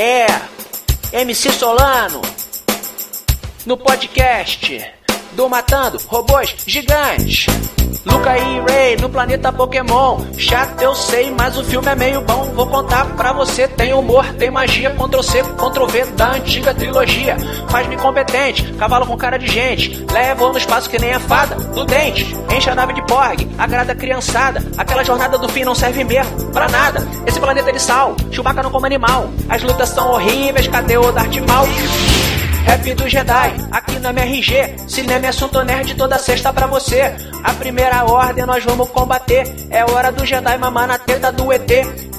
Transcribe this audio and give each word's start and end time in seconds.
É, 0.00 0.26
MC 1.12 1.50
Solano, 1.50 2.22
no 3.66 3.76
podcast 3.76 4.80
do 5.32 5.48
Matando 5.48 6.00
Robôs 6.06 6.54
Gigantes. 6.66 7.46
Luca 8.04 8.38
e 8.38 8.60
Ray 8.60 8.96
no 8.96 9.08
planeta 9.08 9.52
Pokémon. 9.52 10.20
Chato 10.36 10.80
eu 10.80 10.94
sei, 10.94 11.30
mas 11.30 11.56
o 11.58 11.64
filme 11.64 11.88
é 11.88 11.94
meio 11.94 12.20
bom. 12.22 12.44
Vou 12.54 12.66
contar 12.66 13.04
pra 13.16 13.32
você: 13.32 13.68
tem 13.68 13.92
humor, 13.92 14.24
tem 14.34 14.50
magia. 14.50 14.90
Ctrl 14.90 15.22
C, 15.22 15.42
Ctrl 15.42 15.86
V 15.86 16.04
da 16.16 16.32
antiga 16.32 16.74
trilogia. 16.74 17.36
Faz-me 17.68 17.96
competente, 17.96 18.72
cavalo 18.74 19.06
com 19.06 19.16
cara 19.16 19.38
de 19.38 19.46
gente. 19.46 20.04
Leva 20.12 20.48
no 20.48 20.58
espaço 20.58 20.88
que 20.88 20.98
nem 20.98 21.12
a 21.12 21.20
fada 21.20 21.54
do 21.56 21.84
dente. 21.84 22.26
Enche 22.54 22.70
a 22.70 22.74
nave 22.74 22.94
de 22.94 23.02
porg, 23.06 23.46
agrada 23.58 23.92
a 23.92 23.96
criançada. 23.96 24.64
Aquela 24.76 25.04
jornada 25.04 25.36
do 25.38 25.48
fim 25.48 25.64
não 25.64 25.74
serve 25.74 26.04
mesmo 26.04 26.50
pra 26.50 26.68
nada. 26.68 27.06
Esse 27.26 27.38
planeta 27.38 27.70
é 27.70 27.72
de 27.72 27.80
sal, 27.80 28.16
Chewbacca 28.30 28.62
não 28.62 28.70
come 28.70 28.86
animal. 28.86 29.28
As 29.48 29.62
lutas 29.62 29.90
são 29.90 30.10
horríveis, 30.12 30.66
cadê 30.68 30.96
o 30.96 31.12
Darth 31.12 31.36
Maul? 31.46 31.68
Rap 32.68 32.94
do 32.94 33.08
Jedi, 33.08 33.54
aqui 33.72 33.98
na 33.98 34.10
MRG. 34.10 34.76
Cinema 34.86 35.24
é 35.24 35.28
assunto 35.30 35.64
nerd 35.64 35.94
toda 35.94 36.18
sexta 36.18 36.52
pra 36.52 36.66
você. 36.66 37.14
A 37.42 37.54
primeira 37.54 38.04
ordem 38.04 38.44
nós 38.44 38.62
vamos 38.62 38.90
combater. 38.90 39.50
É 39.70 39.82
hora 39.84 40.12
do 40.12 40.26
Jedi 40.26 40.58
mamar 40.58 40.86
na 40.86 40.98
teta 40.98 41.32
do 41.32 41.50
ET. 41.50 41.70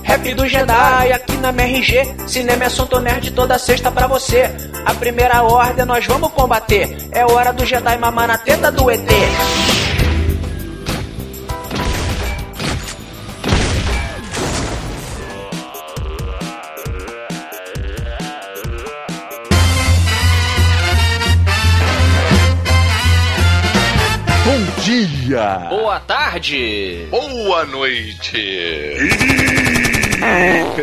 Rap 0.01 0.33
do 0.33 0.47
Jedi, 0.47 1.13
aqui 1.13 1.37
na 1.37 1.49
MRG. 1.49 2.15
Cinema 2.27 2.63
é 2.63 2.65
assunto 2.65 2.99
nerd 2.99 3.29
toda 3.29 3.59
sexta 3.59 3.91
pra 3.91 4.07
você. 4.07 4.49
A 4.87 4.93
primeira 4.95 5.43
ordem 5.43 5.85
nós 5.85 6.03
vamos 6.07 6.31
combater. 6.31 6.97
É 7.11 7.23
hora 7.23 7.53
do 7.53 7.63
Jedi 7.63 7.97
mamar 7.99 8.27
na 8.27 8.37
teta 8.39 8.71
do 8.71 8.89
ET. 8.89 9.07
Bom 24.49 24.81
dia! 24.81 25.67
Boa 25.69 25.99
tarde! 25.99 27.05
Boa 27.11 27.65
noite! 27.65 28.97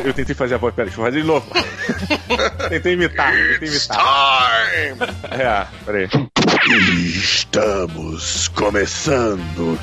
Eu 0.04 0.14
tentei 0.14 0.36
fazer 0.36 0.54
a 0.54 0.58
voz, 0.58 0.72
pera, 0.72 0.86
deixa 0.86 1.00
eu 1.00 1.04
fazer 1.04 1.20
de 1.20 1.26
novo. 1.26 1.44
tentei 2.70 2.92
imitar, 2.92 3.32
tentei 3.32 3.68
imitar. 3.68 4.70
Time! 4.70 5.42
É, 5.42 5.66
peraí. 5.84 6.08
Estamos 7.08 8.46
começando 8.54 9.76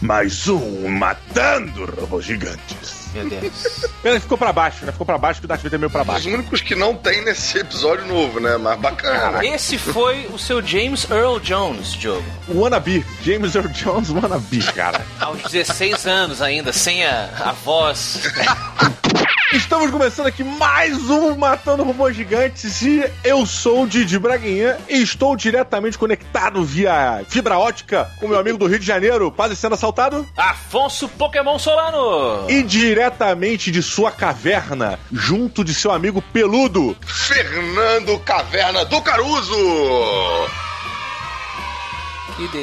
mais 0.00 0.46
um 0.46 0.86
Matando 0.86 1.86
Robôs 1.86 2.24
Gigantes. 2.24 2.97
Meu 3.24 3.40
Deus. 3.40 3.86
Pena, 4.02 4.20
ficou 4.20 4.38
pra 4.38 4.52
baixo, 4.52 4.84
né? 4.84 4.92
Ficou 4.92 5.06
pra 5.06 5.18
baixo 5.18 5.40
que 5.40 5.46
o 5.46 5.48
Darth 5.48 5.62
Vader 5.62 5.76
é 5.76 5.78
meio 5.78 5.90
pra 5.90 6.02
Os 6.02 6.06
baixo. 6.06 6.28
únicos 6.28 6.60
que 6.60 6.74
não 6.74 6.94
tem 6.94 7.24
nesse 7.24 7.58
episódio 7.58 8.06
novo, 8.06 8.38
né? 8.40 8.56
Mas 8.56 8.78
bacana. 8.78 9.44
Esse 9.44 9.76
foi 9.78 10.26
o 10.32 10.38
seu 10.38 10.64
James 10.64 11.08
Earl 11.10 11.38
Jones, 11.38 11.92
Diogo. 11.94 12.24
Wannabe, 12.48 13.04
James 13.22 13.54
Earl 13.54 13.68
Jones 13.68 14.10
Wannabe, 14.10 14.62
cara. 14.72 15.04
Aos 15.20 15.42
16 15.50 16.06
anos 16.06 16.40
ainda, 16.42 16.72
sem 16.72 17.04
a, 17.04 17.28
a 17.40 17.52
voz. 17.52 18.20
Estamos 19.52 19.90
começando 19.90 20.26
aqui 20.26 20.44
mais 20.44 21.08
um 21.08 21.34
Matando 21.34 21.82
Robôs 21.82 22.14
Gigantes 22.14 22.82
e 22.82 23.10
eu 23.24 23.46
sou 23.46 23.84
o 23.84 23.86
Didi 23.86 24.18
Braguinha 24.18 24.78
e 24.88 25.00
estou 25.00 25.34
diretamente 25.34 25.96
conectado 25.96 26.62
via 26.62 27.24
fibra 27.28 27.58
ótica 27.58 28.10
com 28.20 28.28
meu 28.28 28.38
amigo 28.38 28.58
do 28.58 28.66
Rio 28.66 28.78
de 28.78 28.84
Janeiro, 28.84 29.32
quase 29.32 29.56
sendo 29.56 29.74
assaltado. 29.74 30.28
Afonso 30.36 31.08
Pokémon 31.08 31.58
Solano. 31.58 32.48
E 32.50 32.62
diretamente 32.62 33.70
de 33.70 33.82
sua 33.82 34.12
caverna, 34.12 34.98
junto 35.10 35.64
de 35.64 35.72
seu 35.72 35.90
amigo 35.90 36.20
peludo, 36.20 36.94
Fernando 37.06 38.18
Caverna 38.18 38.84
do 38.84 39.00
Caruso! 39.00 39.56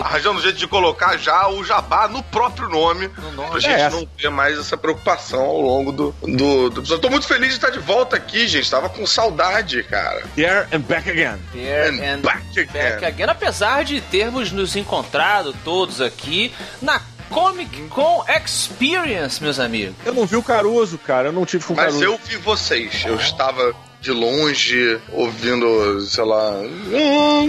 Arranjando 0.02 0.40
um 0.40 0.42
jeito 0.42 0.58
de 0.58 0.68
colocar 0.68 1.18
já 1.18 1.48
o 1.50 1.64
jabá 1.64 2.08
no 2.08 2.22
próprio 2.24 2.70
nome. 2.70 3.10
No 3.18 3.32
nome. 3.32 3.50
Pra 3.52 3.60
gente 3.60 3.74
É. 3.82 3.90
não 3.90 4.06
ter 4.06 4.30
mais 4.30 4.58
essa 4.58 4.78
preocupação 4.78 5.42
ao 5.42 5.60
longo 5.62 5.92
do, 5.92 6.16
do, 6.22 6.70
do 6.70 6.80
episódio. 6.82 7.00
Tô 7.02 7.10
muito 7.10 7.28
feliz 7.28 7.50
de 7.50 7.56
estar 7.56 7.70
de 7.70 7.80
volta 7.80 8.16
aqui, 8.16 8.48
gente. 8.48 8.70
Tava 8.70 8.90
com 8.90 9.06
saudade, 9.06 9.84
cara. 9.84 10.24
there 10.36 10.68
and 10.74 10.82
back 10.82 11.10
again. 11.10 11.38
There 11.52 11.90
And 11.90 12.16
and 12.18 12.22
back 12.22 12.60
again. 12.60 12.68
back 12.74 13.06
again. 13.06 13.30
Apesar 13.30 13.84
de 13.84 14.00
termos 14.02 14.52
nos 14.52 14.76
encontrado 14.76 15.54
todos 15.64 16.02
aqui 16.02 16.54
na 16.82 17.02
Comic 17.30 17.88
Con 17.90 18.24
Experience, 18.30 19.42
meus 19.42 19.60
amigos. 19.60 19.96
Eu 20.06 20.14
não 20.14 20.26
vi 20.26 20.36
o 20.36 20.44
Caruso, 20.44 20.98
cara, 20.98 21.30
eu 21.30 21.34
não 21.34 21.46
tive 21.46 21.66
com 21.66 21.74
o 21.74 21.76
Mas 21.76 21.86
Caruso. 21.88 22.04
eu 22.04 22.20
vi 22.24 22.38
vocês. 22.38 23.04
Eu 23.06 23.16
estava 23.16 23.74
de 24.06 24.12
longe, 24.12 25.00
ouvindo, 25.12 26.00
sei 26.02 26.24
lá. 26.24 26.52
"Oh, 26.94 27.46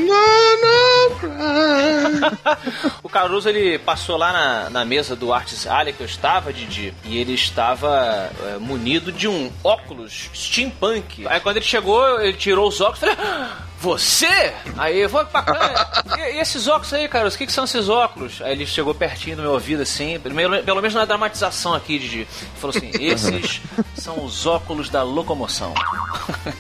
O 3.03 3.09
Caruso 3.11 3.47
ele 3.49 3.79
passou 3.79 4.17
lá 4.17 4.33
na, 4.33 4.71
na 4.71 4.85
mesa 4.85 5.15
do 5.15 5.33
Artis 5.35 5.67
Alley 5.67 5.93
que 5.93 6.01
eu 6.03 6.07
estava, 6.07 6.53
Didi, 6.53 6.95
e 7.05 7.19
ele 7.19 7.35
estava 7.35 8.31
é, 8.55 8.57
munido 8.59 9.13
de 9.13 9.29
um 9.29 9.53
óculos 9.63 10.31
steampunk. 10.35 11.27
Aí 11.29 11.41
quando 11.41 11.57
ele 11.59 11.67
chegou, 11.67 12.21
ele 12.21 12.33
tirou 12.33 12.69
os 12.69 12.81
óculos 12.81 13.03
e 13.03 13.07
falei. 13.07 13.17
"Ah, 13.93 13.97
Você? 13.97 14.53
Aí 14.77 14.99
eu 15.01 15.09
falei, 15.09 15.29
bacana. 15.33 15.87
E, 16.19 16.37
e 16.37 16.41
esses 16.41 16.67
óculos 16.69 16.93
aí, 16.93 17.09
Caruso? 17.09 17.37
O 17.37 17.39
que, 17.39 17.47
que 17.47 17.53
são 17.53 17.65
esses 17.65 17.89
óculos? 17.89 18.41
Aí 18.43 18.53
ele 18.53 18.67
chegou 18.67 18.95
pertinho 18.95 19.37
do 19.37 19.43
meu 19.43 19.53
ouvido, 19.53 19.83
assim, 19.83 20.19
pelo, 20.21 20.35
pelo 20.63 20.81
menos 20.81 20.95
na 20.95 21.05
dramatização 21.05 21.75
aqui, 21.75 21.99
Didi. 21.99 22.19
Ele 22.21 22.29
falou 22.61 22.77
assim: 22.77 22.91
esses 23.01 23.61
são 23.95 24.25
os 24.25 24.47
óculos 24.47 24.89
da 24.91 25.03
locomoção. 25.03 25.73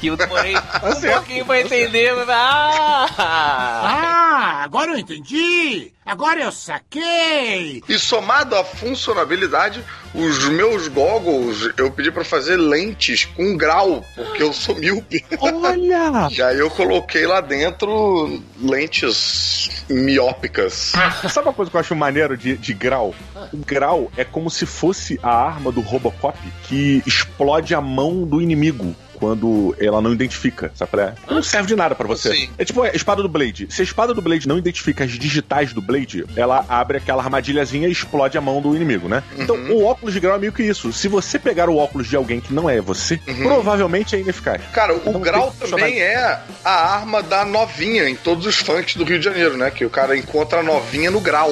E 0.02 0.08
eu 0.08 0.16
demorei 0.16 0.54
um 0.56 0.92
certo, 0.94 1.14
pouquinho 1.16 1.44
pra 1.46 1.60
entender. 1.60 2.14
mas, 2.14 2.28
Ah! 2.28 3.06
Ah, 3.18 4.62
agora 4.64 4.92
eu 4.92 4.98
entendi! 4.98 5.92
Agora 6.06 6.40
eu 6.40 6.52
saquei! 6.52 7.82
E 7.88 7.98
somado 7.98 8.54
à 8.54 8.62
funcionabilidade, 8.62 9.84
os 10.14 10.48
meus 10.48 10.86
goggles 10.86 11.68
eu 11.76 11.90
pedi 11.90 12.12
pra 12.12 12.24
fazer 12.24 12.56
lentes 12.56 13.24
com 13.24 13.56
grau, 13.56 14.04
porque 14.14 14.40
eu 14.40 14.52
sou 14.52 14.76
míope. 14.76 15.24
Olha! 15.40 16.28
E 16.36 16.42
aí 16.42 16.58
eu 16.58 16.70
coloquei 16.70 17.26
lá 17.26 17.40
dentro 17.40 18.40
lentes 18.60 19.84
miópicas. 19.88 20.92
Sabe 21.28 21.48
uma 21.48 21.52
coisa 21.52 21.70
que 21.70 21.76
eu 21.76 21.80
acho 21.80 21.96
maneiro 21.96 22.36
de, 22.36 22.56
de 22.56 22.72
grau? 22.72 23.14
O 23.52 23.56
grau 23.58 24.10
é 24.16 24.24
como 24.24 24.50
se 24.50 24.64
fosse 24.66 25.18
a 25.22 25.30
arma 25.30 25.72
do 25.72 25.80
Robocop 25.80 26.38
que 26.64 27.02
explode 27.06 27.74
a 27.74 27.80
mão 27.80 28.24
do 28.24 28.40
inimigo. 28.40 28.94
Quando 29.18 29.74
ela 29.80 30.00
não 30.00 30.12
identifica, 30.12 30.70
sabe? 30.74 31.00
é? 31.00 31.14
Não 31.28 31.42
serve 31.42 31.68
de 31.68 31.76
nada 31.76 31.94
pra 31.94 32.06
você. 32.06 32.32
Sim. 32.32 32.50
É 32.58 32.64
tipo 32.64 32.82
a 32.82 32.88
espada 32.88 33.22
do 33.22 33.28
Blade. 33.28 33.66
Se 33.70 33.82
a 33.82 33.84
espada 33.84 34.14
do 34.14 34.22
Blade 34.22 34.48
não 34.48 34.58
identifica 34.58 35.04
as 35.04 35.10
digitais 35.12 35.72
do 35.72 35.80
Blade, 35.82 36.24
ela 36.36 36.64
abre 36.68 36.98
aquela 36.98 37.22
armadilhazinha 37.22 37.88
e 37.88 37.92
explode 37.92 38.38
a 38.38 38.40
mão 38.40 38.60
do 38.60 38.74
inimigo, 38.74 39.08
né? 39.08 39.22
Então 39.38 39.56
o 39.70 39.84
óculos 39.84 40.14
de 40.14 40.20
grau 40.20 40.36
é 40.36 40.38
meio 40.38 40.52
que 40.52 40.62
isso. 40.62 40.92
Se 40.92 41.08
você 41.08 41.38
pegar 41.38 41.68
o 41.68 41.76
óculos 41.76 42.08
de 42.08 42.16
alguém 42.16 42.40
que 42.40 42.52
não 42.52 42.68
é 42.68 42.80
você, 42.80 43.18
provavelmente 43.42 44.14
é 44.16 44.20
ineficaz. 44.20 44.62
Cara, 44.72 44.94
o 44.94 45.00
Então, 45.04 45.20
grau 45.20 45.54
também 45.70 46.00
é 46.00 46.38
a 46.64 46.94
arma 46.94 47.22
da 47.22 47.44
novinha 47.44 48.08
em 48.08 48.14
todos 48.14 48.46
os 48.46 48.56
funks 48.56 48.96
do 48.96 49.04
Rio 49.04 49.18
de 49.18 49.24
Janeiro, 49.24 49.56
né? 49.56 49.70
Que 49.70 49.84
o 49.84 49.90
cara 49.90 50.16
encontra 50.16 50.60
a 50.60 50.62
novinha 50.62 51.10
no 51.10 51.20
grau. 51.20 51.50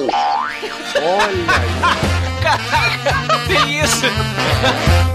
Tem 3.47 3.79
isso! 3.79 5.14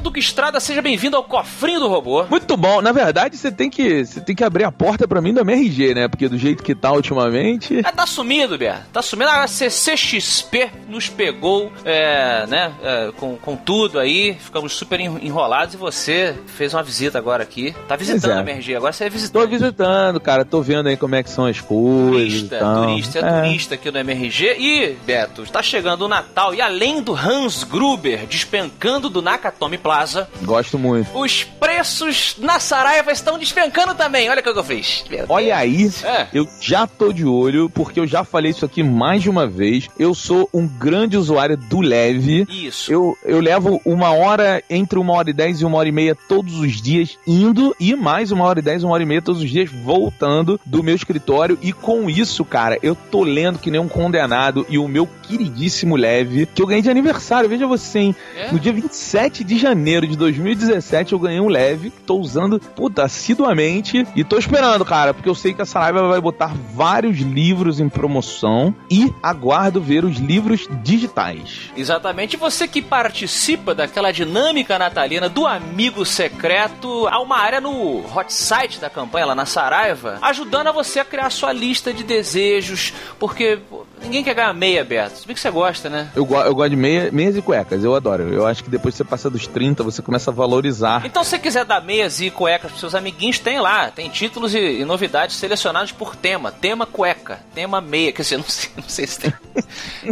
Roberto 0.00 0.04
Duque 0.04 0.20
Estrada, 0.20 0.58
seja 0.60 0.80
bem-vindo 0.82 1.16
ao 1.16 1.22
Cofrinho 1.24 1.80
do 1.80 1.88
Robô. 1.88 2.24
Muito 2.24 2.56
bom. 2.56 2.80
Na 2.80 2.90
verdade, 2.92 3.36
você 3.36 3.50
tem 3.52 3.68
que 3.68 4.04
você 4.04 4.20
tem 4.20 4.34
que 4.34 4.42
abrir 4.42 4.64
a 4.64 4.72
porta 4.72 5.06
pra 5.06 5.20
mim 5.20 5.32
do 5.32 5.40
MRG, 5.40 5.94
né? 5.94 6.08
Porque 6.08 6.28
do 6.28 6.38
jeito 6.38 6.62
que 6.62 6.74
tá 6.74 6.92
ultimamente. 6.92 7.80
Ah, 7.84 7.92
tá 7.92 8.06
sumido, 8.06 8.56
Beto. 8.56 8.80
Tá 8.92 9.02
sumido. 9.02 9.30
A 9.30 9.46
CCXP 9.46 10.70
nos 10.88 11.08
pegou, 11.08 11.70
é, 11.84 12.46
né, 12.46 12.72
é, 12.82 13.12
com, 13.16 13.36
com 13.36 13.56
tudo 13.56 13.98
aí. 13.98 14.34
Ficamos 14.40 14.72
super 14.72 14.98
en- 15.00 15.18
enrolados 15.22 15.74
e 15.74 15.76
você 15.76 16.34
fez 16.46 16.72
uma 16.74 16.82
visita 16.82 17.18
agora 17.18 17.42
aqui. 17.42 17.74
Tá 17.86 17.96
visitando 17.96 18.32
é. 18.32 18.36
a 18.38 18.40
MRG, 18.40 18.76
agora 18.76 18.92
você 18.92 19.04
é 19.04 19.08
Tô 19.08 19.12
visitante. 19.12 19.48
visitando, 19.48 20.20
cara. 20.20 20.44
Tô 20.44 20.62
vendo 20.62 20.88
aí 20.88 20.96
como 20.96 21.14
é 21.14 21.22
que 21.22 21.30
são 21.30 21.46
as 21.46 21.60
coisas. 21.60 22.10
Turista, 22.10 22.56
e 22.56 22.58
tal. 22.58 22.86
turista, 22.86 23.18
é, 23.18 23.42
turista 23.42 23.74
aqui 23.74 23.90
no 23.90 23.98
MRG. 23.98 24.56
E, 24.58 24.96
Beto, 25.04 25.42
está 25.42 25.62
chegando 25.62 26.02
o 26.06 26.08
Natal 26.08 26.54
e 26.54 26.60
além 26.60 27.02
do 27.02 27.14
Hans 27.14 27.64
Gruber 27.64 28.26
despencando 28.26 29.08
do 29.10 29.20
Nakatomi 29.20 29.60
Tommy 29.60 29.78
Plaza. 29.90 30.28
Gosto 30.42 30.78
muito. 30.78 31.10
Os 31.18 31.42
preços 31.42 32.36
na 32.38 32.60
Saraiva 32.60 33.10
estão 33.10 33.36
despencando 33.36 33.92
também. 33.92 34.30
Olha 34.30 34.38
o 34.38 34.42
que 34.42 34.48
eu 34.48 34.62
fiz. 34.62 35.04
Olha 35.28 35.56
aí, 35.56 35.90
É. 36.04 36.28
eu 36.32 36.46
já 36.60 36.86
tô 36.86 37.12
de 37.12 37.24
olho, 37.24 37.68
porque 37.68 37.98
eu 37.98 38.06
já 38.06 38.22
falei 38.22 38.52
isso 38.52 38.64
aqui 38.64 38.84
mais 38.84 39.20
de 39.20 39.28
uma 39.28 39.48
vez. 39.48 39.88
Eu 39.98 40.14
sou 40.14 40.48
um 40.54 40.64
grande 40.68 41.16
usuário 41.16 41.56
do 41.56 41.80
Leve. 41.80 42.46
Isso. 42.48 42.92
Eu, 42.92 43.16
eu 43.24 43.40
levo 43.40 43.80
uma 43.84 44.12
hora, 44.12 44.62
entre 44.70 44.96
uma 44.96 45.12
hora 45.14 45.28
e 45.28 45.32
dez 45.32 45.60
e 45.60 45.64
uma 45.64 45.78
hora 45.78 45.88
e 45.88 45.92
meia 45.92 46.14
todos 46.28 46.54
os 46.60 46.80
dias 46.80 47.18
indo 47.26 47.74
e 47.80 47.96
mais 47.96 48.30
uma 48.30 48.44
hora 48.44 48.60
e 48.60 48.62
dez, 48.62 48.84
uma 48.84 48.92
hora 48.94 49.02
e 49.02 49.06
meia 49.06 49.20
todos 49.20 49.42
os 49.42 49.50
dias 49.50 49.68
voltando 49.72 50.60
do 50.64 50.84
meu 50.84 50.94
escritório. 50.94 51.58
E 51.60 51.72
com 51.72 52.08
isso, 52.08 52.44
cara, 52.44 52.78
eu 52.80 52.94
tô 52.94 53.24
lendo 53.24 53.58
que 53.58 53.72
nem 53.72 53.80
um 53.80 53.88
condenado 53.88 54.64
e 54.68 54.78
o 54.78 54.86
meu 54.86 55.08
queridíssimo 55.24 55.96
Leve, 55.96 56.46
que 56.46 56.62
eu 56.62 56.66
ganhei 56.66 56.82
de 56.82 56.90
aniversário, 56.90 57.48
veja 57.48 57.66
você, 57.66 57.98
hein? 57.98 58.16
É? 58.36 58.52
No 58.52 58.60
dia 58.60 58.72
27 58.72 59.42
de 59.42 59.58
janeiro 59.58 59.79
de 60.06 60.16
2017 60.16 61.12
eu 61.12 61.18
ganhei 61.18 61.40
um 61.40 61.48
Leve, 61.48 61.90
tô 62.06 62.16
usando, 62.16 62.60
puta, 62.60 63.04
assiduamente 63.04 64.06
e 64.14 64.22
tô 64.22 64.38
esperando, 64.38 64.84
cara, 64.84 65.14
porque 65.14 65.28
eu 65.28 65.34
sei 65.34 65.54
que 65.54 65.62
a 65.62 65.66
Saraiva 65.66 66.06
vai 66.08 66.20
botar 66.20 66.54
vários 66.74 67.18
livros 67.18 67.80
em 67.80 67.88
promoção 67.88 68.74
e 68.90 69.12
aguardo 69.22 69.80
ver 69.80 70.04
os 70.04 70.18
livros 70.18 70.68
digitais. 70.82 71.70
Exatamente. 71.76 72.36
Você 72.36 72.68
que 72.68 72.82
participa 72.82 73.74
daquela 73.74 74.12
dinâmica 74.12 74.78
natalina 74.78 75.28
do 75.28 75.46
amigo 75.46 76.04
secreto, 76.04 77.06
há 77.08 77.20
uma 77.20 77.38
área 77.38 77.60
no 77.60 78.04
hot 78.14 78.32
site 78.32 78.78
da 78.78 78.90
campanha 78.90 79.26
lá 79.26 79.34
na 79.34 79.46
Saraiva, 79.46 80.18
ajudando 80.22 80.68
a 80.68 80.72
você 80.72 81.00
a 81.00 81.04
criar 81.04 81.30
sua 81.30 81.52
lista 81.52 81.92
de 81.92 82.02
desejos, 82.02 82.92
porque 83.18 83.58
ninguém 84.02 84.24
quer 84.24 84.34
ganhar 84.34 84.52
meia, 84.52 84.84
Beto. 84.84 85.18
Se 85.18 85.26
bem 85.26 85.34
que 85.34 85.40
você 85.40 85.50
gosta, 85.50 85.88
né? 85.88 86.10
Eu, 86.14 86.26
eu 86.26 86.54
gosto 86.54 86.70
de 86.70 86.76
meia, 86.76 87.10
meias 87.12 87.36
e 87.36 87.42
cuecas, 87.42 87.84
eu 87.84 87.94
adoro. 87.94 88.32
Eu 88.32 88.46
acho 88.46 88.64
que 88.64 88.70
depois 88.70 88.94
que 88.94 88.98
você 88.98 89.04
passa 89.04 89.30
dos 89.30 89.46
30, 89.46 89.82
você 89.82 90.02
começa 90.02 90.30
a 90.30 90.34
valorizar. 90.34 91.02
Então, 91.04 91.22
se 91.22 91.30
você 91.30 91.38
quiser 91.38 91.64
dar 91.64 91.80
meias 91.80 92.20
e 92.20 92.30
cuecas 92.30 92.70
pros 92.70 92.80
seus 92.80 92.94
amiguinhos, 92.94 93.38
tem 93.38 93.60
lá. 93.60 93.90
Tem 93.90 94.08
títulos 94.08 94.54
e, 94.54 94.80
e 94.80 94.84
novidades 94.84 95.36
selecionados 95.36 95.92
por 95.92 96.16
tema. 96.16 96.50
Tema 96.50 96.86
cueca, 96.86 97.40
tema 97.54 97.80
meia. 97.80 98.12
Quer 98.12 98.22
dizer, 98.22 98.36
não 98.38 98.44
sei, 98.44 98.70
não 98.76 98.88
sei 98.88 99.06
se 99.06 99.20
tem. 99.20 99.32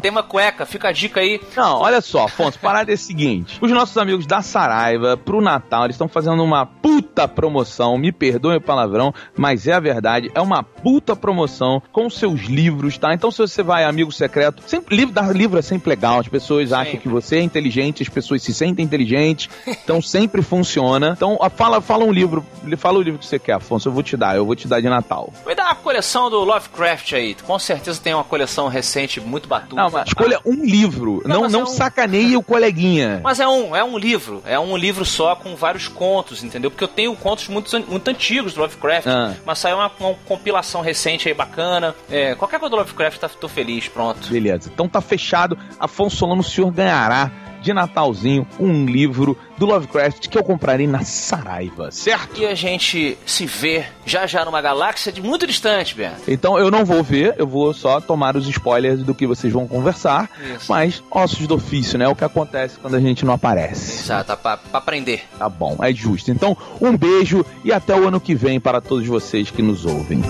tema 0.00 0.22
cueca, 0.22 0.66
fica 0.66 0.88
a 0.88 0.92
dica 0.92 1.20
aí. 1.20 1.40
Não, 1.56 1.80
olha 1.80 2.00
só, 2.00 2.24
Afonso, 2.24 2.58
parada 2.58 2.90
é 2.90 2.94
a 2.94 2.98
seguinte. 2.98 3.58
Os 3.60 3.70
nossos 3.70 3.96
amigos 3.96 4.26
da 4.26 4.42
Saraiva, 4.42 5.16
pro 5.16 5.40
Natal, 5.40 5.84
eles 5.84 5.94
estão 5.94 6.08
fazendo 6.08 6.42
uma 6.42 6.66
puta 6.66 7.26
promoção. 7.26 7.98
Me 7.98 8.12
perdoem 8.12 8.58
o 8.58 8.60
palavrão, 8.60 9.12
mas 9.36 9.66
é 9.66 9.72
a 9.72 9.80
verdade. 9.80 10.30
É 10.34 10.40
uma 10.40 10.62
puta 10.62 11.16
promoção 11.16 11.82
com 11.92 12.08
seus 12.10 12.42
livros, 12.42 12.98
tá? 12.98 13.14
Então, 13.14 13.30
se 13.30 13.38
você 13.38 13.62
vai 13.62 13.77
amigo 13.84 14.10
secreto, 14.12 14.62
sempre, 14.66 14.96
livro, 14.96 15.14
dar 15.14 15.34
livro 15.34 15.58
é 15.58 15.62
sempre 15.62 15.90
legal. 15.90 16.18
As 16.20 16.28
pessoas 16.28 16.72
acham 16.72 16.84
Sempre. 16.92 16.98
que 17.00 17.08
você 17.08 17.36
é 17.36 17.42
inteligente, 17.42 18.02
as 18.02 18.08
pessoas 18.08 18.42
se 18.42 18.52
sentem 18.54 18.84
inteligentes. 18.84 19.48
Então, 19.66 20.00
sempre 20.02 20.42
funciona. 20.42 21.14
Então, 21.16 21.38
fala, 21.56 21.80
fala 21.80 22.04
um 22.04 22.12
livro, 22.12 22.44
fala 22.76 22.98
o 22.98 23.02
livro 23.02 23.18
que 23.18 23.26
você 23.26 23.38
quer, 23.38 23.52
Afonso. 23.54 23.88
Eu 23.88 23.92
vou 23.92 24.02
te 24.02 24.16
dar, 24.16 24.36
eu 24.36 24.44
vou 24.46 24.54
te 24.56 24.66
dar 24.68 24.80
de 24.80 24.88
Natal. 24.88 25.32
Me 25.46 25.54
dá 25.54 25.64
uma 25.66 25.74
coleção 25.74 26.30
do 26.30 26.38
Lovecraft 26.44 27.12
aí. 27.14 27.34
Com 27.46 27.58
certeza 27.58 28.00
tem 28.02 28.14
uma 28.14 28.24
coleção 28.24 28.68
recente 28.68 29.20
muito 29.20 29.48
batuta. 29.48 29.76
Não, 29.76 30.02
escolha 30.02 30.40
um 30.44 30.64
livro. 30.64 31.22
Não, 31.26 31.42
Não, 31.42 31.48
não, 31.48 31.60
é 31.60 31.62
um- 31.64 31.66
sacaneie 31.66 32.36
o 32.36 32.42
coleguinha. 32.42 33.20
Mas 33.24 33.40
é 33.40 33.46
um, 33.48 33.74
é 33.74 33.82
um 33.84 33.96
livro, 33.98 34.42
é 34.46 34.58
um 34.58 34.76
livro 34.76 35.04
só 35.04 35.34
com 35.36 35.54
vários 35.56 35.88
contos, 35.88 36.42
entendeu? 36.42 36.70
Porque 36.70 36.84
eu 36.84 36.88
tenho 36.88 37.14
contos 37.16 37.48
muito, 37.48 37.70
muito 37.88 38.08
antigos 38.08 38.54
do 38.54 38.60
Lovecraft, 38.60 39.06
Ah. 39.06 39.34
mas 39.44 39.58
saiu 39.58 39.76
uma, 39.76 39.90
uma 40.00 40.14
compilação 40.26 40.80
recente 40.80 41.28
aí 41.28 41.34
bacana. 41.34 41.94
É, 42.10 42.34
qualquer 42.34 42.58
coisa 42.58 42.70
do 42.70 42.76
Lovecraft, 42.76 43.18
tá, 43.18 43.28
tô 43.28 43.48
feliz, 43.48 43.67
pronto. 43.88 44.28
Beleza. 44.30 44.70
Então 44.72 44.88
tá 44.88 45.00
fechado. 45.00 45.58
Afonso 45.78 46.16
Solano, 46.16 46.40
o 46.40 46.44
senhor 46.44 46.70
ganhará 46.70 47.30
de 47.60 47.72
Natalzinho 47.72 48.46
um 48.58 48.86
livro 48.86 49.36
do 49.56 49.66
Lovecraft 49.66 50.28
que 50.28 50.38
eu 50.38 50.44
comprarei 50.44 50.86
na 50.86 51.02
Saraiva, 51.04 51.90
certo? 51.90 52.40
E 52.40 52.46
a 52.46 52.54
gente 52.54 53.18
se 53.26 53.46
vê 53.46 53.84
já 54.06 54.26
já 54.26 54.44
numa 54.44 54.60
galáxia 54.60 55.10
de 55.12 55.20
muito 55.20 55.46
distante, 55.46 55.94
Beto. 55.94 56.22
Então 56.28 56.58
eu 56.58 56.70
não 56.70 56.84
vou 56.84 57.02
ver, 57.02 57.34
eu 57.36 57.46
vou 57.46 57.74
só 57.74 58.00
tomar 58.00 58.36
os 58.36 58.48
spoilers 58.48 59.02
do 59.02 59.14
que 59.14 59.26
vocês 59.26 59.52
vão 59.52 59.66
conversar. 59.66 60.30
Isso. 60.54 60.66
Mas 60.68 61.02
ossos 61.10 61.46
do 61.46 61.56
ofício, 61.56 61.98
né? 61.98 62.06
O 62.08 62.14
que 62.14 62.24
acontece 62.24 62.78
quando 62.78 62.94
a 62.94 63.00
gente 63.00 63.24
não 63.24 63.34
aparece. 63.34 64.04
Exato, 64.04 64.36
pra, 64.36 64.56
pra 64.56 64.78
aprender. 64.78 65.24
Tá 65.38 65.48
bom, 65.48 65.76
é 65.82 65.92
justo. 65.92 66.30
Então, 66.30 66.56
um 66.80 66.96
beijo 66.96 67.44
e 67.64 67.72
até 67.72 67.94
o 67.98 68.06
ano 68.06 68.20
que 68.20 68.34
vem 68.34 68.60
para 68.60 68.80
todos 68.80 69.06
vocês 69.06 69.50
que 69.50 69.62
nos 69.62 69.84
ouvem. 69.84 70.22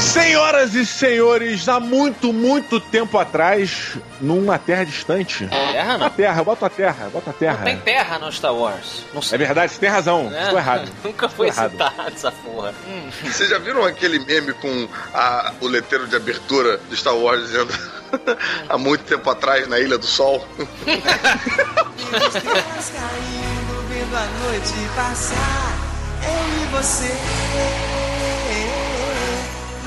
Senhoras 0.00 0.74
e 0.74 0.86
senhores, 0.86 1.68
há 1.68 1.78
muito, 1.78 2.32
muito 2.32 2.80
tempo 2.80 3.18
atrás, 3.18 3.96
numa 4.20 4.58
terra 4.58 4.84
distante. 4.84 5.46
Terra 5.48 5.94
A 5.94 5.98
não. 5.98 6.10
terra, 6.10 6.42
bota 6.44 6.66
a 6.66 6.70
terra, 6.70 7.10
bota 7.12 7.30
a 7.30 7.32
terra. 7.32 7.58
Não 7.58 7.64
tem 7.64 7.78
terra 7.78 8.18
no 8.18 8.32
Star 8.32 8.54
Wars. 8.54 9.04
Não 9.12 9.20
É 9.30 9.38
verdade, 9.38 9.72
você 9.72 9.78
tem 9.78 9.88
razão. 9.88 10.30
Estou 10.34 10.58
errado. 10.58 10.90
Nunca 11.04 11.28
foi 11.28 11.48
Estou 11.48 11.64
errado. 11.64 11.72
citado 11.72 12.08
essa 12.14 12.32
porra. 12.32 12.74
Hum. 12.88 13.10
Vocês 13.22 13.50
já 13.50 13.58
viram 13.58 13.84
aquele 13.84 14.18
meme 14.20 14.52
com 14.54 14.88
a- 15.12 15.52
o 15.60 15.66
letreiro 15.66 16.06
de 16.06 16.16
abertura 16.16 16.78
do 16.78 16.96
Star 16.96 17.14
Wars 17.16 17.42
dizendo 17.42 17.72
há 18.68 18.78
muito 18.78 19.04
tempo 19.04 19.28
atrás 19.28 19.66
na 19.68 19.78
Ilha 19.78 19.98
do 19.98 20.06
Sol? 20.06 20.46
Estrelas 20.86 22.92
caindo, 22.94 23.88
vendo 23.88 24.16
a 24.16 24.26
noite 24.46 24.74
passar. 24.96 25.76
Eu 26.22 26.62
e 26.62 26.66
você 26.82 28.07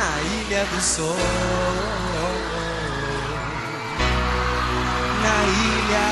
na 0.02 0.10
ilha 0.36 0.66
do 0.66 0.82
sol. 0.82 1.16
Na 5.24 5.36
ilha. 5.66 6.08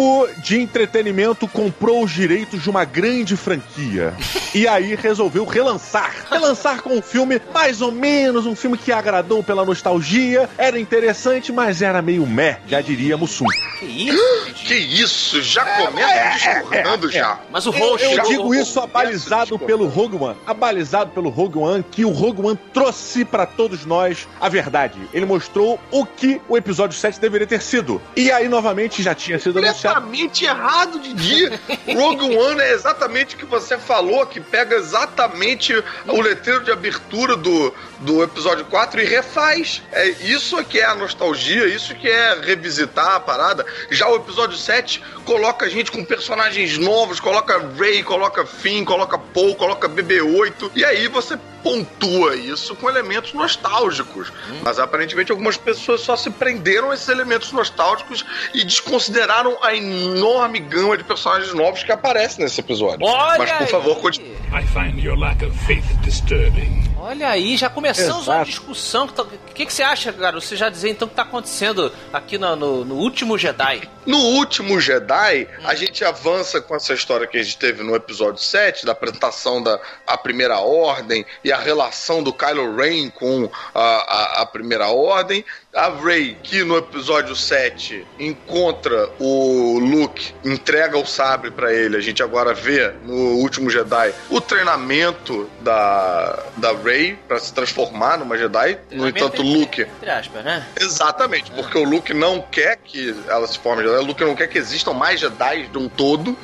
Grupo 0.00 0.28
de 0.38 0.58
entretenimento 0.60 1.46
comprou 1.46 2.02
os 2.02 2.10
direitos 2.10 2.62
de 2.62 2.70
uma 2.70 2.84
grande 2.84 3.36
franquia. 3.36 4.14
E 4.54 4.66
aí 4.66 4.94
resolveu 4.94 5.44
relançar. 5.44 6.14
Relançar 6.30 6.82
com 6.82 6.96
um 6.96 7.02
filme 7.02 7.40
mais 7.52 7.82
ou 7.82 7.92
menos, 7.92 8.46
um 8.46 8.56
filme 8.56 8.78
que 8.78 8.90
agradou 8.90 9.42
pela 9.42 9.64
nostalgia. 9.64 10.48
Era 10.56 10.78
interessante, 10.80 11.52
mas 11.52 11.82
era 11.82 12.00
meio 12.00 12.26
meh, 12.26 12.58
já 12.66 12.80
diria 12.80 13.16
Mussum. 13.16 13.44
Que 13.78 13.86
isso? 13.86 14.54
Que 14.54 14.74
isso? 14.74 15.42
Já 15.42 15.64
começa 15.64 16.30
discordando 16.54 17.10
já. 17.10 17.38
Mas 17.50 17.66
o 17.66 17.70
Eu, 17.70 17.78
roxo. 17.78 18.04
eu 18.04 18.22
o- 18.22 18.28
digo 18.28 18.48
o- 18.48 18.54
isso 18.54 18.80
abalizado 18.80 19.58
pelo 19.58 19.86
Rogue 19.86 20.16
One. 20.16 20.36
Abalizado 20.46 21.10
pelo 21.10 21.28
Rogue 21.28 21.58
One, 21.58 21.84
que 21.90 22.04
o 22.04 22.10
Rogue 22.10 22.40
One 22.46 22.58
trouxe 22.72 23.24
pra 23.24 23.44
todos 23.46 23.84
nós 23.84 24.26
a 24.40 24.48
verdade. 24.48 24.98
Ele 25.12 25.26
mostrou 25.26 25.78
o 25.90 26.04
que 26.06 26.40
o 26.48 26.56
episódio 26.56 26.96
7 26.98 27.20
deveria 27.20 27.46
ter 27.46 27.60
sido. 27.60 28.00
E 28.16 28.30
aí, 28.32 28.48
novamente, 28.48 29.02
já 29.02 29.14
tinha 29.14 29.38
sido 29.38 29.58
anunciado. 29.58 29.89
Completamente 29.94 30.44
errado, 30.44 31.00
Didi. 31.00 31.46
Rogue 31.94 32.36
One 32.36 32.60
é 32.60 32.72
exatamente 32.72 33.34
o 33.34 33.38
que 33.38 33.44
você 33.44 33.78
falou, 33.78 34.26
que 34.26 34.40
pega 34.40 34.76
exatamente 34.76 35.74
o 36.06 36.20
letreiro 36.20 36.64
de 36.64 36.70
abertura 36.70 37.36
do, 37.36 37.74
do 38.00 38.22
episódio 38.22 38.64
4 38.64 39.00
e 39.00 39.04
refaz. 39.04 39.82
É 39.92 40.08
isso 40.08 40.62
que 40.64 40.78
é 40.80 40.84
a 40.84 40.94
nostalgia, 40.94 41.66
isso 41.66 41.94
que 41.94 42.08
é 42.08 42.40
revisitar 42.40 43.16
a 43.16 43.20
parada. 43.20 43.64
Já 43.90 44.08
o 44.08 44.16
episódio 44.16 44.56
7 44.56 45.02
coloca 45.24 45.66
a 45.66 45.68
gente 45.68 45.92
com 45.92 46.04
personagens 46.04 46.78
novos, 46.78 47.20
coloca 47.20 47.58
Rey, 47.78 48.02
coloca 48.02 48.46
Finn, 48.46 48.84
coloca 48.84 49.18
Paul, 49.18 49.54
coloca 49.54 49.88
BB-8, 49.88 50.70
e 50.74 50.84
aí 50.84 51.08
você 51.08 51.38
pontua 51.62 52.34
isso 52.34 52.74
com 52.74 52.88
elementos 52.88 53.34
nostálgicos. 53.34 54.32
Mas 54.62 54.78
aparentemente 54.78 55.30
algumas 55.30 55.58
pessoas 55.58 56.00
só 56.00 56.16
se 56.16 56.30
prenderam 56.30 56.90
a 56.90 56.94
esses 56.94 57.08
elementos 57.08 57.52
nostálgicos 57.52 58.24
e 58.54 58.64
desconsideraram 58.64 59.58
a 59.62 59.74
enorme 59.74 60.58
gama 60.58 60.96
de 60.96 61.04
personagens 61.04 61.52
novos 61.52 61.82
que 61.82 61.92
aparecem 61.92 62.42
nesse 62.42 62.60
episódio. 62.60 63.06
Olha 63.06 63.38
Mas 63.38 63.52
por 63.52 63.68
favor, 63.68 63.96
continue. 64.00 64.39
I 64.52 64.64
find 64.66 64.98
your 65.02 65.16
lack 65.16 65.44
of 65.44 65.56
faith 65.66 65.84
disturbing. 66.02 66.82
Olha 66.98 67.28
aí, 67.28 67.56
já 67.56 67.68
começamos 67.70 68.26
uma 68.26 68.34
Exato. 68.34 68.50
discussão. 68.50 69.06
O 69.06 69.08
que, 69.24 69.38
que, 69.54 69.66
que 69.66 69.72
você 69.72 69.82
acha, 69.82 70.12
cara? 70.12 70.40
Você 70.40 70.56
já 70.56 70.68
dizer 70.68 70.90
então 70.90 71.06
o 71.06 71.08
que 71.08 71.14
tá 71.16 71.22
acontecendo 71.22 71.92
aqui 72.12 72.36
no, 72.36 72.56
no- 72.56 72.84
no 72.84 72.94
último 72.96 73.38
Jedi? 73.38 73.88
No 74.10 74.18
último 74.18 74.80
Jedi, 74.80 75.46
a 75.62 75.72
gente 75.76 76.04
avança 76.04 76.60
com 76.60 76.74
essa 76.74 76.92
história 76.92 77.28
que 77.28 77.38
a 77.38 77.42
gente 77.44 77.56
teve 77.56 77.84
no 77.84 77.94
episódio 77.94 78.42
7, 78.42 78.84
da 78.84 78.90
apresentação 78.90 79.62
da 79.62 79.78
a 80.04 80.18
Primeira 80.18 80.58
Ordem 80.58 81.24
e 81.44 81.52
a 81.52 81.56
relação 81.56 82.20
do 82.20 82.32
Kylo 82.32 82.74
Ren 82.74 83.08
com 83.08 83.48
a, 83.72 83.80
a, 83.80 84.42
a 84.42 84.46
Primeira 84.46 84.88
Ordem. 84.88 85.44
A 85.72 85.88
Rey, 85.88 86.36
que 86.42 86.64
no 86.64 86.76
episódio 86.76 87.36
7 87.36 88.04
encontra 88.18 89.08
o 89.20 89.78
Luke, 89.78 90.34
entrega 90.44 90.98
o 90.98 91.06
sabre 91.06 91.52
pra 91.52 91.72
ele. 91.72 91.96
A 91.96 92.00
gente 92.00 92.24
agora 92.24 92.52
vê 92.52 92.92
no 93.04 93.36
último 93.36 93.70
Jedi 93.70 94.12
o 94.28 94.40
treinamento 94.40 95.48
da, 95.60 96.44
da 96.56 96.72
Rey 96.72 97.16
pra 97.28 97.38
se 97.38 97.54
transformar 97.54 98.18
numa 98.18 98.36
Jedi. 98.36 98.78
No 98.90 99.08
entanto, 99.08 99.42
Luke 99.42 99.82
Entre 99.82 100.10
aspas, 100.10 100.44
né? 100.44 100.66
Exatamente, 100.80 101.52
porque 101.52 101.78
o 101.78 101.84
Luke 101.84 102.12
não 102.12 102.42
quer 102.42 102.76
que 102.76 103.14
ela 103.28 103.46
se 103.46 103.56
forme 103.60 103.84
Jedi, 103.84 103.99
Luke 104.00 104.24
não 104.24 104.34
quer 104.34 104.46
que 104.48 104.58
existam 104.58 104.92
mais 104.92 105.20
Jedi 105.20 105.68
de 105.68 105.78
um 105.78 105.88
todo. 105.88 106.36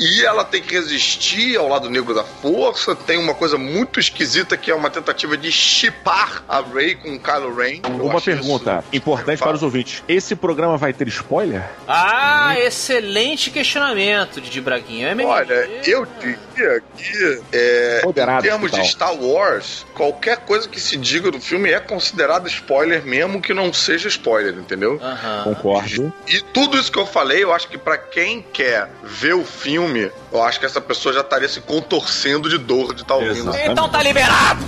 E 0.00 0.24
ela 0.24 0.44
tem 0.44 0.62
que 0.62 0.72
resistir 0.74 1.56
ao 1.58 1.68
lado 1.68 1.90
negro 1.90 2.14
da 2.14 2.24
força. 2.24 2.96
Tem 2.96 3.18
uma 3.18 3.34
coisa 3.34 3.58
muito 3.58 4.00
esquisita 4.00 4.56
que 4.56 4.70
é 4.70 4.74
uma 4.74 4.88
tentativa 4.88 5.36
de 5.36 5.52
chipar 5.52 6.42
a 6.48 6.60
Rey 6.62 6.94
com 6.94 7.14
o 7.14 7.20
Kylo 7.20 7.54
Ren. 7.54 7.80
Eu 7.84 8.06
Uma 8.06 8.20
pergunta 8.20 8.78
isso- 8.86 8.96
importante 8.96 9.38
para 9.38 9.54
os 9.54 9.62
ouvintes. 9.62 10.02
Esse 10.08 10.34
programa 10.34 10.76
vai 10.78 10.92
ter 10.94 11.06
spoiler? 11.08 11.62
Ah, 11.86 12.54
excelente 12.58 13.50
questionamento, 13.50 14.40
Didi 14.40 14.60
Braguinha. 14.60 15.08
É 15.08 15.14
mesmo. 15.14 15.30
Olha, 15.32 15.68
eu 15.84 16.06
diria 16.18 16.82
que 16.96 17.40
é, 17.52 18.02
em 18.06 18.42
termos 18.42 18.70
de. 18.70 18.80
Star 18.90 19.14
Wars, 19.14 19.84
qualquer 19.94 20.38
coisa 20.38 20.66
que 20.68 20.80
se 20.80 20.96
diga 20.96 21.30
do 21.30 21.40
filme 21.40 21.70
é 21.70 21.78
considerado 21.78 22.46
spoiler, 22.48 23.04
mesmo 23.04 23.40
que 23.40 23.52
não 23.52 23.70
seja 23.72 24.08
spoiler, 24.08 24.54
entendeu? 24.54 24.98
Concordo. 25.44 26.12
E 26.26 26.40
tudo 26.40 26.78
isso 26.78 26.90
que 26.90 26.98
eu 26.98 27.06
falei, 27.06 27.44
eu 27.44 27.52
acho 27.52 27.68
que 27.68 27.76
pra 27.76 27.98
quem 27.98 28.42
quer 28.52 28.88
ver 29.02 29.34
o 29.34 29.44
filme, 29.44 29.89
eu 29.98 30.42
acho 30.42 30.60
que 30.60 30.66
essa 30.66 30.80
pessoa 30.80 31.12
já 31.12 31.20
estaria 31.20 31.48
se 31.48 31.60
contorcendo 31.60 32.48
de 32.48 32.58
dor 32.58 32.94
de 32.94 33.02
estar 33.02 33.14
ouvindo. 33.14 33.50
Exato. 33.50 33.70
Então 33.70 33.88
tá 33.88 34.02
liberado! 34.02 34.64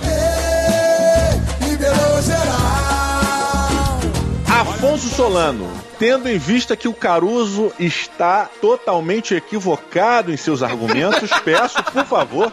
Afonso 4.47 5.09
Solano, 5.09 5.71
tendo 5.97 6.29
em 6.29 6.37
vista 6.37 6.75
que 6.75 6.87
o 6.87 6.93
Caruso 6.93 7.73
está 7.79 8.49
totalmente 8.61 9.33
equivocado 9.33 10.31
em 10.31 10.37
seus 10.37 10.61
argumentos, 10.61 11.29
peço, 11.43 11.81
por 11.83 12.05
favor, 12.05 12.51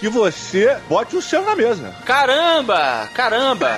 que 0.00 0.08
você 0.08 0.76
bote 0.88 1.16
o 1.16 1.22
seu 1.22 1.44
na 1.44 1.54
mesa. 1.54 1.94
Caramba! 2.04 3.08
Caramba! 3.12 3.76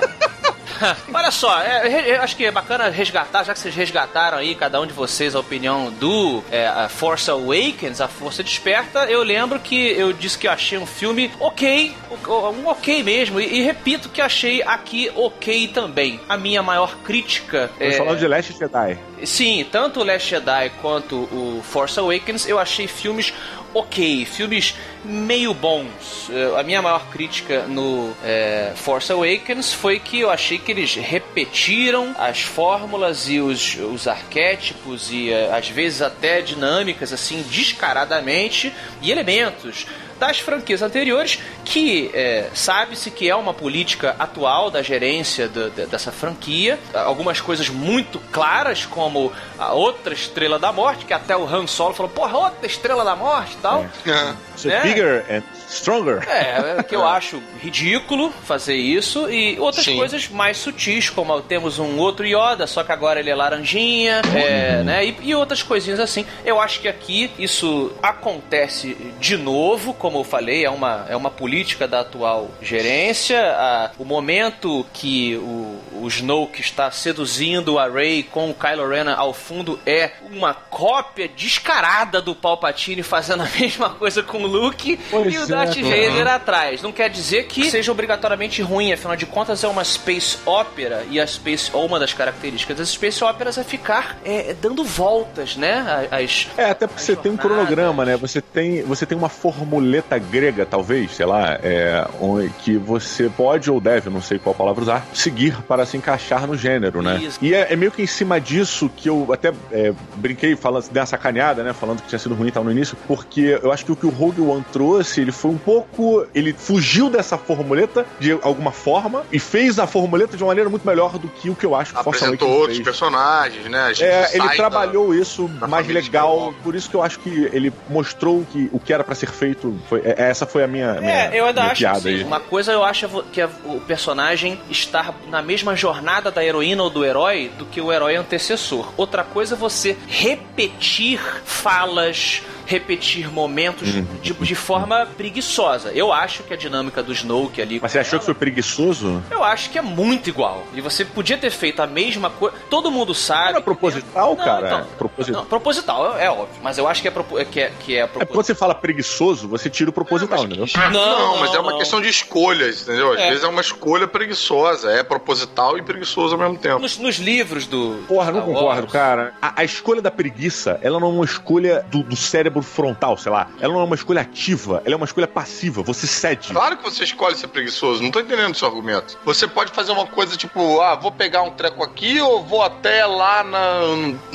Olha 1.13 1.31
só, 1.31 1.61
é, 1.61 2.15
eu 2.15 2.21
acho 2.21 2.35
que 2.35 2.45
é 2.45 2.51
bacana 2.51 2.89
resgatar, 2.89 3.43
já 3.43 3.53
que 3.53 3.59
vocês 3.59 3.75
resgataram 3.75 4.37
aí, 4.37 4.55
cada 4.55 4.79
um 4.79 4.85
de 4.85 4.93
vocês, 4.93 5.35
a 5.35 5.39
opinião 5.39 5.91
do 5.91 6.43
é, 6.51 6.67
a 6.67 6.89
Force 6.89 7.29
Awakens, 7.29 8.01
a 8.01 8.07
Força 8.07 8.43
Desperta, 8.43 9.05
eu 9.05 9.23
lembro 9.23 9.59
que 9.59 9.75
eu 9.91 10.13
disse 10.13 10.37
que 10.37 10.47
eu 10.47 10.51
achei 10.51 10.77
um 10.77 10.85
filme 10.85 11.31
ok, 11.39 11.95
um 12.27 12.67
ok 12.67 13.03
mesmo, 13.03 13.39
e, 13.39 13.59
e 13.59 13.61
repito 13.61 14.09
que 14.09 14.21
achei 14.21 14.61
aqui 14.63 15.11
ok 15.15 15.67
também. 15.69 16.19
A 16.27 16.37
minha 16.37 16.61
maior 16.61 16.95
crítica 17.03 17.69
Estamos 17.73 17.95
é, 17.95 17.97
falando 17.97 18.19
de 18.19 18.27
Last 18.27 18.57
Jedi. 18.57 18.99
Sim, 19.23 19.65
tanto 19.71 20.01
o 20.01 20.03
Last 20.03 20.29
Jedi 20.29 20.71
quanto 20.81 21.15
o 21.15 21.61
Force 21.63 21.99
Awakens 21.99 22.47
eu 22.47 22.59
achei 22.59 22.87
filmes 22.87 23.33
ok, 23.73 24.25
filmes 24.25 24.75
meio 25.03 25.53
bons. 25.53 26.29
Eh, 26.29 26.59
A 26.59 26.63
minha 26.63 26.81
maior 26.81 27.07
crítica 27.09 27.63
no 27.67 28.11
eh, 28.23 28.71
Force 28.75 29.11
Awakens 29.11 29.73
foi 29.73 29.99
que 29.99 30.19
eu 30.19 30.29
achei 30.29 30.57
que 30.57 30.71
eles 30.71 30.95
repetiram 30.95 32.15
as 32.17 32.41
fórmulas 32.41 33.29
e 33.29 33.39
os, 33.39 33.75
os 33.75 34.07
arquétipos 34.07 35.11
e 35.11 35.31
eh, 35.31 35.49
às 35.51 35.69
vezes 35.69 36.01
até 36.01 36.41
dinâmicas 36.41 37.13
assim 37.13 37.43
descaradamente 37.49 38.73
e 39.01 39.11
elementos 39.11 39.85
das 40.19 40.39
franquias 40.39 40.81
anteriores, 40.81 41.39
que 41.65 42.09
é, 42.13 42.49
sabe-se 42.53 43.11
que 43.11 43.29
é 43.29 43.35
uma 43.35 43.53
política 43.53 44.15
atual 44.17 44.69
da 44.71 44.81
gerência 44.81 45.47
do- 45.47 45.69
de- 45.69 45.85
dessa 45.85 46.11
franquia. 46.11 46.79
Algumas 46.93 47.39
coisas 47.41 47.69
muito 47.69 48.19
claras, 48.31 48.85
como 48.85 49.31
a 49.57 49.73
outra 49.73 50.13
Estrela 50.13 50.57
da 50.59 50.71
Morte, 50.71 51.05
que 51.05 51.13
até 51.13 51.35
o 51.35 51.45
Han 51.45 51.67
Solo 51.67 51.93
falou, 51.93 52.11
porra, 52.11 52.37
outra 52.37 52.65
Estrela 52.65 53.03
da 53.03 53.15
Morte 53.15 53.53
e 53.53 53.57
tal. 53.57 53.85
É. 54.05 54.33
So 54.55 54.69
É. 54.69 54.81
bigger 54.81 55.25
and 55.29 55.43
stronger. 55.67 56.23
É, 56.29 56.77
é 56.79 56.83
que 56.83 56.95
eu 56.95 57.05
acho 57.07 57.41
ridículo 57.61 58.31
fazer 58.45 58.75
isso. 58.75 59.29
E 59.29 59.59
outras 59.59 59.85
Sim. 59.85 59.97
coisas 59.97 60.27
mais 60.29 60.57
sutis, 60.57 61.09
como 61.09 61.41
temos 61.41 61.79
um 61.79 61.97
outro 61.97 62.25
Yoda, 62.25 62.65
só 62.67 62.83
que 62.83 62.91
agora 62.91 63.19
ele 63.19 63.29
é 63.29 63.35
laranjinha, 63.35 64.21
é, 64.35 64.83
né? 64.83 65.05
E, 65.05 65.17
e 65.21 65.35
outras 65.35 65.61
coisinhas 65.63 65.99
assim. 65.99 66.25
Eu 66.45 66.59
acho 66.59 66.79
que 66.79 66.87
aqui 66.87 67.29
isso 67.37 67.91
acontece 68.01 68.95
de 69.19 69.37
novo, 69.37 69.93
como 69.93 70.19
eu 70.19 70.23
falei, 70.23 70.65
é 70.65 70.69
uma, 70.69 71.05
é 71.09 71.15
uma 71.15 71.29
política 71.31 71.87
da 71.87 72.01
atual 72.01 72.49
gerência. 72.61 73.39
A- 73.53 73.91
o 73.97 74.05
momento 74.05 74.85
que 74.93 75.35
o, 75.37 75.79
o 76.03 76.07
Snoke 76.07 76.61
está 76.61 76.89
seduzindo 76.91 77.77
a 77.79 77.87
Rey 77.89 78.23
com 78.23 78.49
o 78.49 78.53
Kylo 78.53 78.87
Ren 78.87 79.09
ao 79.15 79.33
fundo 79.33 79.79
é 79.85 80.11
uma 80.31 80.53
cópia 80.53 81.27
descarada 81.27 82.21
do 82.21 82.35
Palpatine 82.35 83.03
fazendo 83.03 83.43
a 83.43 83.49
mesma 83.59 83.89
coisa 83.91 84.21
com 84.23 84.43
o 84.43 84.47
Luke 84.47 84.97
Pois 85.09 85.33
e 85.33 85.37
o 85.37 85.43
é, 85.43 85.45
Darth 85.65 85.75
cara. 85.81 86.09
Vader 86.09 86.27
atrás. 86.27 86.81
Não 86.81 86.91
quer 86.91 87.09
dizer 87.09 87.45
que 87.45 87.69
seja 87.69 87.91
obrigatoriamente 87.91 88.61
ruim, 88.61 88.91
afinal 88.93 89.15
de 89.15 89.25
contas 89.25 89.63
é 89.63 89.67
uma 89.67 89.83
space 89.83 90.37
opera 90.45 91.03
e 91.09 91.19
a 91.19 91.27
space 91.27 91.69
ou 91.73 91.85
uma 91.85 91.99
das 91.99 92.13
características 92.13 92.77
das 92.77 92.89
space 92.89 93.23
operas 93.23 93.57
é 93.57 93.63
ficar 93.63 94.17
é, 94.25 94.55
dando 94.61 94.83
voltas, 94.83 95.55
né? 95.55 96.07
As 96.11 96.47
É, 96.57 96.69
até 96.71 96.87
porque 96.87 97.01
você 97.01 97.15
tem 97.15 97.31
um 97.31 97.37
cronograma, 97.37 98.05
né? 98.05 98.17
Você 98.17 98.41
tem, 98.41 98.81
você 98.83 99.05
tem 99.05 99.17
uma 99.17 99.29
formuleta 99.29 100.17
grega, 100.17 100.65
talvez, 100.65 101.11
sei 101.11 101.25
lá, 101.25 101.57
é, 101.63 102.05
onde- 102.19 102.49
que 102.59 102.77
você 102.77 103.29
pode 103.29 103.69
ou 103.69 103.79
deve, 103.79 104.09
não 104.09 104.21
sei 104.21 104.39
qual 104.39 104.53
palavra 104.55 104.81
usar, 104.83 105.05
seguir 105.13 105.61
para 105.63 105.85
se 105.85 105.97
encaixar 105.97 106.47
no 106.47 106.55
gênero, 106.55 107.01
né? 107.01 107.17
Isso. 107.23 107.37
E 107.41 107.53
é, 107.53 107.67
é 107.73 107.75
meio 107.75 107.91
que 107.91 108.01
em 108.01 108.07
cima 108.07 108.39
disso 108.39 108.89
que 108.95 109.09
eu 109.09 109.27
até 109.33 109.53
é, 109.71 109.93
brinquei, 110.15 110.55
falando, 110.55 110.89
dei 110.89 110.99
uma 111.01 111.05
sacaneada, 111.05 111.63
né? 111.63 111.73
Falando 111.73 112.01
que 112.01 112.07
tinha 112.07 112.19
sido 112.19 112.35
ruim 112.35 112.47
e 112.47 112.51
tal 112.51 112.63
no 112.63 112.71
início, 112.71 112.97
porque 113.07 113.59
eu 113.61 113.71
acho 113.71 113.85
que 113.85 113.91
o 113.91 113.95
que 113.95 114.05
o 114.05 114.09
Rogue 114.09 114.41
One 114.41 114.63
trouxe, 114.71 115.21
ele 115.21 115.31
foi 115.31 115.46
um 115.49 115.57
pouco. 115.57 116.25
Ele 116.33 116.53
fugiu 116.53 117.09
dessa 117.09 117.37
formuleta 117.37 118.05
de 118.19 118.31
alguma 118.41 118.71
forma 118.71 119.23
e 119.31 119.39
fez 119.39 119.79
a 119.79 119.87
formuleta 119.87 120.35
de 120.37 120.43
uma 120.43 120.47
maneira 120.47 120.69
muito 120.69 120.85
melhor 120.85 121.17
do 121.17 121.27
que 121.27 121.49
o 121.49 121.55
que 121.55 121.65
eu 121.65 121.75
acho 121.75 121.93
que 121.95 122.03
Force 122.03 122.23
Apresentou 122.23 122.47
Awakens 122.47 122.59
outros 122.61 122.77
fez. 122.77 122.85
personagens, 122.85 123.65
né? 123.65 123.81
A 123.83 123.93
gente 123.93 124.03
É, 124.03 124.29
ele 124.31 124.37
sai 124.39 124.47
da- 124.49 124.55
trabalhou 124.55 125.13
isso 125.13 125.47
da 125.47 125.67
mais 125.67 125.87
legal, 125.87 126.53
por 126.63 126.75
isso 126.75 126.89
que 126.89 126.95
eu 126.95 127.03
acho 127.03 127.19
que 127.19 127.29
ele 127.53 127.71
mostrou 127.89 128.45
que 128.51 128.69
o 128.71 128.79
que 128.79 128.91
era 128.93 129.03
pra 129.03 129.15
ser 129.15 129.29
feito. 129.31 129.75
Foi, 129.89 130.01
é, 130.03 130.15
essa 130.29 130.45
foi 130.45 130.63
a 130.63 130.67
minha, 130.67 130.93
minha, 130.95 131.11
É, 131.11 131.39
eu 131.39 131.45
ainda 131.45 131.61
minha 131.61 131.71
acho 131.71 131.79
piada 131.81 131.97
assim, 131.99 132.09
aí. 132.09 132.23
uma 132.23 132.39
coisa 132.39 132.71
eu 132.71 132.83
acho 132.83 133.07
que 133.31 133.41
é 133.41 133.49
o 133.65 133.79
personagem 133.81 134.59
estar 134.69 135.13
na 135.29 135.41
mesma 135.41 135.75
jornada 135.75 136.29
da 136.31 136.43
heroína 136.43 136.83
ou 136.83 136.89
do 136.89 137.03
herói 137.05 137.51
do 137.57 137.65
que 137.65 137.79
o 137.81 137.91
herói 137.91 138.15
antecessor. 138.15 138.91
Outra 138.97 139.23
coisa 139.23 139.55
é 139.55 139.57
você 139.57 139.97
repetir 140.07 141.19
falas, 141.45 142.41
repetir 142.67 143.31
momentos 143.31 143.95
Uhum. 143.95 144.05
de, 144.21 144.33
de 144.33 144.55
forma 144.55 145.07
preguiçosa. 145.17 145.91
Eu 145.93 146.11
acho 146.13 146.43
que 146.43 146.53
a 146.53 146.57
dinâmica 146.57 147.01
do 147.01 147.11
Snoke 147.13 147.61
ali. 147.61 147.79
Mas 147.81 147.91
você 147.93 147.99
achou 147.99 148.19
que 148.19 148.25
foi 148.25 148.33
preguiçoso? 148.33 149.23
Eu 149.31 149.43
acho 149.43 149.69
que 149.69 149.77
é 149.77 149.81
muito 149.81 150.29
igual. 150.29 150.63
E 150.73 150.81
você 150.81 151.05
podia 151.05 151.37
ter 151.37 151.49
feito 151.49 151.81
a 151.81 151.87
mesma 151.87 152.29
coisa. 152.29 152.55
Todo 152.69 152.91
mundo 152.91 153.15
sabe. 153.15 153.49
Era 153.51 153.61
proposital, 153.61 154.35
Não, 154.35 154.43
cara? 154.43 154.67
então, 154.67 154.87
proposital. 154.97 155.41
Não, 155.41 155.47
proposital, 155.49 156.17
é, 156.17 156.25
é 156.25 156.29
óbvio. 156.29 156.59
Mas 156.61 156.77
eu 156.77 156.87
acho 156.87 157.01
que 157.01 157.07
é, 157.07 157.11
propo- 157.11 157.43
que 157.45 157.59
é, 157.61 157.71
que 157.79 157.95
é 157.95 157.99
É 157.99 158.01
porque 158.07 158.19
proposital. 158.19 158.27
quando 158.35 158.45
você 158.45 158.55
fala 158.55 158.75
preguiçoso, 158.75 159.47
você 159.47 159.69
tira 159.69 159.89
o 159.89 159.93
proposital, 159.93 160.39
Não, 160.39 160.45
entendeu? 160.45 160.65
Não, 160.91 160.91
Não, 160.91 161.37
mas 161.39 161.53
é 161.55 161.59
uma 161.59 161.71
não. 161.71 161.77
questão 161.79 162.01
de 162.01 162.09
escolhas, 162.09 162.81
entendeu? 162.83 163.13
Às 163.13 163.19
É. 163.19 163.29
vezes 163.29 163.43
é 163.43 163.47
uma 163.47 163.61
escolha 163.61 164.07
preguiçosa, 164.07 164.91
é 164.91 165.03
proposital 165.03 165.77
e 165.77 165.81
preguiçoso 165.81 166.35
ao 166.35 166.39
mesmo 166.41 166.57
tempo. 166.57 166.79
Nos, 166.79 166.97
nos 166.97 167.15
livros 167.17 167.65
do. 167.65 168.03
Porra, 168.07 168.31
não 168.31 168.41
concordo, 168.41 168.87
cara. 168.87 169.33
A, 169.41 169.61
a 169.61 169.63
escolha 169.63 170.01
da 170.01 170.11
preguiça, 170.11 170.79
ela 170.81 170.99
não 170.99 171.07
é 171.07 171.11
uma 171.11 171.25
escolha 171.25 171.85
do, 171.89 172.03
do 172.03 172.15
cérebro 172.15 172.56
frontal, 172.61 173.17
sei 173.17 173.31
lá. 173.31 173.47
Ela 173.59 173.73
não 173.73 173.81
é 173.81 173.83
uma 173.83 173.95
escolha 173.95 174.21
ativa, 174.21 174.81
ela 174.85 174.93
é 174.93 174.97
uma 174.97 175.05
escolha 175.05 175.27
passiva. 175.27 175.81
Você 175.83 176.07
cede. 176.07 176.49
Claro 176.51 176.77
que 176.77 176.83
você 176.83 177.03
escolhe 177.03 177.35
ser 177.35 177.47
preguiçoso, 177.47 178.01
não 178.03 178.11
tô 178.11 178.19
entendendo 178.19 178.53
o 178.53 178.55
seu 178.57 178.67
argumento. 178.67 179.17
Você 179.25 179.47
pode 179.47 179.71
fazer 179.71 179.91
uma 179.91 180.05
coisa 180.05 180.35
tipo, 180.37 180.81
ah, 180.81 180.95
vou 180.95 181.11
pegar 181.11 181.41
um 181.43 181.51
treco 181.51 181.83
aqui 181.83 182.19
ou 182.21 182.43
vou 182.43 182.61
até 182.63 183.05
lá 183.05 183.43
na. 183.43 183.79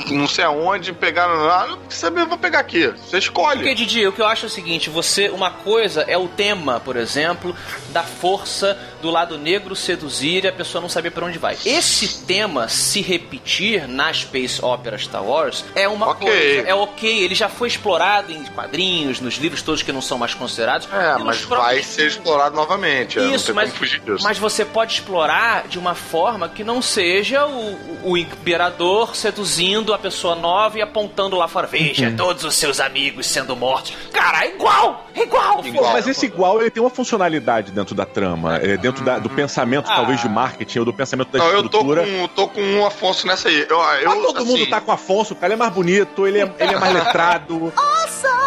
não 0.09 0.27
sei 0.27 0.43
aonde, 0.43 0.93
pegar. 0.93 1.25
Ah, 1.27 1.67
não 1.67 1.79
saber, 1.89 2.25
vou 2.25 2.37
pegar 2.37 2.59
aqui. 2.59 2.87
Você 2.87 3.17
escolhe. 3.17 3.59
Porque, 3.59 3.75
Didi, 3.75 4.05
o 4.07 4.11
que 4.11 4.21
eu 4.21 4.27
acho 4.27 4.45
é 4.45 4.47
o 4.47 4.51
seguinte: 4.51 4.89
você. 4.89 5.29
Uma 5.29 5.51
coisa 5.51 6.01
é 6.01 6.17
o 6.17 6.27
tema, 6.27 6.79
por 6.79 6.95
exemplo, 6.95 7.55
da 7.89 8.03
força 8.03 8.77
do 9.01 9.09
lado 9.09 9.37
negro 9.37 9.75
seduzir 9.75 10.43
e 10.45 10.47
a 10.47 10.51
pessoa 10.53 10.81
não 10.81 10.89
saber 10.89 11.11
pra 11.11 11.25
onde 11.25 11.37
vai. 11.37 11.57
Esse 11.65 12.23
tema 12.25 12.67
se 12.69 13.01
repetir 13.01 13.87
na 13.87 14.13
Space 14.13 14.63
Opera 14.63 14.97
Star 14.97 15.23
Wars 15.23 15.65
é 15.75 15.87
uma 15.87 16.09
Ok. 16.09 16.27
coisa. 16.27 16.67
É 16.69 16.73
ok, 16.73 17.23
ele 17.23 17.35
já 17.35 17.49
foi 17.49 17.67
explorado 17.67 18.12
em 18.29 18.43
quadrinhos, 18.45 19.19
nos 19.19 19.35
livros 19.35 19.61
todos 19.61 19.81
que 19.83 19.91
não 19.91 20.01
são 20.01 20.17
mais 20.17 20.33
considerados. 20.33 20.87
É, 20.91 21.17
mas 21.23 21.39
próprios 21.45 21.49
vai 21.73 21.83
ser 21.83 22.07
explorado 22.07 22.55
novamente. 22.55 23.19
é, 23.19 23.23
Isso, 23.33 23.53
mas, 23.53 23.73
mas 24.21 24.37
você 24.37 24.63
pode 24.65 24.93
explorar 24.93 25.67
de 25.67 25.79
uma 25.79 25.95
forma 25.95 26.47
que 26.49 26.63
não 26.63 26.81
seja 26.81 27.45
o, 27.45 28.09
o 28.11 28.17
imperador 28.17 29.15
seduzindo 29.15 29.93
a 29.93 29.97
pessoa 29.97 30.35
nova 30.35 30.77
e 30.77 30.81
apontando 30.81 31.35
lá 31.35 31.47
fora. 31.47 31.67
Veja, 31.67 32.07
Uhum. 32.09 32.15
todos 32.15 32.43
os 32.43 32.55
seus 32.55 32.79
amigos 32.79 33.25
sendo 33.27 33.55
mortos. 33.55 33.93
Cara, 34.11 34.45
é 34.45 34.49
igual! 34.55 35.07
É 35.15 35.23
igual! 35.23 35.63
Pô, 35.63 35.91
mas 35.91 36.07
esse 36.07 36.25
igual 36.25 36.59
ele 36.61 36.69
tem 36.69 36.81
uma 36.81 36.89
funcionalidade 36.89 37.71
dentro 37.71 37.95
da 37.95 38.05
trama, 38.05 38.57
é, 38.57 38.77
dentro 38.77 39.03
da- 39.05 39.19
do 39.19 39.29
pensamento, 39.29 39.89
Ah. 39.89 39.95
talvez, 39.95 40.21
de 40.21 40.27
marketing 40.29 40.79
ou 40.79 40.85
do 40.85 40.93
pensamento 40.93 41.29
da 41.31 41.39
Não, 41.39 41.47
eu 41.47 41.69
tô 41.69 41.79
estrutura. 41.79 42.05
com, 42.05 42.27
tô 42.29 42.47
com 42.47 42.61
um 42.61 42.85
Afonso 42.85 43.25
nessa 43.27 43.47
aí. 43.49 43.65
Eu, 43.69 43.77
eu, 43.79 44.09
Mas 44.09 44.21
todo 44.21 44.45
mundo 44.45 44.61
assim, 44.61 44.69
tá 44.69 44.81
com 44.81 44.91
o 44.91 44.93
Afonso, 44.93 45.33
o 45.33 45.37
cara 45.37 45.53
é 45.53 45.55
mais 45.55 45.71
bonito, 45.71 46.27
ele 46.27 46.39
é, 46.39 46.51
ele 46.59 46.73
é 46.73 46.79
mais 46.79 46.93
letrado. 46.93 47.71
So. 48.07 48.42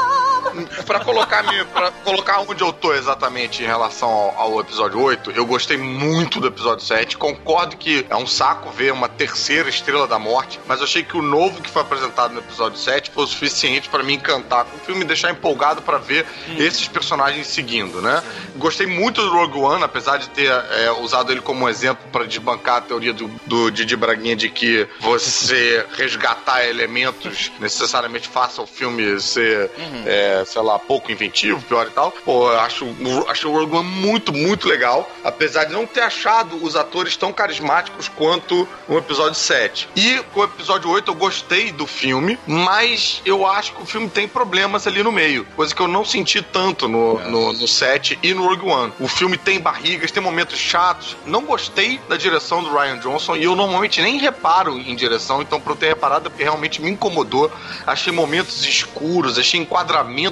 Pra 0.87 1.01
colocar, 1.01 1.45
pra 1.73 1.91
colocar 2.05 2.41
onde 2.41 2.63
eu 2.63 2.73
tô 2.73 2.93
exatamente 2.95 3.63
em 3.63 3.67
relação 3.67 4.09
ao, 4.09 4.41
ao 4.41 4.61
episódio 4.61 5.01
8, 5.01 5.33
eu 5.33 5.45
gostei 5.47 5.77
muito 5.77 6.41
do 6.41 6.47
episódio 6.49 6.85
7. 6.85 7.17
Concordo 7.17 7.77
que 7.77 8.07
é 8.09 8.17
um 8.17 8.27
saco 8.27 8.71
ver 8.71 8.93
uma 8.93 9.09
terceira 9.09 9.69
estrela 9.69 10.07
da 10.07 10.19
morte, 10.19 10.61
mas 10.67 10.79
eu 10.79 10.85
achei 10.85 11.03
que 11.03 11.17
o 11.17 11.23
novo 11.23 11.61
que 11.61 11.71
foi 11.71 11.83
apresentado 11.83 12.33
no 12.33 12.41
episódio 12.41 12.79
7 12.79 13.11
foi 13.11 13.25
o 13.25 13.27
suficiente 13.27 13.89
pra 13.89 14.03
me 14.03 14.15
encantar 14.15 14.65
com 14.65 14.77
o 14.77 14.81
filme 14.81 15.03
e 15.03 15.05
deixar 15.05 15.31
empolgado 15.31 15.83
pra 15.83 15.99
ver 15.99 16.27
esses 16.59 16.89
personagens 16.89 17.47
seguindo, 17.47 18.01
né? 18.01 18.23
Gostei 18.57 18.87
muito 18.87 19.21
do 19.21 19.31
Rogue 19.31 19.59
One, 19.59 19.85
apesar 19.85 20.19
de 20.19 20.29
ter 20.31 20.51
é, 20.51 20.91
usado 20.93 21.33
ele 21.33 21.41
como 21.41 21.69
exemplo 21.69 22.05
pra 22.11 22.25
desbancar 22.25 22.77
a 22.77 22.81
teoria 22.81 23.13
do, 23.13 23.29
do 23.47 23.71
Didi 23.71 23.97
Braguinha 23.97 24.37
de 24.37 24.49
que 24.49 24.89
você 25.01 25.85
resgatar 25.97 26.65
elementos 26.67 27.53
necessariamente 27.59 28.29
faça 28.29 28.63
o 28.63 28.67
filme 28.67 29.21
ser, 29.21 29.71
é, 30.05 30.45
sei 30.47 30.63
lá, 30.63 30.79
pouco 30.79 31.11
inventivo, 31.11 31.61
pior 31.63 31.87
e 31.87 31.91
tal. 31.91 32.13
Pô, 32.25 32.51
eu 32.51 32.61
acho, 32.61 32.87
acho 33.29 33.49
o 33.49 33.53
Rogue 33.53 33.77
One 33.77 33.89
muito, 33.89 34.33
muito 34.33 34.69
legal, 34.69 35.11
apesar 35.25 35.65
de 35.65 35.73
não 35.73 35.87
ter 35.87 36.01
achado 36.01 36.63
os 36.65 36.77
atores 36.77 37.17
tão 37.17 37.33
carismáticos 37.33 38.09
quanto 38.09 38.67
o 38.89 38.97
episódio 38.97 39.35
7. 39.35 39.89
E 39.97 40.19
com 40.33 40.41
o 40.41 40.45
episódio 40.45 40.91
8 40.91 41.11
eu 41.11 41.15
gostei 41.15 41.73
do 41.73 41.87
filme, 41.87 42.39
mas 42.47 43.21
eu 43.25 43.47
acho 43.47 43.73
que 43.73 43.83
o 43.83 43.87
filme 43.87 44.09
tem 44.09 44.29
problemas 44.29 44.87
ali 44.87 45.03
no 45.03 45.13
meio, 45.13 45.45
coisa 45.57 45.75
que 45.75 45.81
eu 45.81 45.89
não 45.89 46.05
senti 46.05 46.41
tanto 46.41 46.89
no, 46.89 47.19
no, 47.29 47.53
no 47.53 47.69
7 47.69 48.19
e 48.23 48.33
no 48.33 48.47
Rogue 48.47 48.69
One. 48.69 48.93
O 49.01 49.09
filme 49.09 49.37
tem 49.37 49.61
barrigas, 49.61 50.11
tem 50.11 50.23
momentos 50.23 50.59
chatos. 50.59 51.17
Não 51.27 51.43
gostei 51.43 52.01
da 52.09 52.17
direção 52.17 52.63
do 52.63 52.73
Ryan 52.73 52.99
Johnson 52.99 53.37
e 53.37 53.45
eu 53.45 53.57
normalmente 53.57 54.01
nem 54.01 54.19
reparo 54.19 54.79
em 54.79 54.95
direção, 54.95 55.43
então 55.43 55.61
pra 55.61 55.73
eu 55.73 55.77
ter 55.77 55.89
reparado 55.89 56.27
é 56.27 56.31
porque 56.31 56.45
realmente 56.45 56.81
me 56.81 56.91
incomodou. 56.91 57.51
Achei 57.87 58.13
momentos 58.13 58.65
escuros, 58.65 59.39
achei 59.39 59.61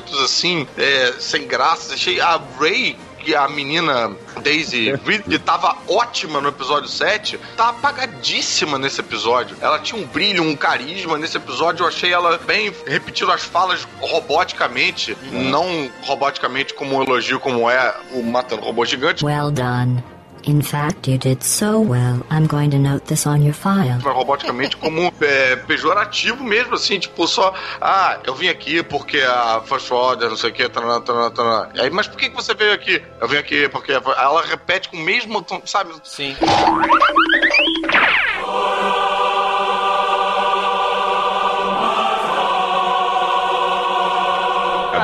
enquadramentos 0.04 0.20
assim, 0.20 0.66
é, 0.76 1.14
sem 1.18 1.46
graça. 1.46 1.94
Achei 1.94 2.20
a 2.20 2.40
Ray 2.58 2.96
que 3.18 3.34
a 3.34 3.48
menina 3.48 4.14
Daisy 4.42 4.92
que 5.24 5.38
tava 5.38 5.78
ótima 5.88 6.42
no 6.42 6.50
episódio 6.50 6.88
7, 6.88 7.40
tá 7.56 7.70
apagadíssima 7.70 8.78
nesse 8.78 9.00
episódio. 9.00 9.56
Ela 9.62 9.78
tinha 9.78 10.00
um 10.00 10.06
brilho, 10.06 10.42
um 10.42 10.54
carisma 10.54 11.16
nesse 11.16 11.38
episódio. 11.38 11.84
Eu 11.84 11.88
achei 11.88 12.12
ela 12.12 12.38
bem 12.38 12.70
repetindo 12.86 13.32
as 13.32 13.42
falas 13.42 13.88
roboticamente, 13.98 15.16
não 15.32 15.90
roboticamente 16.02 16.74
como 16.74 16.96
um 16.96 17.02
elogio, 17.02 17.40
como 17.40 17.68
é 17.70 17.94
o 18.12 18.22
Matando 18.22 18.62
Robô 18.62 18.84
Gigante, 18.84 19.24
Well 19.24 19.50
done. 19.50 20.04
In 20.46 20.60
fact, 20.60 21.08
you 21.08 21.16
did 21.16 21.42
so 21.42 21.80
well. 21.80 22.22
I'm 22.30 22.46
going 22.46 22.70
to 22.72 22.78
note 22.78 23.06
this 23.06 23.26
on 23.26 23.42
your 23.42 23.54
file. 23.54 23.98
roboticamente 24.00 24.76
como 24.76 25.12
é, 25.20 25.56
pejorativo 25.56 26.44
mesmo, 26.44 26.74
assim, 26.74 26.98
tipo, 26.98 27.26
só, 27.26 27.54
ah, 27.80 28.18
eu 28.26 28.34
vim 28.34 28.48
aqui 28.48 28.82
porque 28.82 29.20
a 29.20 29.62
First 29.64 29.90
Order, 29.90 30.28
não 30.28 30.36
sei 30.36 30.50
o 30.50 30.52
que, 30.52 30.68
tanana, 30.68 31.00
tanana, 31.00 31.30
tanana. 31.30 31.70
Aí, 31.78 31.88
mas 31.88 32.06
por 32.06 32.18
que 32.18 32.28
você 32.28 32.54
veio 32.54 32.74
aqui? 32.74 33.02
Eu 33.20 33.28
vim 33.28 33.38
aqui 33.38 33.68
porque 33.70 33.92
ela 33.92 34.42
repete 34.42 34.90
com 34.90 34.98
o 34.98 35.00
mesmo 35.00 35.40
tom, 35.40 35.62
sabe? 35.64 35.94
Sim. 36.04 36.36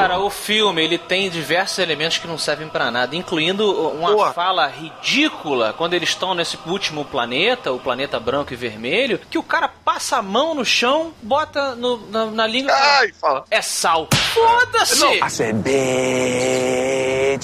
Cara, 0.01 0.19
o 0.19 0.31
filme 0.31 0.83
ele 0.83 0.99
tem 0.99 1.29
diversos 1.31 1.79
elementos 1.79 2.19
que 2.19 2.27
não 2.27 2.39
servem 2.39 2.69
pra 2.69 2.91
nada, 2.91 3.15
incluindo 3.17 3.71
uma 3.93 4.13
Porra. 4.13 4.33
fala 4.33 4.67
ridícula 4.67 5.73
quando 5.77 5.95
eles 5.95 6.09
estão 6.11 6.35
nesse 6.35 6.59
último 6.67 7.05
planeta, 7.05 7.73
o 7.73 7.79
planeta 7.79 8.19
branco 8.21 8.53
e 8.53 8.57
vermelho, 8.57 9.19
que 9.31 9.39
o 9.39 9.43
cara 9.43 9.69
passa 9.69 10.17
a 10.19 10.23
mão 10.23 10.55
no 10.55 10.65
chão, 10.65 11.13
bota 11.23 11.75
no- 11.75 11.99
na, 12.11 12.27
na 12.27 12.47
língua. 12.47 12.73
e 12.73 12.77
fala, 12.77 12.99
Ai, 13.01 13.13
fala. 13.21 13.45
É 13.51 13.63
sal. 13.63 14.09
Foda-se! 14.33 14.99
Não. 15.01 15.11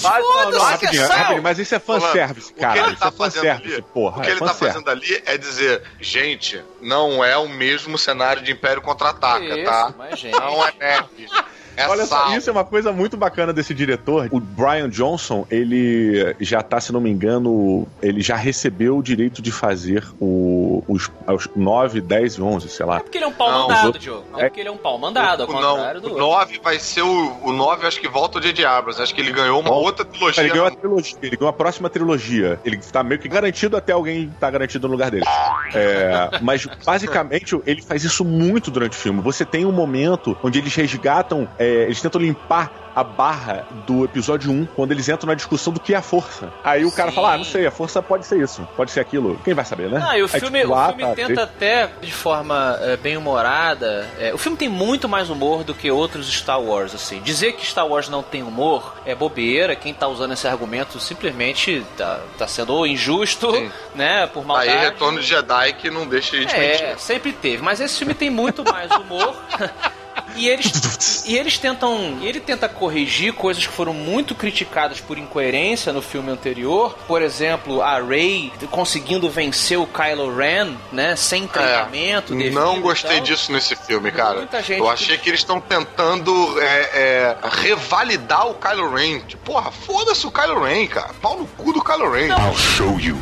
Não, 0.03 0.51
não, 0.51 0.51
Foda-se 0.51 0.57
é 0.57 0.69
rapidinho, 0.69 1.07
sal! 1.07 1.17
rapidinho, 1.17 1.43
mas 1.43 1.59
isso 1.59 1.75
é 1.75 1.79
fanservice, 1.79 2.51
O 2.51 2.53
que 2.55 2.59
cara. 2.61 2.79
ele 2.79 2.87
Isso 2.91 2.99
tá 2.99 3.07
é 3.07 3.11
fazendo 3.11 3.43
fanservice, 3.43 3.73
ali, 3.73 3.81
porra. 3.81 4.17
o 4.17 4.21
que 4.21 4.27
é 4.27 4.31
ele 4.31 4.39
tá 4.39 4.53
fazendo 4.53 4.89
ali 4.89 5.23
é 5.25 5.37
dizer, 5.37 5.83
gente, 5.99 6.63
não 6.81 7.23
é 7.23 7.37
o 7.37 7.47
mesmo 7.47 7.97
cenário 7.97 8.41
de 8.41 8.51
Império 8.51 8.81
Contra-Ataca, 8.81 9.43
Isso, 9.45 9.65
tá? 9.65 9.93
mas, 9.97 10.19
gente. 10.19 10.39
Não 10.39 10.65
é 10.65 10.71
neve. 10.79 11.27
É 11.77 11.87
Olha 11.87 12.05
sal. 12.05 12.29
só, 12.31 12.37
isso 12.37 12.49
é 12.49 12.51
uma 12.53 12.65
coisa 12.65 12.91
muito 12.91 13.15
bacana 13.15 13.53
desse 13.53 13.73
diretor. 13.73 14.27
O 14.31 14.39
Brian 14.39 14.89
Johnson, 14.89 15.45
ele 15.49 16.35
já 16.39 16.61
tá, 16.63 16.81
se 16.81 16.91
não 16.91 16.99
me 16.99 17.09
engano, 17.09 17.87
ele 18.01 18.21
já 18.21 18.35
recebeu 18.35 18.97
o 18.97 19.03
direito 19.03 19.41
de 19.41 19.51
fazer 19.51 20.03
o, 20.19 20.83
os, 20.87 21.09
os 21.27 21.47
9, 21.55 22.01
10 22.01 22.33
e 22.35 22.41
11, 22.41 22.69
sei 22.69 22.85
lá. 22.85 22.97
É 22.97 22.99
porque 22.99 23.17
ele 23.19 23.25
é 23.25 23.27
um 23.27 23.31
pau 23.33 23.51
Não, 23.51 23.61
mandado, 23.67 23.77
os 23.79 23.85
outros- 23.85 24.03
Diogo. 24.03 24.25
É 24.37 24.43
porque 24.49 24.59
ele 24.59 24.69
é 24.69 24.71
um 24.71 24.77
pau 24.77 24.97
mandado, 24.97 25.43
ao 25.43 25.49
O- 25.49 25.53
contrário 25.53 26.01
não, 26.01 26.09
do 26.09 26.15
o 26.15 26.19
9 26.19 26.59
vai 26.63 26.79
ser 26.79 27.01
o. 27.03 27.37
O 27.43 27.51
9 27.53 27.85
acho 27.85 27.99
que 28.01 28.07
volta 28.07 28.39
o 28.39 28.41
J.J. 28.41 28.65
Abrams. 28.65 29.01
Acho 29.01 29.13
que 29.13 29.21
ele 29.21 29.31
ganhou 29.31 29.59
uma 29.59 29.69
Bom, 29.69 29.75
outra 29.83 30.03
trilogia. 30.03 30.41
Ele 30.43 30.49
ganhou 30.51 30.65
a 30.65 30.71
trilogia, 30.71 31.17
ele 31.21 31.37
ganhou 31.37 31.49
a 31.49 31.53
próxima 31.53 31.89
trilogia. 31.89 32.59
Ele 32.65 32.77
tá 32.77 33.03
meio 33.03 33.19
que 33.21 33.27
garantido 33.27 33.77
até 33.77 33.93
alguém 33.93 34.33
tá 34.39 34.49
garantido 34.49 34.87
no 34.87 34.93
lugar 34.93 35.11
dele. 35.11 35.25
É, 35.73 36.39
mas 36.41 36.65
basicamente 36.85 37.59
ele 37.65 37.81
faz 37.81 38.03
isso 38.03 38.23
muito 38.25 38.71
durante 38.71 38.93
o 38.93 38.99
filme. 38.99 39.21
Você 39.21 39.45
tem 39.45 39.65
um 39.65 39.71
momento 39.71 40.35
onde 40.43 40.57
eles 40.59 40.73
resgatam, 40.75 41.47
é, 41.59 41.66
eles 41.67 42.01
tentam 42.01 42.21
limpar 42.21 42.71
a 42.95 43.03
barra 43.03 43.67
do 43.85 44.03
episódio 44.05 44.51
1, 44.51 44.65
quando 44.75 44.91
eles 44.91 45.07
entram 45.07 45.27
na 45.27 45.35
discussão 45.35 45.71
do 45.71 45.79
que 45.79 45.93
é 45.93 45.97
a 45.97 46.01
força. 46.01 46.51
Aí 46.63 46.83
o 46.83 46.91
cara 46.91 47.11
Sim. 47.11 47.15
fala: 47.15 47.33
Ah, 47.33 47.37
não 47.37 47.45
sei, 47.45 47.67
a 47.67 47.71
força 47.71 48.01
pode 48.01 48.25
ser 48.25 48.41
isso, 48.41 48.67
pode 48.75 48.89
ser 48.89 48.99
aquilo. 49.01 49.39
Quem 49.45 49.53
vai 49.53 49.63
saber, 49.63 49.87
né? 49.87 50.03
Ah, 50.03 50.17
e 50.17 50.23
o 50.23 50.29
Aí, 50.33 50.39
filme, 50.39 50.61
tipo, 50.61 50.71
o 50.71 50.75
ah, 50.75 50.87
filme 50.87 51.03
tá, 51.03 51.13
tenta 51.15 51.43
até, 51.43 51.89
de 52.01 52.11
forma 52.11 52.75
é, 52.81 52.97
bem 52.97 53.15
humorada. 53.15 54.07
é, 54.19 54.33
o 54.33 54.37
filme 54.39 54.57
tem 54.57 54.67
muito 54.67 55.07
mais 55.07 55.29
humor 55.29 55.63
do 55.63 55.75
que 55.75 55.91
outros 55.91 56.27
Star 56.33 56.59
Wars, 56.59 56.95
assim. 56.95 57.19
Dizer 57.21 57.53
que 57.53 57.63
Star 57.67 57.85
Wars 57.87 58.09
não 58.09 58.23
tem 58.23 58.41
humor 58.41 58.95
é 59.05 59.13
bobeira. 59.13 59.75
Quem 59.75 59.93
tá 59.93 60.07
usando 60.07 60.33
esse 60.33 60.47
argumento 60.47 60.99
simplesmente 60.99 61.85
tá, 61.95 62.19
tá 62.35 62.47
sendo 62.47 62.73
ou 62.73 62.87
injusto, 62.87 63.51
Sim. 63.51 63.71
né? 63.93 64.25
Por 64.25 64.43
maldade. 64.43 64.69
Aí 64.71 64.85
Retorno 64.85 65.19
de 65.19 65.27
Jedi 65.27 65.73
que 65.73 65.91
não 65.91 66.07
deixa 66.07 66.35
a 66.35 66.39
gente 66.39 66.55
É, 66.55 66.59
mentir. 66.87 66.99
sempre 66.99 67.31
teve. 67.31 67.61
Mas 67.61 67.79
esse 67.79 67.95
filme 67.99 68.15
tem 68.15 68.31
muito 68.31 68.63
mais 68.63 68.89
humor. 68.89 69.35
E 70.35 70.47
eles, 70.47 71.25
e 71.25 71.35
eles 71.35 71.57
tentam. 71.57 72.17
E 72.21 72.27
ele 72.27 72.39
tenta 72.39 72.69
corrigir 72.69 73.33
coisas 73.33 73.65
que 73.65 73.73
foram 73.73 73.93
muito 73.93 74.35
criticadas 74.35 74.99
por 74.99 75.17
incoerência 75.17 75.91
no 75.91 76.01
filme 76.01 76.31
anterior. 76.31 76.97
Por 77.07 77.21
exemplo, 77.21 77.81
a 77.81 77.99
Rey 77.99 78.51
conseguindo 78.69 79.29
vencer 79.29 79.79
o 79.79 79.87
Kylo 79.87 80.35
Ren, 80.35 80.75
né? 80.91 81.15
Sem 81.15 81.47
treinamento. 81.47 82.35
devido 82.35 82.53
não 82.53 82.81
gostei 82.81 83.19
disso 83.21 83.51
nesse 83.51 83.75
filme, 83.75 84.11
cara. 84.11 84.37
Muita 84.37 84.61
gente 84.61 84.79
Eu 84.79 84.89
achei 84.89 85.17
que 85.17 85.29
eles 85.29 85.39
estão 85.39 85.59
tentando 85.59 86.61
é, 86.61 86.65
é, 86.65 87.37
revalidar 87.61 88.47
o 88.47 88.55
Kylo 88.55 88.93
Ren. 88.93 89.19
Tipo, 89.21 89.51
porra, 89.51 89.71
foda-se 89.71 90.25
o 90.27 90.31
Kylo 90.31 90.63
Ren, 90.63 90.87
cara. 90.87 91.13
Pau 91.21 91.37
no 91.37 91.47
cu 91.47 91.73
do 91.73 91.83
Kylo 91.83 92.11
Ren. 92.11 92.27
I'll 92.27 92.55
show 92.55 92.99
you. 92.99 93.17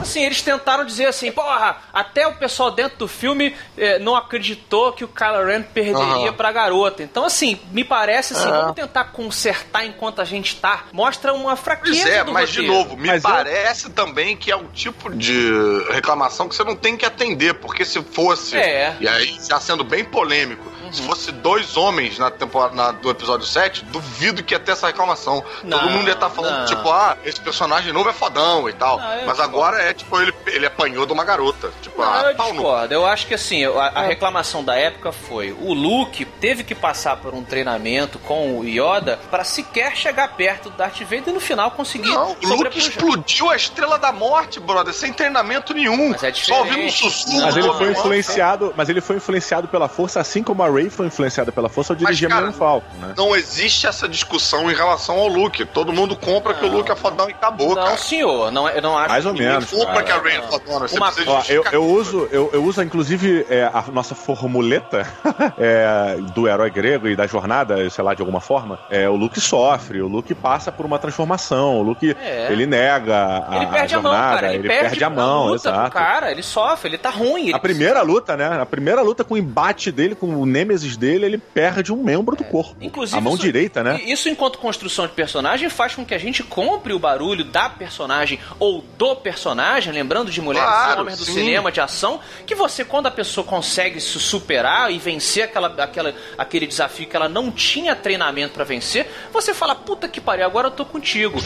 Assim, 0.00 0.22
eles 0.24 0.42
tentaram 0.42 0.84
dizer 0.84 1.06
assim, 1.06 1.30
porra, 1.32 1.76
até 1.92 2.26
o 2.26 2.34
pessoal 2.34 2.70
dentro 2.70 2.98
do 2.98 3.08
filme 3.08 3.54
eh, 3.76 3.98
não 3.98 4.14
acreditou 4.14 4.92
que 4.92 5.04
o 5.04 5.08
Kylo 5.08 5.44
Ren 5.46 5.62
perderia 5.62 6.02
Aham. 6.28 6.32
pra 6.32 6.52
garota. 6.52 7.02
Então, 7.02 7.24
assim, 7.24 7.58
me 7.72 7.84
parece 7.84 8.34
assim, 8.34 8.48
É. 8.48 8.50
vamos 8.52 8.74
tentar 8.74 9.04
consertar 9.04 9.84
enquanto 9.86 10.20
a 10.20 10.24
gente 10.24 10.56
tá. 10.56 10.84
Mostra 10.92 11.32
uma 11.32 11.56
fraqueza 11.56 12.02
Pois 12.02 12.14
é, 12.14 12.24
do 12.24 12.32
mas 12.32 12.50
de 12.50 12.60
roteiro. 12.60 12.78
novo, 12.84 12.96
me 12.96 13.08
Mas 13.08 13.24
eu- 13.24 13.30
parece 13.30 13.90
também 13.90 14.36
que 14.36 14.50
é 14.50 14.56
um 14.56 14.66
tipo 14.66 15.10
de 15.14 15.50
reclamação 15.90 16.48
que 16.48 16.54
você 16.54 16.64
não 16.64 16.76
tem 16.76 16.96
que 16.96 17.04
atender, 17.06 17.54
porque 17.54 17.84
se 17.84 18.02
fosse, 18.02 18.56
É. 18.56 18.96
e 19.00 19.08
aí 19.08 19.38
já 19.48 19.58
sendo 19.60 19.84
bem 19.84 20.04
polêmico, 20.04 20.64
fosse 20.92 21.32
dois 21.32 21.76
homens 21.76 22.18
na 22.18 22.30
temporada 22.30 22.74
na- 22.74 22.92
do 22.92 23.10
episódio 23.10 23.46
7, 23.46 23.84
duvido 23.86 24.42
que 24.42 24.54
ia 24.54 24.58
ter 24.60 24.72
essa 24.72 24.86
reclamação. 24.86 25.42
Não, 25.64 25.78
Todo 25.78 25.90
mundo 25.90 26.06
ia 26.08 26.14
estar 26.14 26.30
falando, 26.30 26.58
não. 26.60 26.66
tipo, 26.66 26.90
ah, 26.90 27.16
esse 27.24 27.40
personagem 27.40 27.92
novo 27.92 28.08
é 28.08 28.12
fodão 28.12 28.68
e 28.68 28.72
tal. 28.72 28.98
Não, 28.98 29.26
mas 29.26 29.38
agora 29.40 29.82
é 29.82 29.92
tipo 29.92 30.20
ele 30.20 30.32
ele 30.46 30.66
apanhou 30.66 31.04
de 31.06 31.12
uma 31.12 31.24
garota. 31.24 31.70
Tipo, 31.82 32.00
Não, 32.02 32.08
ah, 32.12 32.22
eu 32.30 32.36
pau 32.36 32.48
no 32.48 32.54
discordo. 32.54 32.94
Eu 32.94 33.06
acho 33.06 33.26
que 33.26 33.34
assim, 33.34 33.64
a, 33.64 33.70
a 33.94 34.02
reclamação 34.02 34.64
da 34.64 34.74
época 34.76 35.12
foi: 35.12 35.52
o 35.52 35.72
Luke 35.74 36.24
teve 36.24 36.64
que 36.64 36.74
passar 36.74 37.16
por 37.16 37.34
um 37.34 37.42
treinamento 37.44 38.18
com 38.20 38.58
o 38.58 38.64
Yoda 38.64 39.18
para 39.30 39.44
sequer 39.44 39.96
chegar 39.96 40.28
perto 40.36 40.70
do 40.70 40.76
Darth 40.76 41.00
Vader 41.02 41.28
e 41.28 41.32
no 41.32 41.40
final 41.40 41.70
conseguir 41.72 42.08
Não, 42.10 42.36
o 42.42 42.46
Luke 42.46 42.78
explodiu 42.78 43.50
a 43.50 43.56
estrela 43.56 43.98
da 43.98 44.12
morte, 44.12 44.58
brother, 44.60 44.92
sem 44.94 45.12
treinamento 45.12 45.74
nenhum. 45.74 46.10
Mas 46.10 46.22
é 46.24 46.32
Só 46.32 46.60
ouvindo 46.60 46.84
um 46.84 46.90
sussurro. 46.90 47.42
Mas 47.42 47.56
ele 47.56 47.72
foi 47.74 47.90
influenciado, 47.90 48.74
mas 48.76 48.88
ele 48.88 49.00
foi 49.00 49.16
influenciado 49.16 49.68
pela 49.68 49.88
força, 49.88 50.20
assim 50.20 50.42
como 50.42 50.62
a 50.62 50.68
Rey 50.78 50.90
foi 50.90 51.06
influenciada 51.06 51.50
pela 51.52 51.68
força 51.68 51.92
ao 51.92 51.96
dirigir 51.96 52.28
cara, 52.28 52.40
Millennium 52.42 52.58
Falcon, 52.58 52.96
né? 53.00 53.14
Não 53.16 53.34
existe 53.34 53.86
essa 53.86 54.08
discussão 54.08 54.70
em 54.70 54.74
relação 54.74 55.16
ao 55.18 55.28
Luke. 55.28 55.64
Todo 55.64 55.92
mundo 55.92 56.14
compra 56.16 56.54
que 56.54 56.64
o 56.64 56.68
Luke 56.68 56.90
é 56.90 56.94
fodão 56.96 57.28
e 57.28 57.32
acabou, 57.32 57.74
Não, 57.74 57.84
cara. 57.84 57.96
senhor, 57.96 58.50
não, 58.52 58.68
é- 58.68 58.78
eu 58.78 58.82
não 58.82 58.96
acho 58.96 59.08
Mais 59.08 59.26
ou 59.26 59.34
que- 59.34 59.40
menos. 59.40 59.70
Compra 59.70 59.86
cara. 59.86 60.02
que 60.04 60.12
a 60.12 60.18
Ray 60.18 60.36
é 60.36 60.42
fodona. 60.42 60.88
Você 60.88 60.96
Uma- 60.96 61.06
precisa 61.12 61.30
Ó, 61.30 61.42
eu, 61.48 61.64
eu 61.72 61.84
uso, 61.84 62.28
eu, 62.30 62.50
eu 62.52 62.62
uso 62.64 62.82
inclusive 62.82 63.46
é, 63.50 63.64
a 63.64 63.84
nossa 63.92 64.14
formuleta 64.14 65.06
é, 65.58 66.16
do 66.34 66.46
herói 66.48 66.70
grego 66.70 67.08
e 67.08 67.16
da 67.16 67.26
jornada, 67.26 67.88
sei 67.90 68.04
lá, 68.04 68.14
de 68.14 68.22
alguma 68.22 68.40
forma. 68.40 68.78
É, 68.90 69.08
o 69.08 69.16
Luke 69.16 69.40
sofre, 69.40 70.00
o 70.00 70.08
Luke 70.08 70.34
passa 70.34 70.70
por 70.70 70.86
uma 70.86 70.98
transformação, 70.98 71.78
o 71.78 71.82
Luke 71.82 72.16
É. 72.20 72.48
ele 72.50 72.66
nega 72.66 73.44
a, 73.48 73.56
Ele 73.56 73.66
perde 73.66 73.94
a, 73.94 74.00
mão, 74.00 74.12
jornada, 74.12 74.34
cara. 74.34 74.48
Ele, 74.54 74.58
ele 74.58 74.68
perde, 74.68 75.04
a 75.04 75.10
mão, 75.10 75.54
exato. 75.54 75.90
cara, 75.90 76.30
ele 76.30 76.42
sofre, 76.42 76.88
ele 76.90 76.98
tá 76.98 77.10
ruim. 77.10 77.44
Ele 77.48 77.54
A 77.54 77.58
primeira 77.58 78.02
luta, 78.02 78.36
né? 78.36 78.60
A 78.60 78.66
primeira 78.66 79.02
luta 79.02 79.24
com 79.24 79.34
o 79.34 79.38
embate 79.38 79.90
dele, 79.90 80.14
com 80.14 80.26
o 80.34 80.46
Nemesis 80.46 80.67
dele, 80.96 81.24
ele 81.26 81.38
perde 81.38 81.92
um 81.92 82.02
membro 82.02 82.36
do 82.36 82.44
corpo. 82.44 82.76
Inclusive, 82.80 83.16
a 83.18 83.20
mão 83.20 83.34
isso- 83.34 83.42
direita, 83.42 83.82
né? 83.82 84.00
Isso, 84.04 84.28
enquanto 84.28 84.58
construção 84.58 85.06
de 85.06 85.12
personagem, 85.12 85.68
faz 85.68 85.94
com 85.94 86.04
que 86.04 86.14
a 86.14 86.18
gente 86.18 86.42
compre 86.42 86.92
o 86.92 86.98
barulho 86.98 87.44
da 87.44 87.68
personagem 87.68 88.38
ou 88.58 88.84
do 88.96 89.16
personagem, 89.16 89.92
lembrando 89.92 90.30
de 90.30 90.40
Mulheres 90.40 90.68
Claro, 90.68 91.00
Homens 91.02 91.18
do 91.18 91.24
sim. 91.24 91.34
cinema 91.34 91.72
de 91.72 91.80
ação, 91.80 92.20
que 92.46 92.54
você, 92.54 92.84
quando 92.84 93.06
a 93.06 93.10
pessoa 93.10 93.44
consegue 93.46 94.00
se 94.00 94.18
superar 94.18 94.92
e 94.92 94.98
vencer 94.98 95.44
aquela, 95.44 95.68
aquela, 95.82 96.14
aquele 96.36 96.66
desafio 96.66 97.06
que 97.06 97.16
ela 97.16 97.28
não 97.28 97.50
tinha 97.50 97.94
treinamento 97.96 98.54
pra 98.54 98.64
vencer, 98.64 99.06
você 99.32 99.54
fala, 99.54 99.74
puta 99.74 100.08
que 100.08 100.20
pariu, 100.20 100.44
agora 100.44 100.68
eu 100.68 100.72
tô 100.72 100.84
contigo. 100.84 101.38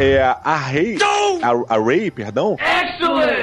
É, 0.00 0.22
a 0.44 0.56
Rey, 0.56 0.96
a, 1.42 1.74
a 1.74 1.78
Rey, 1.78 2.10
perdão, 2.10 2.56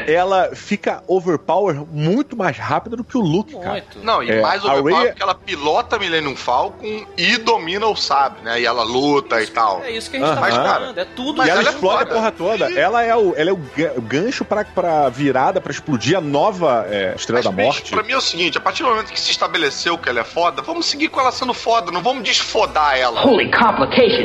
ela 0.08 0.52
fica 0.56 1.04
overpower 1.08 1.84
muito 1.92 2.36
mais 2.38 2.58
rápido 2.58 2.96
do 2.98 3.04
que 3.04 3.18
o 3.18 3.22
Luke, 3.22 3.54
cara. 3.56 3.72
Muito. 3.72 4.00
Não, 4.04 4.24
e 4.24 4.32
É, 4.32 4.42
mais 4.42 4.64
a 4.64 4.68
overpower 4.74 4.96
Rey- 4.96 5.08
porque 5.08 5.24
ela 5.24 5.36
pilota 5.36 6.00
Millennium 6.00 6.36
Falcon 6.36 7.06
e 7.18 7.38
domina 7.40 7.88
o 7.88 7.96
sabre, 7.96 8.42
né? 8.44 8.62
E 8.62 8.66
ela 8.66 8.84
luta 8.84 9.42
e 9.42 9.48
tal. 9.48 9.82
É 9.84 9.92
isso 9.92 10.10
que 10.10 10.16
a 10.18 10.20
gente 10.20 10.30
tá 10.30 10.40
Aham. 10.48 10.50
falando, 10.64 10.98
é 10.98 11.06
tudo 11.06 11.38
Mas 11.40 11.48
e 11.48 11.50
ela, 11.50 11.60
ela 11.62 11.70
é 11.70 11.74
explode 11.74 11.98
foda. 12.00 12.12
a 12.12 12.16
porra 12.16 12.32
toda. 12.32 12.80
Ela 12.80 13.04
é 13.04 13.16
o, 13.16 13.34
ela 13.36 13.50
é 13.50 13.54
o 13.54 13.58
ga- 13.58 13.94
o 13.98 14.02
gancho 14.02 14.46
pra, 14.46 14.64
pra 14.64 15.10
virada, 15.10 15.60
pra 15.60 15.72
explodir 15.72 16.18
a 16.18 16.22
nova 16.22 16.86
é, 16.90 17.14
Estrela 17.16 17.42
Mas, 17.44 17.46
da 17.46 17.52
bicho, 17.52 17.68
Morte. 17.80 17.92
pra 17.92 18.04
mim 18.04 18.14
é 18.14 18.18
o 18.18 18.22
seguinte, 18.22 18.58
a 18.58 18.62
partir 18.62 18.84
do 18.84 18.90
momento 18.90 19.12
que 19.12 19.20
se 19.20 19.32
estabeleceu 19.32 19.98
que 19.98 20.08
ela 20.08 20.22
é 20.22 20.24
foda, 20.24 20.62
vamos 20.62 20.86
seguir 20.86 21.10
com 21.10 21.20
ela 21.20 21.32
sendo 21.32 21.54
foda, 21.54 21.92
não 21.92 22.02
vamos 22.02 22.24
desfodar 22.24 22.98
ela. 22.98 23.24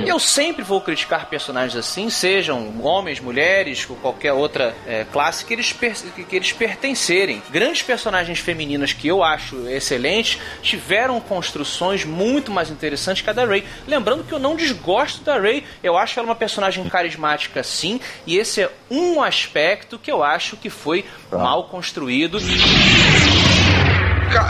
Eu 0.07 0.19
sempre 0.19 0.63
vou 0.63 0.81
criticar 0.81 1.27
personagens 1.27 1.77
assim, 1.77 2.09
sejam 2.21 2.83
homens, 2.83 3.19
mulheres, 3.19 3.87
ou 3.89 3.97
qualquer 3.97 4.35
outra 4.35 4.75
é, 4.87 5.07
classe 5.11 5.43
que 5.43 5.55
eles, 5.55 5.73
que 5.73 6.37
eles 6.37 6.53
pertencerem. 6.53 7.43
Grandes 7.51 7.83
personagens 7.83 8.39
femininas 8.39 8.93
que 8.93 9.09
eu 9.09 9.25
acho 9.25 9.67
excelentes 9.67 10.39
tiveram 10.61 11.19
construções 11.19 12.05
muito 12.05 12.51
mais 12.51 12.71
interessantes 12.71 13.23
que 13.23 13.31
a 13.31 13.33
da 13.33 13.47
Rey. 13.47 13.65
Lembrando 13.89 14.23
que 14.23 14.33
eu 14.33 14.39
não 14.39 14.55
desgosto 14.55 15.25
da 15.25 15.39
Rey, 15.39 15.65
eu 15.83 15.97
acho 15.97 16.19
ela 16.19 16.29
uma 16.29 16.35
personagem 16.35 16.87
carismática 16.91 17.63
sim, 17.63 17.99
e 18.27 18.37
esse 18.37 18.61
é 18.61 18.71
um 18.91 19.23
aspecto 19.23 19.99
que 19.99 20.13
eu 20.13 20.23
acho 20.23 20.59
que 20.59 20.69
foi 20.69 21.07
mal 21.33 21.65
construído. 21.65 22.39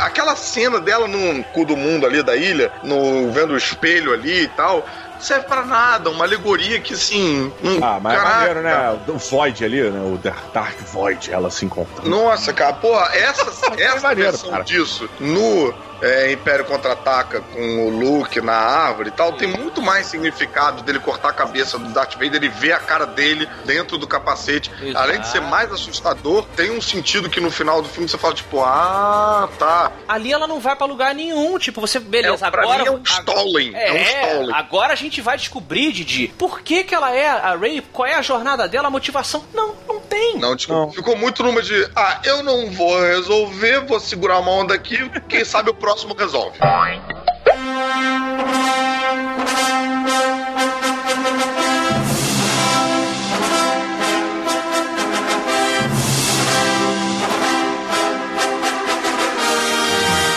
Aquela 0.02 0.36
cena 0.36 0.78
dela 0.78 1.08
no 1.08 1.42
cu 1.44 1.64
do 1.64 1.76
mundo 1.76 2.04
ali 2.04 2.22
da 2.22 2.36
ilha, 2.36 2.70
no 2.82 3.30
vendo 3.30 3.54
o 3.54 3.56
espelho 3.56 4.12
ali 4.12 4.42
e 4.42 4.48
tal, 4.48 4.84
serve 5.20 5.46
pra 5.46 5.64
nada, 5.64 6.10
uma 6.10 6.24
alegoria 6.24 6.80
que 6.80 6.94
assim. 6.94 7.52
Não, 7.62 7.78
Ah, 7.86 7.98
mas 8.00 8.14
é 8.18 8.22
maneiro, 8.24 8.60
né? 8.62 8.98
O 9.08 9.18
Void 9.18 9.64
ali, 9.64 9.82
né? 9.90 10.00
O 10.00 10.18
Dark 10.52 10.78
Void, 10.92 11.32
ela 11.32 11.50
se 11.50 11.64
encontra. 11.64 12.08
Nossa, 12.08 12.52
cara, 12.52 12.72
porra, 12.74 13.08
essa, 13.14 13.42
essa 13.78 14.00
maneiro, 14.00 14.30
versão 14.32 14.50
cara. 14.50 14.64
disso 14.64 15.08
no 15.20 15.72
é, 16.02 16.32
Império 16.32 16.64
Contra-Ataca 16.64 17.40
com 17.40 17.86
o 17.86 17.90
Luke 17.90 18.40
na 18.40 18.54
árvore 18.54 19.08
e 19.08 19.12
tal, 19.12 19.32
tem 19.32 19.48
muito 19.48 19.82
mais 19.82 20.06
significado 20.06 20.82
dele 20.82 20.98
cortar 20.98 21.30
a 21.30 21.32
cabeça 21.32 21.78
do 21.78 21.88
Darth 21.90 22.14
Vader 22.14 22.42
e 22.42 22.48
ver 22.48 22.72
a 22.72 22.78
cara 22.78 23.06
dele 23.06 23.48
dentro 23.64 23.98
do 23.98 24.06
capacete. 24.06 24.70
Exato. 24.82 24.98
Além 24.98 25.20
de 25.20 25.28
ser 25.28 25.40
mais 25.40 25.70
assustador, 25.72 26.44
tem 26.56 26.70
um 26.70 26.80
sentido 26.80 27.28
que 27.28 27.40
no 27.40 27.50
final 27.50 27.82
do 27.82 27.88
filme 27.88 28.08
você 28.08 28.16
fala, 28.18 28.34
tipo, 28.34 28.60
ah, 28.62 29.48
tá. 29.58 29.92
Ali 30.08 30.32
ela 30.32 30.46
não 30.46 30.58
vai 30.60 30.74
pra 30.74 30.86
lugar 30.86 31.14
nenhum, 31.14 31.58
tipo, 31.58 31.80
você, 31.80 31.98
beleza, 31.98 32.46
É, 32.46 32.50
pra 32.50 32.62
agora... 32.62 32.78
mim 32.82 32.86
é 32.88 32.90
um 32.90 33.02
Stalling, 33.02 33.74
é, 33.74 33.92
um 33.92 33.96
Stalling. 33.96 34.52
agora 34.54 34.92
a 34.92 34.96
gente 34.96 35.20
vai 35.20 35.36
descobrir, 35.36 35.92
Didi, 35.92 36.28
por 36.38 36.60
que 36.62 36.84
que 36.84 36.94
ela 36.94 37.14
é 37.14 37.28
a 37.28 37.54
Ray, 37.56 37.82
qual 37.92 38.06
é 38.08 38.14
a 38.14 38.22
jornada 38.22 38.66
dela, 38.68 38.88
a 38.88 38.90
motivação. 38.90 39.44
Não, 39.52 39.74
não 39.86 40.00
tem. 40.00 40.38
Não, 40.38 40.56
desculpa. 40.56 40.92
Ficou 40.94 41.16
muito 41.16 41.42
numa 41.42 41.62
de, 41.62 41.88
ah, 41.94 42.20
eu 42.24 42.42
não 42.42 42.70
vou 42.70 43.00
resolver, 43.00 43.80
vou 43.80 44.00
segurar 44.00 44.38
uma 44.38 44.50
onda 44.50 44.74
aqui, 44.74 44.96
quem 45.28 45.44
sabe 45.44 45.70
o 45.70 45.74
próximo 45.74 45.89
resolve. 46.16 46.58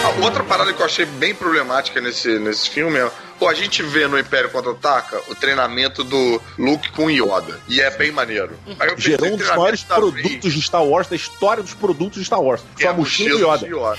A 0.04 0.26
outra 0.26 0.44
parada 0.44 0.74
que 0.74 0.82
eu 0.82 0.86
achei 0.86 1.06
bem 1.06 1.36
problemática 1.36 2.02
nesse, 2.02 2.39
nesse 2.39 2.70
filme 2.70 2.98
é. 3.00 3.12
Pô, 3.44 3.50
a 3.50 3.54
gente 3.54 3.84
vê 3.84 4.08
no 4.08 4.18
Império 4.18 4.50
Contra-Ataca 4.50 5.22
o 5.28 5.36
treinamento 5.36 6.02
do 6.02 6.42
Luke 6.58 6.90
com 6.94 7.10
Yoda. 7.10 7.60
E 7.68 7.82
é 7.82 7.90
bem 7.92 8.10
maneiro. 8.10 8.58
Aí 8.80 8.88
eu 8.88 8.96
pensei, 8.96 9.12
Gerou 9.12 9.34
um 9.34 9.36
dos 9.36 9.50
maiores 9.50 9.84
da 9.84 9.96
Rey, 9.96 10.02
produtos 10.02 10.54
de 10.54 10.62
Star 10.62 10.84
Wars, 10.86 11.08
da 11.10 11.16
história 11.18 11.62
dos 11.62 11.74
produtos 11.74 12.20
de 12.20 12.26
Star 12.26 12.42
Wars. 12.42 12.62
que 12.74 12.84
Foi 12.84 12.86
é 12.86 12.88
a 12.88 12.94
mochila 12.94 13.38
Yoda. 13.58 13.68
de 13.68 13.74
Yoda. 13.76 13.98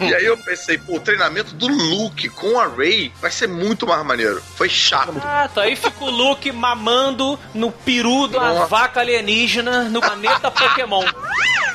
e 0.00 0.14
aí 0.14 0.24
eu 0.24 0.38
pensei, 0.38 0.78
pô, 0.78 0.96
o 0.96 1.00
treinamento 1.00 1.54
do 1.54 1.68
Luke 1.68 2.26
com 2.30 2.58
a 2.58 2.66
Rey 2.66 3.12
vai 3.20 3.30
ser 3.30 3.48
muito 3.48 3.86
mais 3.86 4.02
maneiro. 4.02 4.42
Foi 4.56 4.70
chato. 4.70 5.12
Ah, 5.22 5.46
tá. 5.54 5.60
Aí 5.60 5.76
fica 5.76 6.02
o 6.02 6.08
Luke 6.08 6.50
mamando 6.50 7.38
no 7.52 7.70
peru 7.70 8.28
Nossa. 8.28 8.64
vaca 8.66 9.00
alienígena 9.00 9.90
no 9.90 10.00
planeta 10.00 10.50
Pokémon. 10.50 11.04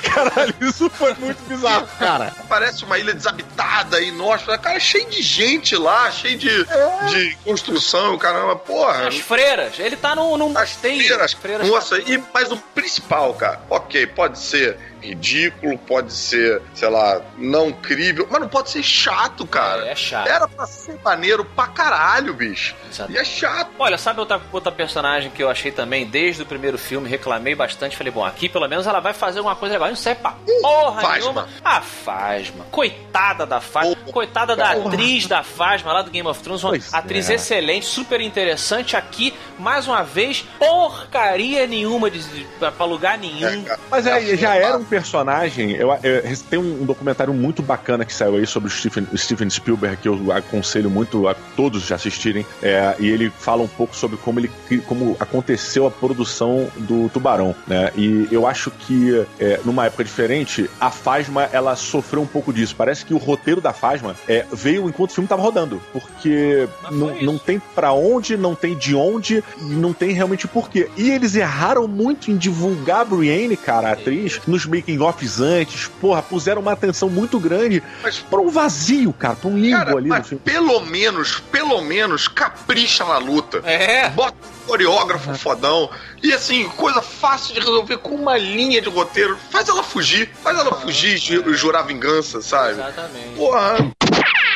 Caralho, 0.03 0.53
isso 0.61 0.89
foi 0.89 1.13
muito 1.15 1.41
bizarro, 1.47 1.87
cara. 1.99 2.33
Parece 2.47 2.83
uma 2.83 2.97
ilha 2.97 3.13
desabitada 3.13 4.01
e 4.01 4.11
nossa, 4.11 4.57
cara, 4.57 4.77
é 4.77 4.79
cheio 4.79 5.09
de 5.09 5.21
gente 5.21 5.75
lá, 5.75 6.09
cheio 6.11 6.37
de, 6.37 6.65
de 7.09 7.37
construção, 7.43 8.17
caramba, 8.17 8.55
porra. 8.55 9.07
As 9.07 9.17
freiras. 9.17 9.79
Ele 9.79 9.95
tá 9.95 10.15
no... 10.15 10.37
no 10.37 10.57
As 10.57 10.75
tem 10.75 10.99
freiras. 11.03 11.33
freiras 11.33 11.67
Nossa, 11.67 11.97
e, 11.99 12.21
mas 12.33 12.51
o 12.51 12.57
principal, 12.57 13.33
cara, 13.33 13.61
ok, 13.69 14.07
pode 14.07 14.39
ser 14.39 14.77
ridículo, 15.01 15.77
pode 15.77 16.13
ser, 16.13 16.61
sei 16.73 16.89
lá, 16.89 17.21
não 17.37 17.71
crível, 17.71 18.27
mas 18.29 18.41
não 18.41 18.47
pode 18.47 18.69
ser 18.69 18.83
chato, 18.83 19.45
cara. 19.45 19.87
É, 19.87 19.91
é 19.91 19.95
chato. 19.95 20.27
Era 20.27 20.47
pra 20.47 20.65
ser 20.65 20.99
maneiro 21.03 21.43
pra 21.45 21.67
caralho, 21.67 22.33
bicho. 22.33 22.75
Exato. 22.91 23.11
E 23.11 23.17
é 23.17 23.23
chato. 23.23 23.69
Olha, 23.79 23.97
sabe 23.97 24.19
outra, 24.19 24.41
outra 24.51 24.71
personagem 24.71 25.29
que 25.31 25.41
eu 25.43 25.49
achei 25.49 25.71
também, 25.71 26.05
desde 26.05 26.41
o 26.43 26.45
primeiro 26.45 26.77
filme, 26.77 27.07
reclamei 27.09 27.55
bastante. 27.55 27.95
Falei, 27.97 28.11
bom, 28.11 28.25
aqui 28.25 28.49
pelo 28.49 28.67
menos 28.67 28.87
ela 28.87 28.99
vai 28.99 29.13
fazer 29.13 29.39
alguma 29.39 29.55
coisa 29.55 29.73
legal. 29.75 29.89
Não 29.89 29.95
serve 29.95 30.21
pra 30.21 30.31
porra 30.61 31.01
Phasma. 31.01 31.17
nenhuma. 31.19 31.49
A 31.63 31.81
Fasma. 31.81 32.65
Coitada 32.71 33.45
da 33.45 33.61
Fasma. 33.61 33.95
Porra. 33.95 34.11
Coitada 34.11 34.55
da 34.55 34.73
Porra. 34.75 34.87
atriz 34.89 35.27
da 35.27 35.43
Fasma 35.43 35.93
lá 35.93 36.01
do 36.01 36.11
Game 36.11 36.27
of 36.27 36.41
Thrones. 36.41 36.63
Uma 36.63 36.71
Pois 36.71 36.93
atriz 36.93 37.29
é. 37.29 37.35
excelente, 37.35 37.85
super 37.85 38.19
interessante. 38.21 38.95
Aqui, 38.95 39.33
mais 39.57 39.87
uma 39.87 40.03
vez, 40.03 40.43
porcaria 40.57 41.65
nenhuma 41.67 42.09
de, 42.09 42.19
de, 42.23 42.43
pra 42.59 42.71
pra 42.71 42.85
lugar 42.85 43.17
nenhum. 43.17 43.47
É, 43.47 43.61
cara. 43.63 43.79
Mas 43.89 44.05
é, 44.07 44.31
É 44.33 44.37
já 44.37 44.55
era 44.55 44.77
um 44.77 44.83
personagem. 44.89 45.71
Eu, 45.71 45.89
eu- 46.03 46.37
tem 46.49 46.59
um 46.59 46.85
documentário 46.85 47.33
muito 47.33 47.61
bacana 47.61 48.03
que 48.05 48.13
saiu 48.13 48.35
aí 48.35 48.45
sobre 48.47 48.69
o 48.69 48.71
Steven, 48.71 49.05
Steven 49.15 49.49
Spielberg, 49.49 49.97
que 49.97 50.07
eu 50.07 50.31
aconselho 50.31 50.89
muito 50.89 51.27
a 51.27 51.33
todos 51.55 51.83
de 51.87 51.93
assistirem. 51.93 52.45
é, 52.61 52.95
e 52.99 53.07
ele 53.09 53.29
fala 53.39 53.61
um 53.63 53.67
pouco 53.67 53.95
sobre 53.95 54.17
como, 54.17 54.39
ele, 54.39 54.51
como 54.87 55.15
aconteceu 55.19 55.85
a 55.85 55.91
produção 55.91 56.67
do 56.77 57.09
Tubarão. 57.09 57.55
Né? 57.67 57.91
E 57.95 58.27
eu 58.31 58.47
acho 58.47 58.71
que, 58.71 59.25
é, 59.39 59.59
numa 59.65 59.85
época 59.85 60.03
diferente, 60.03 60.69
a 60.79 60.89
Fasma 60.91 61.49
ela 61.51 61.75
sofreu 61.75 62.21
um 62.21 62.27
pouco 62.27 62.51
disso. 62.53 62.75
Parece 62.77 63.05
que 63.05 63.13
o 63.13 63.17
roteiro 63.17 63.61
da 63.61 63.73
Fasma 63.73 64.15
é, 64.27 64.45
veio 64.51 64.87
enquanto 64.89 65.11
o 65.11 65.13
filme 65.13 65.25
estava 65.25 65.41
rodando. 65.41 65.81
Porque 65.93 66.67
não, 66.91 67.21
não 67.21 67.37
tem 67.37 67.61
pra 67.75 67.93
onde, 67.93 68.35
não 68.37 68.55
tem 68.55 68.75
de 68.75 68.95
onde, 68.95 69.43
e 69.61 69.63
não 69.75 69.93
tem 69.93 70.11
realmente 70.11 70.47
porquê. 70.47 70.89
E 70.97 71.09
eles 71.11 71.35
erraram 71.35 71.87
muito 71.87 72.31
em 72.31 72.37
divulgar 72.37 73.01
a 73.01 73.05
Brienne, 73.05 73.55
cara, 73.57 73.89
a 73.89 73.93
atriz, 73.93 74.39
nos 74.47 74.65
making-offs 74.79 75.39
antes. 75.39 75.87
Porra, 76.01 76.21
puseram 76.21 76.61
uma 76.61 76.71
atenção 76.71 77.09
muito 77.09 77.39
grande 77.39 77.83
Mas 78.01 78.19
pra 78.19 78.39
um 78.39 78.49
vazio, 78.49 79.13
cara, 79.13 79.35
pra 79.35 79.49
um 79.49 79.57
limbo 79.57 79.77
Cara, 79.77 79.91
ali 79.97 80.03
no 80.03 80.09
mas 80.09 80.27
filme. 80.27 80.41
pelo 80.43 80.79
menos, 80.81 81.39
pelo 81.51 81.81
menos, 81.81 82.27
capricha 82.27 83.03
na 83.05 83.17
luta. 83.17 83.61
É. 83.65 84.09
Bota, 84.09 84.35
coreógrafo 84.65 85.33
fodão. 85.35 85.89
E 86.21 86.31
assim, 86.33 86.67
coisa 86.69 87.01
fácil 87.01 87.53
de 87.53 87.59
resolver 87.59 87.97
com 87.97 88.15
uma 88.15 88.37
linha 88.37 88.81
de 88.81 88.89
roteiro. 88.89 89.37
Faz 89.51 89.67
ela 89.67 89.83
fugir, 89.83 90.29
faz 90.43 90.57
ela 90.57 90.73
fugir 90.75 91.15
e 91.15 91.17
ju- 91.17 91.53
jurar 91.53 91.83
vingança, 91.83 92.41
sabe? 92.41 92.73
Exatamente. 92.73 93.35
Porra. 93.35 93.91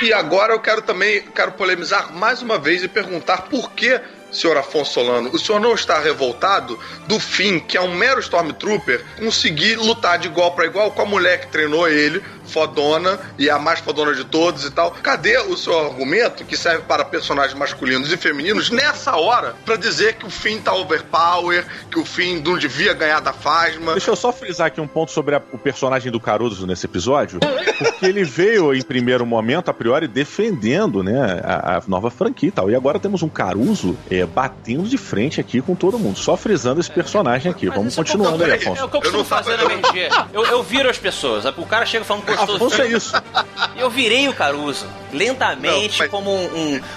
E 0.01 0.11
agora 0.11 0.53
eu 0.53 0.59
quero 0.59 0.81
também 0.81 1.21
quero 1.33 1.53
polemizar 1.53 2.11
mais 2.13 2.41
uma 2.41 2.57
vez 2.57 2.83
e 2.83 2.87
perguntar 2.87 3.43
por 3.43 3.71
que, 3.71 3.99
senhor 4.33 4.57
Afonso 4.57 4.93
Solano, 4.93 5.29
o 5.31 5.39
senhor 5.39 5.59
não 5.59 5.73
está 5.73 5.99
revoltado 5.99 6.77
do 7.07 7.19
fim, 7.19 7.59
que 7.59 7.77
é 7.77 7.81
um 7.81 7.95
mero 7.95 8.19
Stormtrooper, 8.19 9.03
conseguir 9.17 9.75
lutar 9.75 10.17
de 10.17 10.27
igual 10.27 10.51
para 10.51 10.65
igual 10.65 10.91
com 10.91 11.01
a 11.01 11.05
mulher 11.05 11.41
que 11.41 11.47
treinou 11.47 11.87
ele, 11.87 12.21
fodona, 12.53 13.19
e 13.37 13.49
a 13.49 13.57
mais 13.57 13.79
fodona 13.79 14.13
de 14.13 14.23
todos 14.23 14.63
e 14.65 14.71
tal. 14.71 14.91
Cadê 14.91 15.37
o 15.39 15.57
seu 15.57 15.77
argumento, 15.87 16.45
que 16.45 16.55
serve 16.55 16.83
para 16.83 17.03
personagens 17.03 17.57
masculinos 17.57 18.11
e 18.11 18.17
femininos, 18.17 18.69
nessa 18.69 19.15
hora, 19.15 19.55
pra 19.65 19.75
dizer 19.75 20.13
que 20.15 20.25
o 20.25 20.29
fim 20.29 20.59
tá 20.59 20.73
overpower, 20.73 21.65
que 21.89 21.99
o 21.99 22.05
fim 22.05 22.39
não 22.41 22.57
devia 22.57 22.93
ganhar 22.93 23.19
da 23.19 23.33
Fasma? 23.33 23.93
Deixa 23.93 24.11
eu 24.11 24.15
só 24.15 24.31
frisar 24.31 24.67
aqui 24.67 24.79
um 24.79 24.87
ponto 24.87 25.11
sobre 25.11 25.35
a- 25.35 25.41
o 25.51 25.57
personagem 25.57 26.11
do 26.11 26.19
Caruso 26.19 26.67
nesse 26.67 26.85
episódio, 26.85 27.39
porque 27.39 28.05
ele 28.05 28.23
veio 28.23 28.73
em 28.73 28.81
primeiro 28.81 29.25
momento, 29.25 29.69
a 29.69 29.73
priori, 29.73 30.07
defendendo 30.07 31.01
né, 31.03 31.41
a, 31.43 31.77
a 31.77 31.81
nova 31.87 32.09
franquia 32.11 32.49
e 32.49 32.51
tal. 32.51 32.69
E 32.69 32.75
agora 32.75 32.99
temos 32.99 33.23
um 33.23 33.29
Caruso 33.29 33.97
é, 34.11 34.25
batendo 34.25 34.83
de 34.83 34.97
frente 34.97 35.39
aqui 35.41 35.61
com 35.61 35.73
todo 35.75 35.97
mundo, 35.97 36.19
só 36.19 36.37
frisando 36.37 36.79
esse 36.79 36.91
personagem 36.91 37.51
aqui. 37.51 37.67
Vamos 37.69 37.95
continuando 37.95 38.43
aí, 38.43 38.51
É 38.51 38.55
Afonso. 38.55 38.85
o 38.85 38.89
que 38.89 38.97
eu 38.97 39.01
costumo 39.01 39.23
fazer 39.23 39.57
na 39.57 39.63
MRG. 39.63 40.09
Eu, 40.33 40.45
eu 40.45 40.63
viro 40.63 40.89
as 40.89 40.97
pessoas. 40.97 41.45
O 41.45 41.65
cara 41.65 41.85
chega 41.85 42.03
falando. 42.05 42.23
Afonso 42.43 42.81
é 42.81 42.87
isso. 42.87 43.13
Eu 43.77 43.89
virei 43.89 44.27
o 44.27 44.33
Caruso. 44.33 44.85
Lentamente, 45.11 45.91
Não, 45.91 45.97
mas- 45.99 46.09
como 46.09 46.31
um, 46.35 46.45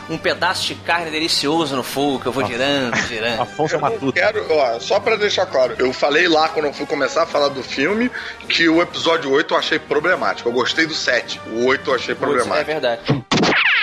um, 0.08 0.14
um 0.14 0.18
pedaço 0.18 0.62
de 0.66 0.74
carne 0.76 1.10
delicioso 1.10 1.76
no 1.76 1.82
fogo, 1.82 2.20
que 2.20 2.26
eu 2.26 2.32
vou 2.32 2.46
girando, 2.46 2.96
girando. 3.06 3.42
Afonso 3.42 3.74
é 3.74 3.76
Eu 3.76 3.80
matuto. 3.82 4.12
quero, 4.12 4.46
ó, 4.50 4.80
só 4.80 4.98
pra 4.98 5.16
deixar 5.16 5.44
claro, 5.46 5.74
eu 5.78 5.92
falei 5.92 6.26
lá 6.26 6.48
quando 6.48 6.66
eu 6.66 6.72
fui 6.72 6.86
começar 6.86 7.24
a 7.24 7.26
falar 7.26 7.48
do 7.48 7.62
filme 7.62 8.10
que 8.48 8.68
o 8.68 8.80
episódio 8.80 9.30
8 9.30 9.52
eu 9.52 9.58
achei 9.58 9.78
problemático. 9.78 10.48
Eu 10.48 10.52
gostei 10.52 10.86
do 10.86 10.94
7. 10.94 11.40
O 11.52 11.66
8 11.66 11.90
eu 11.90 11.94
achei 11.94 12.14
Putz, 12.14 12.26
problemático. 12.30 12.60
É 12.60 12.64
verdade. 12.64 13.02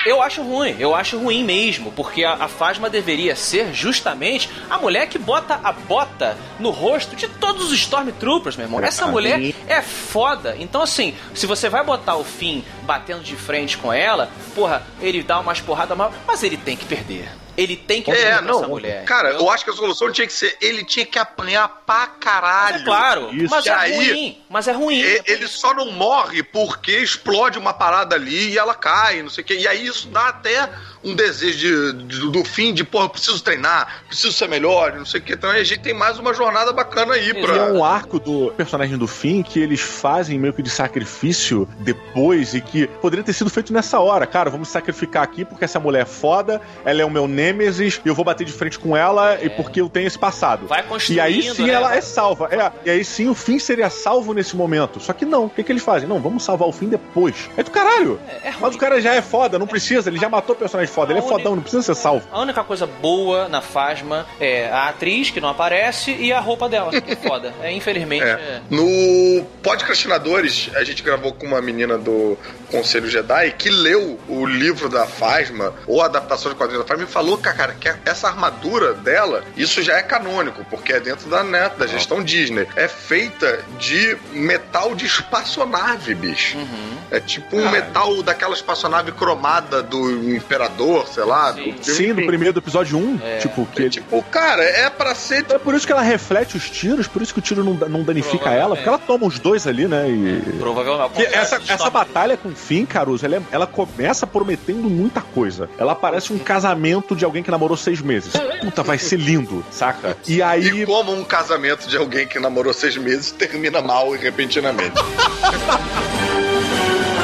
Eu 0.05 0.21
acho 0.21 0.41
ruim, 0.43 0.75
eu 0.79 0.93
acho 0.93 1.17
ruim 1.17 1.43
mesmo, 1.43 1.91
porque 1.91 2.23
a, 2.23 2.33
a 2.33 2.47
Fasma 2.47 2.89
deveria 2.89 3.35
ser 3.35 3.73
justamente 3.73 4.49
a 4.69 4.77
mulher 4.77 5.07
que 5.07 5.17
bota 5.17 5.59
a 5.63 5.71
bota 5.71 6.37
no 6.59 6.71
rosto 6.71 7.15
de 7.15 7.27
todos 7.27 7.71
os 7.71 7.79
Stormtroopers, 7.79 8.55
meu 8.55 8.65
irmão. 8.65 8.81
Essa 8.81 9.07
mulher 9.07 9.53
é 9.67 9.81
foda. 9.81 10.55
Então, 10.59 10.81
assim, 10.81 11.15
se 11.33 11.45
você 11.45 11.69
vai 11.69 11.83
botar 11.83 12.15
o 12.15 12.23
Finn 12.23 12.61
batendo 12.83 13.23
de 13.23 13.35
frente 13.35 13.77
com 13.77 13.93
ela, 13.93 14.29
porra, 14.53 14.83
ele 15.01 15.23
dá 15.23 15.39
umas 15.39 15.61
porradas 15.61 15.97
mal, 15.97 16.13
mas 16.27 16.43
ele 16.43 16.57
tem 16.57 16.75
que 16.75 16.85
perder. 16.85 17.29
Ele 17.55 17.75
tem 17.75 18.01
que 18.01 18.09
É, 18.09 18.41
não. 18.41 18.59
essa 18.59 18.67
mulher. 18.67 19.05
Cara, 19.05 19.29
entendeu? 19.29 19.45
eu 19.47 19.51
acho 19.51 19.63
que 19.63 19.69
a 19.69 19.73
solução 19.73 20.11
tinha 20.11 20.25
que 20.25 20.33
ser 20.33 20.57
ele 20.59 20.83
tinha 20.83 21.05
que 21.05 21.19
apanhar 21.19 21.67
pra 21.85 22.07
caralho. 22.07 22.77
É 22.77 22.83
claro, 22.83 23.33
Isso. 23.33 23.49
mas 23.51 23.65
E 23.65 23.69
é 23.69 23.73
aí, 23.73 23.95
ruim. 24.11 24.43
Mas 24.49 24.67
é 24.67 24.71
ruim. 24.71 24.99
E- 24.99 25.21
Ele 25.25 25.47
só 25.47 25.73
não 25.73 25.91
morre 25.91 26.41
porque 26.41 26.91
explode 26.97 27.59
uma 27.59 27.73
parada 27.73 28.15
ali 28.15 28.49
e 28.53 28.57
ela 28.57 28.73
cai, 28.73 29.21
não 29.21 29.29
sei 29.29 29.43
o 29.43 29.47
quê. 29.47 29.55
E 29.59 29.67
aí 29.67 29.85
isso 29.85 30.07
dá 30.07 30.29
até 30.29 30.67
um 31.03 31.15
desejo 31.15 31.93
de, 31.93 32.03
de- 32.07 32.31
do 32.31 32.43
fim 32.45 32.73
de, 32.73 32.87
eu 32.93 33.09
preciso 33.09 33.41
treinar, 33.43 34.03
preciso 34.07 34.31
ser 34.31 34.47
melhor, 34.47 34.93
não 34.93 35.05
sei 35.05 35.19
o 35.19 35.23
quê. 35.23 35.33
Então 35.33 35.49
a 35.49 35.63
gente 35.63 35.79
tem 35.81 35.93
mais 35.93 36.17
uma 36.19 36.33
jornada 36.33 36.71
bacana 36.71 37.13
aí 37.15 37.29
E 37.29 37.33
pra. 37.33 37.55
é 37.55 37.71
um 37.71 37.83
arco 37.83 38.19
do 38.19 38.51
personagem 38.55 38.97
do 38.97 39.07
fim 39.07 39.43
que 39.43 39.59
eles 39.59 39.81
fazem 39.81 40.39
meio 40.39 40.53
que 40.53 40.61
de 40.61 40.69
sacrifício 40.69 41.67
depois 41.79 42.53
e 42.53 42.61
que 42.61 42.87
poderia 43.01 43.23
ter 43.23 43.33
sido 43.33 43.49
feito 43.49 43.73
nessa 43.73 43.99
hora. 43.99 44.25
Cara, 44.25 44.49
vamos 44.49 44.69
sacrificar 44.69 45.23
aqui 45.23 45.43
porque 45.45 45.65
essa 45.65 45.79
mulher 45.79 46.03
é 46.03 46.05
foda, 46.05 46.61
ela 46.85 47.01
é 47.01 47.05
o 47.05 47.09
meu 47.09 47.27
nêmesis 47.27 47.99
e 48.03 48.07
eu 48.07 48.15
vou 48.15 48.23
bater 48.25 48.45
de 48.45 48.53
frente 48.53 48.79
com 48.79 48.95
ela 48.95 49.37
e 49.43 49.49
porque 49.49 49.81
eu 49.81 49.89
tenho 49.89 50.07
esse 50.07 50.17
passado. 50.17 50.67
Vai 50.67 50.79
E 50.81 50.83
construindo, 50.83 51.19
aí 51.19 51.41
sim 51.53 51.63
né? 51.65 51.73
ela 51.73 51.95
é 51.95 52.01
salva. 52.01 52.47
É, 52.51 52.71
e 52.85 52.89
aí 52.89 53.03
sim 53.05 53.27
o 53.29 53.33
fim 53.35 53.59
seria 53.59 53.89
salvo 53.89 54.33
nesse 54.33 54.55
momento. 54.55 54.99
Só 54.99 55.13
que 55.13 55.25
não. 55.25 55.45
O 55.45 55.49
que, 55.49 55.63
que 55.63 55.71
eles 55.71 55.83
fazem? 55.83 56.07
Não, 56.07 56.19
vamos 56.19 56.43
salvar 56.43 56.67
o 56.67 56.71
fim 56.71 56.87
depois. 56.87 57.49
É 57.57 57.63
do 57.63 57.71
caralho. 57.71 58.19
É, 58.27 58.49
é. 58.49 58.53
Mas 58.59 58.75
o 58.75 58.77
cara 58.77 59.01
já 59.01 59.13
é 59.13 59.21
foda, 59.21 59.59
não 59.59 59.67
precisa. 59.67 60.09
Ele 60.09 60.19
já 60.19 60.29
matou 60.29 60.55
o 60.55 60.59
personagem 60.59 60.92
foda. 60.93 61.11
Ele 61.11 61.19
é 61.19 61.21
A 61.21 61.25
única- 61.25 61.37
fodão, 61.39 61.55
não 61.55 61.61
precisa 61.63 61.81
ser 61.83 61.95
salvo. 61.95 62.27
A 62.31 62.39
única 62.39 62.63
coisa 62.63 62.85
boa 62.87 63.47
na 63.49 63.61
Fasma 63.61 64.25
é 64.39 64.69
a 64.69 64.89
atriz, 64.89 65.29
que 65.31 65.41
não 65.41 65.49
aparece, 65.49 66.11
e 66.11 66.31
a 66.31 66.39
roupa 66.39 66.69
dela, 66.69 66.91
que 67.01 67.11
é 67.11 67.15
foda. 67.15 67.53
É, 67.61 67.71
infelizmente. 67.71 68.23
É. 68.23 68.27
é- 68.29 68.61
No 68.69 69.43
Podcastinadores, 69.61 70.69
a 70.75 70.83
gente 70.83 71.01
gravou 71.03 71.33
com 71.33 71.45
uma 71.45 71.61
menina 71.61 71.97
do 71.97 72.37
Conselho 72.71 73.09
Jedi 73.09 73.51
que 73.57 73.69
leu 73.69 74.19
o 74.27 74.45
livro 74.45 74.87
da 74.89 75.05
Fasma, 75.05 75.73
ou 75.87 76.01
a 76.01 76.05
adaptação 76.05 76.51
de 76.51 76.57
quadrinhos 76.57 76.83
da 76.85 76.87
Fasma, 76.87 77.03
e 77.03 77.11
falou, 77.11 77.37
cara, 77.37 77.73
que 77.79 77.89
essa 78.05 78.27
armadura 78.27 78.93
dela, 78.93 79.43
isso 79.57 79.81
já 79.81 79.97
é 79.97 80.01
canônico, 80.03 80.65
porque 80.69 80.93
é 80.93 80.99
dentro 80.99 81.29
da 81.29 81.43
net, 81.43 81.75
da 81.77 81.87
gestão 81.87 82.23
Disney. 82.23 82.67
É 82.75 82.87
feita 82.87 83.59
de 83.79 84.17
metal 84.31 84.95
de 84.95 85.05
espaçonave, 85.05 86.13
bicho. 86.15 86.57
Uhum. 86.57 86.97
É 87.11 87.19
tipo 87.19 87.55
um 87.57 87.69
metal 87.69 88.21
daquela 88.23 88.53
espaçonave 88.53 89.11
cromada 89.11 89.81
do 89.83 90.33
Imperador, 90.35 90.82
sei 91.07 91.23
lá. 91.23 91.53
Sim. 91.53 91.71
do- 91.71 91.83
Sim, 91.83 92.07
no 92.13 92.25
primeiro 92.25 92.53
do 92.53 92.59
episódio 92.59 92.97
1. 92.97 93.19
É. 93.23 93.37
Tipo, 93.37 93.65
que 93.67 93.79
É 93.79 93.81
ele. 93.83 93.89
tipo, 93.91 94.21
cara, 94.23 94.63
é 94.63 94.89
pra 94.89 95.13
ser 95.15 95.45
É 95.49 95.57
por 95.57 95.73
isso 95.75 95.85
que 95.85 95.91
ela 95.91 96.01
reflete 96.01 96.55
os 96.57 96.69
tiros, 96.69 97.07
por 97.07 97.21
isso 97.21 97.33
que 97.33 97.39
o 97.39 97.41
tiro 97.41 97.63
não, 97.63 97.73
não 97.73 98.03
danifica 98.03 98.37
Provavelmente. 98.37 98.65
ela, 98.65 98.75
porque 98.75 98.89
ela 98.89 98.97
toma 98.99 99.25
os 99.27 99.39
dois 99.39 99.65
ali, 99.67 99.87
né? 99.87 100.07
E. 100.09 100.41
Provavelmente. 100.59 101.13
Que 101.13 101.23
essa, 101.25 101.59
essa 101.67 101.89
batalha 101.89 102.37
com 102.37 102.49
o 102.49 102.55
Finn, 102.55 102.85
Caruso, 102.85 103.25
ela, 103.25 103.37
é- 103.37 103.41
ela 103.51 103.67
começa 103.67 104.25
prometendo 104.27 104.89
muita 104.89 105.21
coisa. 105.21 105.69
Ela 105.77 105.95
parece 105.95 106.33
um 106.33 106.39
casamento 106.39 107.15
de 107.15 107.23
alguém 107.25 107.43
que 107.43 107.51
namorou 107.51 107.77
seis 107.77 108.01
meses. 108.01 108.33
Puta, 108.61 108.83
vai 108.83 108.97
ser 108.97 109.17
lindo, 109.19 109.63
saca? 109.71 110.17
E 110.27 110.41
aí. 110.41 110.81
E 110.81 110.85
como 110.85 111.13
um 111.13 111.23
casamento 111.23 111.87
de 111.87 111.97
alguém 111.97 112.27
que 112.27 112.39
namorou 112.39 112.73
seis 112.73 112.97
meses 112.97 113.31
termina 113.31 113.81
mal 113.81 114.15
e 114.15 114.17
repentinamente. 114.17 114.93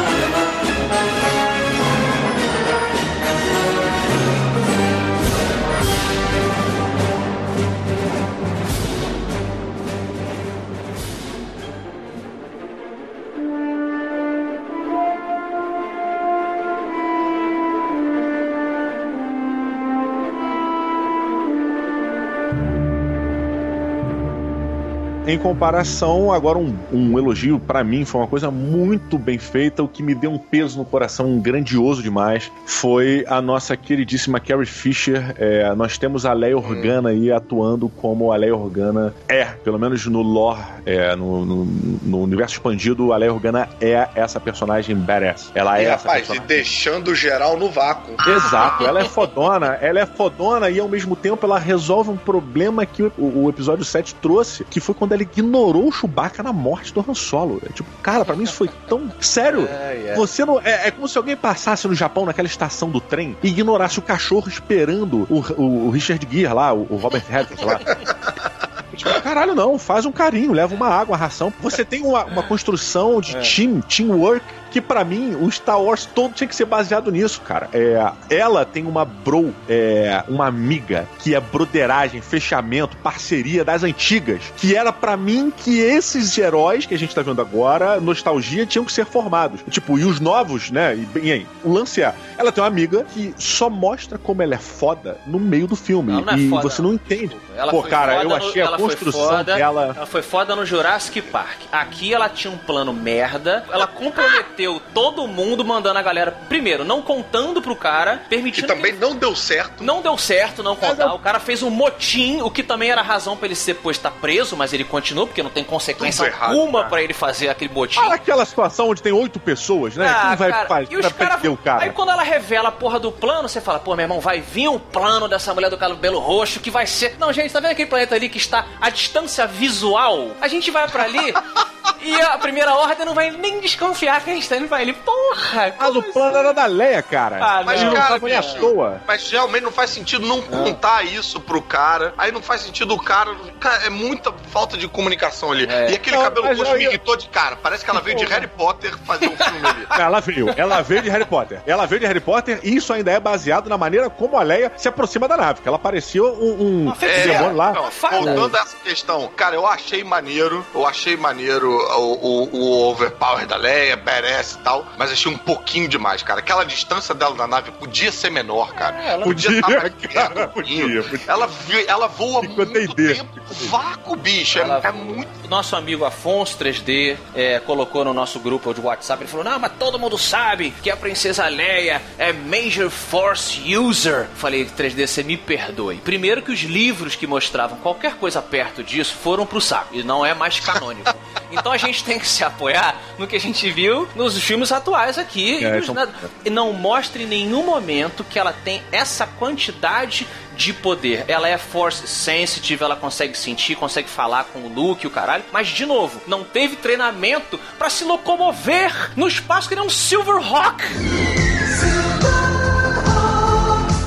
Em 25.29 25.37
comparação, 25.37 26.33
agora 26.33 26.57
um, 26.57 26.75
um 26.91 27.15
elogio 27.19 27.59
pra 27.59 27.83
mim 27.83 28.03
foi 28.03 28.19
uma 28.21 28.27
coisa 28.27 28.49
muito 28.49 29.15
bem 29.15 29.37
feita. 29.37 29.83
O 29.83 29.87
que 29.87 30.01
me 30.01 30.15
deu 30.15 30.31
um 30.31 30.39
peso 30.39 30.79
no 30.79 30.83
coração 30.83 31.37
grandioso 31.39 32.01
demais 32.01 32.51
foi 32.65 33.23
a 33.27 33.39
nossa 33.39 33.77
queridíssima 33.77 34.39
Carrie 34.39 34.65
Fisher. 34.65 35.35
É, 35.37 35.71
nós 35.75 35.99
temos 35.99 36.25
a 36.25 36.33
Leia 36.33 36.57
Organa 36.57 37.09
aí 37.09 37.31
atuando 37.31 37.87
como 37.89 38.31
a 38.31 38.37
Leia 38.37 38.55
Organa 38.55 39.13
é, 39.27 39.45
pelo 39.45 39.77
menos 39.77 40.03
no 40.07 40.23
lore, 40.23 40.63
é, 40.83 41.15
no, 41.15 41.45
no- 41.45 41.65
no 42.01 42.21
universo 42.23 42.55
expandido, 42.55 43.13
a 43.13 43.17
Leia 43.17 43.31
Organa 43.31 43.69
é 43.79 44.07
essa 44.15 44.39
personagem 44.39 44.95
badass. 44.95 45.51
Ela 45.53 45.79
E 45.79 45.85
é 45.85 45.89
essa 45.89 46.07
rapaz, 46.07 46.23
e 46.23 46.27
personagem. 46.27 46.47
deixando 46.47 47.13
geral 47.13 47.55
no 47.55 47.69
vácuo. 47.69 48.15
Exato, 48.27 48.83
ela 48.83 49.01
é 49.01 49.05
fodona, 49.05 49.77
ela 49.79 49.99
é 49.99 50.07
fodona 50.07 50.71
e 50.71 50.79
ao 50.79 50.87
mesmo 50.89 51.15
tempo 51.15 51.45
ela 51.45 51.59
resolve 51.59 52.09
um 52.09 52.17
problema 52.17 52.83
que 52.83 53.03
o, 53.03 53.11
o 53.43 53.47
episódio 53.49 53.85
7 53.85 54.15
trouxe, 54.15 54.63
que 54.63 54.79
foi 54.79 54.95
quando 54.95 55.11
ela 55.11 55.18
ignorou 55.23 55.87
o 55.87 55.91
Chewbacca 55.91 56.41
na 56.43 56.51
morte 56.53 56.93
do 56.93 56.99
Han 57.07 57.13
Solo. 57.13 57.61
É, 57.67 57.71
tipo, 57.73 57.89
cara, 58.01 58.23
pra 58.25 58.35
mim 58.35 58.43
isso 58.43 58.53
foi 58.53 58.69
tão 58.87 59.11
sério. 59.19 59.67
Você 60.15 60.43
não. 60.45 60.59
É, 60.59 60.87
é 60.87 60.91
como 60.91 61.07
se 61.07 61.17
alguém 61.17 61.35
passasse 61.35 61.87
no 61.87 61.93
Japão 61.95 62.25
naquela 62.25 62.47
estação 62.47 62.89
do 62.89 62.99
trem 63.01 63.37
e 63.43 63.47
ignorasse 63.49 63.99
o 63.99 64.01
cachorro 64.01 64.47
esperando 64.47 65.27
o, 65.29 65.39
o- 65.61 65.87
o 65.87 65.89
Richard 65.89 66.27
Gere 66.29 66.53
lá, 66.53 66.73
o, 66.73 66.87
o 66.89 66.95
Robert 66.97 67.23
Redford 67.29 67.65
lá. 67.65 67.79
Tipo, 68.99 69.21
caralho, 69.21 69.55
não, 69.55 69.77
faz 69.79 70.05
um 70.05 70.11
carinho, 70.11 70.51
leva 70.51 70.75
uma 70.75 70.87
água, 70.89 71.13
uma 71.13 71.17
ração. 71.17 71.53
Você 71.61 71.85
tem 71.85 72.03
uma, 72.03 72.25
uma 72.25 72.43
construção 72.43 73.21
de 73.21 73.33
team, 73.37 73.79
teamwork, 73.79 74.43
que 74.71 74.79
pra 74.81 75.03
mim, 75.03 75.35
o 75.39 75.49
Star 75.51 75.81
Wars 75.81 76.05
todo 76.05 76.33
tinha 76.33 76.47
que 76.47 76.55
ser 76.55 76.65
baseado 76.65 77.11
nisso, 77.11 77.41
cara. 77.41 77.69
É, 77.73 77.99
ela 78.29 78.65
tem 78.65 78.85
uma 78.85 79.03
bro, 79.05 79.53
é, 79.67 80.23
uma 80.27 80.47
amiga, 80.47 81.07
que 81.19 81.33
é 81.35 81.39
broderagem, 81.39 82.21
fechamento, 82.21 82.95
parceria 82.97 83.63
das 83.65 83.83
antigas, 83.83 84.41
que 84.57 84.75
era 84.75 84.91
pra 84.91 85.15
mim 85.17 85.51
que 85.55 85.79
esses 85.79 86.37
heróis 86.37 86.85
que 86.85 86.93
a 86.93 86.97
gente 86.97 87.13
tá 87.15 87.21
vendo 87.21 87.41
agora, 87.41 87.99
nostalgia, 87.99 88.65
tinham 88.65 88.85
que 88.85 88.91
ser 88.91 89.05
formados. 89.05 89.61
Tipo, 89.69 89.97
e 89.97 90.03
os 90.05 90.19
novos, 90.19 90.69
né? 90.71 90.95
E, 90.95 90.99
bem, 91.05 91.31
aí, 91.31 91.47
o 91.63 91.71
lance 91.71 92.01
é, 92.01 92.13
ela 92.37 92.51
tem 92.51 92.61
uma 92.63 92.67
amiga 92.67 93.03
que 93.13 93.33
só 93.37 93.69
mostra 93.69 94.17
como 94.17 94.41
ela 94.41 94.55
é 94.55 94.59
foda 94.59 95.17
no 95.25 95.39
meio 95.39 95.67
do 95.67 95.75
filme. 95.75 96.11
Ela 96.11 96.21
não 96.21 96.33
é 96.33 96.37
e 96.37 96.49
foda, 96.49 96.61
você 96.69 96.81
não 96.81 96.93
entende. 96.93 97.35
Ela 97.55 97.71
Pô, 97.71 97.81
foi 97.81 97.89
cara, 97.89 98.11
foda 98.13 98.23
eu 98.23 98.29
no- 98.29 98.35
achei 98.35 98.61
a 98.61 98.65
ela 98.65 98.77
foi 98.77 98.87
construção 98.89 99.21
foda, 99.29 99.55
dela. 99.55 99.93
Ela 99.95 100.05
foi 100.05 100.21
foda 100.21 100.55
no 100.55 100.65
Jurassic 100.65 101.21
Park. 101.23 101.59
Aqui 101.71 102.13
ela 102.13 102.29
tinha 102.29 102.53
um 102.53 102.57
plano 102.57 102.93
merda. 102.93 103.63
Ela 103.71 103.87
comprometeu 103.87 104.58
bateu 104.59 104.81
todo 104.93 105.25
mundo, 105.27 105.63
mandando 105.63 105.97
a 105.99 106.01
galera, 106.01 106.31
primeiro, 106.49 106.83
não 106.83 107.01
contando 107.01 107.61
pro 107.61 107.75
cara, 107.75 108.21
E 108.25 108.29
permitindo 108.29 108.67
também 108.67 108.93
que 108.93 108.99
não 108.99 109.15
deu 109.15 109.33
certo. 109.35 109.83
não 109.83 110.01
deu 110.01 110.17
certo 110.17 110.61
não 110.61 110.75
contar. 110.75 111.13
O 111.13 111.19
cara 111.19 111.39
fez 111.39 111.63
um 111.63 111.69
motim, 111.69 112.41
o 112.41 112.51
que 112.51 112.61
também 112.61 112.91
era 112.91 113.01
razão 113.01 113.37
pra 113.37 113.45
ele 113.45 113.55
ser 113.55 113.69
depois 113.75 113.95
estar 113.97 114.11
preso, 114.11 114.57
mas 114.57 114.73
ele 114.73 114.83
continuou, 114.83 115.27
porque 115.27 115.41
não 115.41 115.49
tem 115.49 115.63
consequência 115.63 116.25
errado, 116.25 116.51
alguma 116.51 116.79
cara. 116.79 116.89
pra 116.89 117.01
ele 117.03 117.13
fazer 117.13 117.47
aquele 117.47 117.73
motim. 117.73 117.99
Ah, 117.99 118.15
aquela 118.15 118.43
situação 118.45 118.89
onde 118.89 119.01
tem 119.01 119.13
oito 119.13 119.39
pessoas, 119.39 119.95
né? 119.95 120.07
Ah, 120.09 120.27
Quem 120.29 120.37
vai 120.37 120.51
cara, 120.51 120.67
fazer 120.67 120.87
e 120.91 120.97
os 120.97 121.07
pra 121.13 121.27
cara, 121.27 121.51
o 121.51 121.57
cara? 121.57 121.83
Aí 121.83 121.91
quando 121.91 122.09
ela 122.09 122.23
revela 122.23 122.69
a 122.69 122.71
porra 122.71 122.99
do 122.99 123.11
plano, 123.11 123.47
você 123.47 123.61
fala, 123.61 123.79
pô, 123.79 123.95
meu 123.95 124.03
irmão, 124.03 124.19
vai 124.19 124.41
vir 124.41 124.67
um 124.67 124.79
plano 124.79 125.27
dessa 125.29 125.53
mulher 125.53 125.69
do 125.69 125.77
cabelo 125.77 126.19
roxo 126.19 126.59
que 126.59 126.71
vai 126.71 126.85
ser. 126.85 127.15
Não, 127.19 127.31
gente, 127.31 127.53
tá 127.53 127.59
vendo 127.61 127.71
aquele 127.71 127.87
planeta 127.89 128.15
ali 128.15 128.27
que 128.27 128.37
está 128.37 128.65
à 128.81 128.89
distância 128.89 129.45
visual? 129.47 130.31
A 130.41 130.47
gente 130.47 130.69
vai 130.71 130.87
pra 130.89 131.03
ali 131.03 131.33
e 132.01 132.21
a 132.21 132.37
primeira 132.37 132.73
ordem 132.73 133.05
não 133.05 133.13
vai 133.13 133.31
nem 133.31 133.59
desconfiar 133.59 134.21
que 134.23 134.29
a 134.29 134.33
gente 134.33 134.47
tá 134.47 134.57
indo 134.57 134.67
pra 134.67 134.77
ali. 134.77 134.93
Porra! 134.93 135.73
Mas 135.77 135.95
o 135.95 136.03
plano 136.03 136.37
era 136.37 136.53
da 136.53 136.65
Leia, 136.65 137.01
cara. 137.01 137.37
Ah, 137.41 137.63
Mas, 137.63 137.81
Ele 137.81 137.89
não 137.89 137.95
cara, 137.97 138.19
nem 138.19 138.35
à 138.35 138.41
toa. 138.43 139.01
Mas 139.07 139.29
realmente 139.29 139.63
não 139.63 139.71
faz 139.71 139.89
sentido 139.89 140.25
não 140.25 140.41
contar 140.41 141.03
isso 141.05 141.39
pro 141.39 141.61
cara. 141.61 142.13
Aí 142.17 142.31
não 142.31 142.41
faz 142.41 142.61
sentido 142.61 142.93
o 142.93 143.01
cara. 143.01 143.35
Cara, 143.59 143.85
é 143.85 143.89
muita 143.89 144.33
falta 144.51 144.77
de 144.77 144.87
comunicação 144.87 145.51
ali. 145.51 145.65
É. 145.69 145.91
E 145.91 145.95
aquele 145.95 146.15
Não, 146.15 146.23
cabelo 146.23 146.47
roxo 146.47 146.73
me 146.75 146.83
irritou 146.85 147.15
de 147.17 147.27
cara. 147.29 147.55
Parece 147.55 147.83
que 147.83 147.89
ela 147.91 148.01
veio 148.01 148.17
de 148.17 148.25
Harry 148.25 148.47
Potter 148.47 148.97
fazer 149.05 149.27
um 149.27 149.35
filme 149.37 149.59
ali. 149.67 149.87
Ela 149.99 150.19
veio, 150.21 150.53
ela 150.57 150.81
veio 150.81 151.01
de 151.01 151.09
Harry 151.09 151.25
Potter. 151.25 151.61
Ela 151.65 151.85
veio 151.85 151.99
de 151.99 152.05
Harry 152.07 152.19
Potter 152.21 152.59
e 152.63 152.75
isso 152.75 152.93
ainda 152.93 153.11
é 153.11 153.19
baseado 153.19 153.69
na 153.69 153.77
maneira 153.77 154.09
como 154.09 154.37
a 154.37 154.43
Leia 154.43 154.71
se 154.77 154.87
aproxima 154.87 155.27
da 155.27 155.35
nave. 155.35 155.61
Que 155.61 155.67
ela 155.67 155.77
parecia 155.77 156.23
um, 156.23 156.87
um 156.87 156.93
É, 157.01 157.27
demônio 157.27 157.55
lá. 157.57 157.73
não, 157.73 157.89
voltando 157.89 158.55
a 158.55 158.59
essa 158.61 158.75
questão, 158.77 159.27
cara, 159.35 159.55
eu 159.55 159.67
achei 159.67 160.03
maneiro, 160.03 160.65
eu 160.73 160.85
achei 160.87 161.17
maneiro 161.17 161.77
o, 161.97 162.13
o, 162.13 162.55
o 162.57 162.89
overpower 162.91 163.45
da 163.47 163.55
Leia, 163.55 163.95
badass 163.97 164.53
e 164.53 164.57
tal, 164.59 164.85
mas 164.97 165.11
achei 165.11 165.31
um 165.31 165.37
pouquinho 165.37 165.87
demais, 165.87 166.21
cara. 166.23 166.39
Aquela 166.39 166.63
distância 166.63 167.13
dela 167.15 167.35
da 167.35 167.47
nave 167.47 167.71
podia 167.71 168.11
ser 168.11 168.29
menor, 168.29 168.73
cara. 168.73 169.01
ela 169.03 169.23
Podia, 169.23 169.51
estar 169.51 169.69
mais 169.69 169.93
cara, 170.13 170.47
podia, 170.47 171.03
podia. 171.03 171.21
Ela, 171.27 171.49
ela 171.87 172.07
voa 172.07 172.41
Ficou 172.41 172.65
muito 172.65 172.95
tempo. 172.95 173.39
Vácuo, 173.69 174.15
bicho. 174.15 174.59
É, 174.59 174.61
Ela- 174.61 174.81
é 174.83 174.91
muito. 174.91 175.29
Nosso 175.49 175.75
amigo 175.75 176.05
Afonso 176.05 176.57
3D 176.59 177.17
é, 177.33 177.59
colocou 177.59 178.05
no 178.05 178.13
nosso 178.13 178.39
grupo 178.39 178.71
de 178.73 178.79
WhatsApp. 178.81 179.23
Ele 179.23 179.29
falou: 179.31 179.43
Não, 179.43 179.57
mas 179.57 179.71
todo 179.79 179.97
mundo 179.97 180.15
sabe 180.17 180.71
que 180.83 180.91
a 180.91 180.95
Princesa 180.97 181.47
Leia 181.47 182.01
é 182.19 182.31
Major 182.31 182.89
Force 182.89 183.75
User. 183.75 184.27
Falei: 184.35 184.65
3D, 184.65 185.07
você 185.07 185.23
me 185.23 185.37
perdoe. 185.37 185.97
Primeiro, 185.97 186.41
que 186.43 186.51
os 186.51 186.59
livros 186.61 187.15
que 187.15 187.25
mostravam 187.25 187.77
qualquer 187.79 188.13
coisa 188.15 188.41
perto 188.41 188.83
disso 188.83 189.15
foram 189.15 189.45
pro 189.45 189.59
saco 189.59 189.95
e 189.95 190.03
não 190.03 190.23
é 190.25 190.33
mais 190.35 190.59
canônico. 190.59 191.09
Então 191.51 191.71
a 191.71 191.77
gente 191.87 192.03
tem 192.03 192.19
que 192.19 192.27
se 192.27 192.43
apoiar 192.43 192.95
no 193.17 193.27
que 193.27 193.35
a 193.35 193.39
gente 193.39 193.69
viu 193.71 194.07
nos 194.15 194.37
filmes 194.37 194.71
atuais 194.71 195.17
aqui. 195.17 195.63
É, 195.63 195.69
e, 195.69 195.79
nos 195.79 195.89
então- 195.89 196.07
e 196.45 196.49
não 196.49 196.73
mostra 196.73 197.21
em 197.21 197.25
nenhum 197.25 197.63
momento 197.65 198.23
que 198.23 198.37
ela 198.39 198.53
tem 198.53 198.81
essa 198.91 199.25
quantidade 199.27 200.27
de 200.55 200.73
poder. 200.73 201.23
Ela 201.27 201.47
é 201.47 201.57
force 201.57 202.05
sensitive, 202.07 202.83
ela 202.83 202.95
consegue 202.95 203.37
sentir, 203.37 203.75
consegue 203.75 204.09
falar 204.09 204.43
com 204.45 204.59
o 204.59 204.67
Luke, 204.73 205.07
o 205.07 205.09
caralho. 205.09 205.43
Mas, 205.53 205.69
de 205.69 205.85
novo, 205.85 206.21
não 206.27 206.43
teve 206.43 206.75
treinamento 206.75 207.57
pra 207.77 207.89
se 207.89 208.03
locomover 208.03 209.11
no 209.15 209.27
espaço 209.27 209.69
que 209.69 209.75
nem 209.75 209.85
um 209.85 209.89
Silverhawk. 209.89 210.83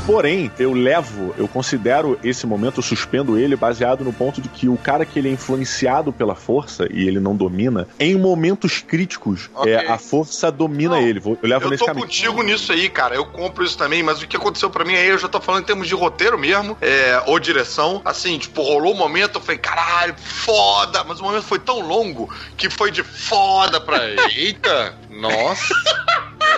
Porém, 0.07 0.51
eu 0.59 0.73
levo, 0.73 1.33
eu 1.39 1.47
considero 1.47 2.19
esse 2.25 2.45
momento, 2.45 2.79
eu 2.79 2.83
suspendo 2.83 3.39
ele 3.39 3.55
baseado 3.55 4.03
no 4.05 4.13
ponto 4.13 4.41
de 4.43 4.49
que 4.49 4.69
o 4.69 4.77
cara 4.77 5.07
que 5.07 5.17
ele 5.17 5.29
é 5.29 5.33
influenciado 5.33 6.13
pela 6.13 6.35
força 6.35 6.89
e 6.91 7.07
ele 7.07 7.21
não 7.21 7.37
domina, 7.37 7.87
em 8.01 8.17
momentos 8.17 8.81
críticos, 8.81 9.49
Ok. 9.55 9.73
é, 9.73 9.87
a 9.87 9.99
força 9.99 10.51
domina 10.51 10.97
Não, 10.97 11.03
ele. 11.07 11.23
Eu 11.25 11.39
levo 11.49 11.67
Eu 11.67 11.71
nesse 11.71 11.81
tô 11.81 11.87
caminho. 11.87 12.05
contigo 12.07 12.43
nisso 12.43 12.73
aí, 12.73 12.89
cara. 12.89 13.15
Eu 13.15 13.25
compro 13.27 13.65
isso 13.65 13.79
também, 13.79 14.03
mas 14.03 14.21
o 14.21 14.27
que 14.27 14.37
aconteceu 14.37 14.69
pra 14.69 14.85
mim 14.85 14.95
aí, 14.97 15.09
eu 15.09 15.19
já 15.19 15.29
tô 15.29 15.41
falando 15.41 15.63
em 15.63 15.67
termos 15.67 15.87
de 15.87 15.95
roteiro 15.95 16.37
mesmo, 16.37 16.77
é, 16.81 17.23
ou 17.27 17.39
direção. 17.39 18.03
Assim, 18.05 18.39
tipo, 18.39 18.61
rolou 18.61 18.95
um 18.95 18.99
momento, 18.99 19.37
eu 19.37 19.41
falei, 19.41 19.59
caralho, 19.59 20.15
foda! 20.19 21.05
Mas 21.05 21.21
o 21.21 21.23
momento 21.23 21.45
foi 21.45 21.61
tão 21.61 21.79
longo 21.81 22.29
que 22.57 22.69
foi 22.69 22.91
de 22.91 23.05
foda 23.05 23.81
pra. 23.81 23.99
Eita! 24.35 24.95
Nossa! 25.09 25.75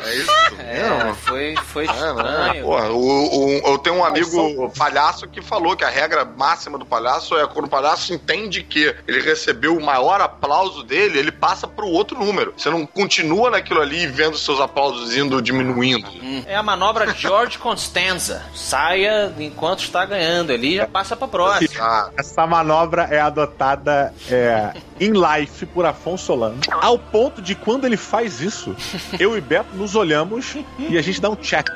É 0.05 0.15
isso? 0.17 0.31
É, 0.59 1.15
foi, 1.15 1.55
foi 1.57 1.85
É, 1.87 1.91
estranho. 1.91 2.65
porra, 2.65 2.89
o- 2.91 3.47
o- 3.47 3.51
eu 3.73 3.79
tenho 3.79 3.97
um 3.97 4.05
amigo 4.05 4.71
palhaço 4.77 5.29
que 5.29 5.41
falou 5.43 5.77
que 5.77 5.85
a 5.85 5.89
regra 5.89 6.25
máxima 6.25 6.79
do 6.79 6.85
palhaço 6.87 7.37
é 7.37 7.47
quando 7.47 7.67
o 7.67 7.69
palhaço 7.69 8.13
entende 8.13 8.63
que 8.63 8.95
ele 9.07 9.21
recebeu 9.21 9.77
o 9.77 9.83
maior 9.85 10.21
aplauso 10.21 10.83
dele, 10.83 11.19
ele 11.19 11.33
passa 11.33 11.67
pro 11.67 11.87
outro 11.87 12.19
número. 12.19 12.55
Você 12.57 12.71
não 12.71 12.87
continua 12.87 13.51
naquilo 13.51 13.81
ali 13.81 14.03
e 14.03 14.07
vendo 14.07 14.37
seus 14.37 14.61
aplausos 14.61 15.17
indo 15.17 15.41
diminuindo. 15.41 16.09
É 16.47 16.57
a 16.57 16.63
manobra 16.63 17.13
George 17.15 17.59
Constanza. 17.59 18.43
Saia 18.55 19.33
enquanto 19.39 19.81
está 19.81 20.05
ganhando 20.05 20.53
ali 20.53 20.77
já 20.77 20.87
passa 20.87 21.17
pra 21.17 21.29
próxima. 21.29 21.75
Ah, 21.85 22.11
Essa 22.17 22.47
manobra 22.47 23.09
é 23.11 23.21
adotada 23.21 24.13
é, 24.31 24.73
em 24.99 25.13
life 25.13 25.67
por 25.67 25.85
Afonso 25.87 26.25
Solano. 26.27 26.59
Ao 26.81 26.99
ponto 26.99 27.41
de 27.43 27.55
quando 27.55 27.85
ele 27.87 27.97
faz 27.97 28.41
isso, 28.41 28.75
eu 29.19 29.37
e 29.37 29.41
Beto 29.41 29.69
nos 29.85 29.95
olhamos 29.95 30.57
e 30.79 30.97
a 30.97 31.03
gente 31.03 31.21
dá 31.21 31.29
um 31.29 31.37
check. 31.37 31.69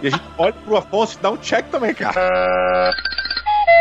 E 0.00 0.06
a 0.06 0.10
gente 0.10 0.22
olha 0.38 0.52
pro 0.52 0.76
Afonso 0.76 1.18
e 1.18 1.22
dá 1.22 1.30
um 1.32 1.36
check 1.36 1.66
também, 1.70 1.92
cara. 1.92 2.92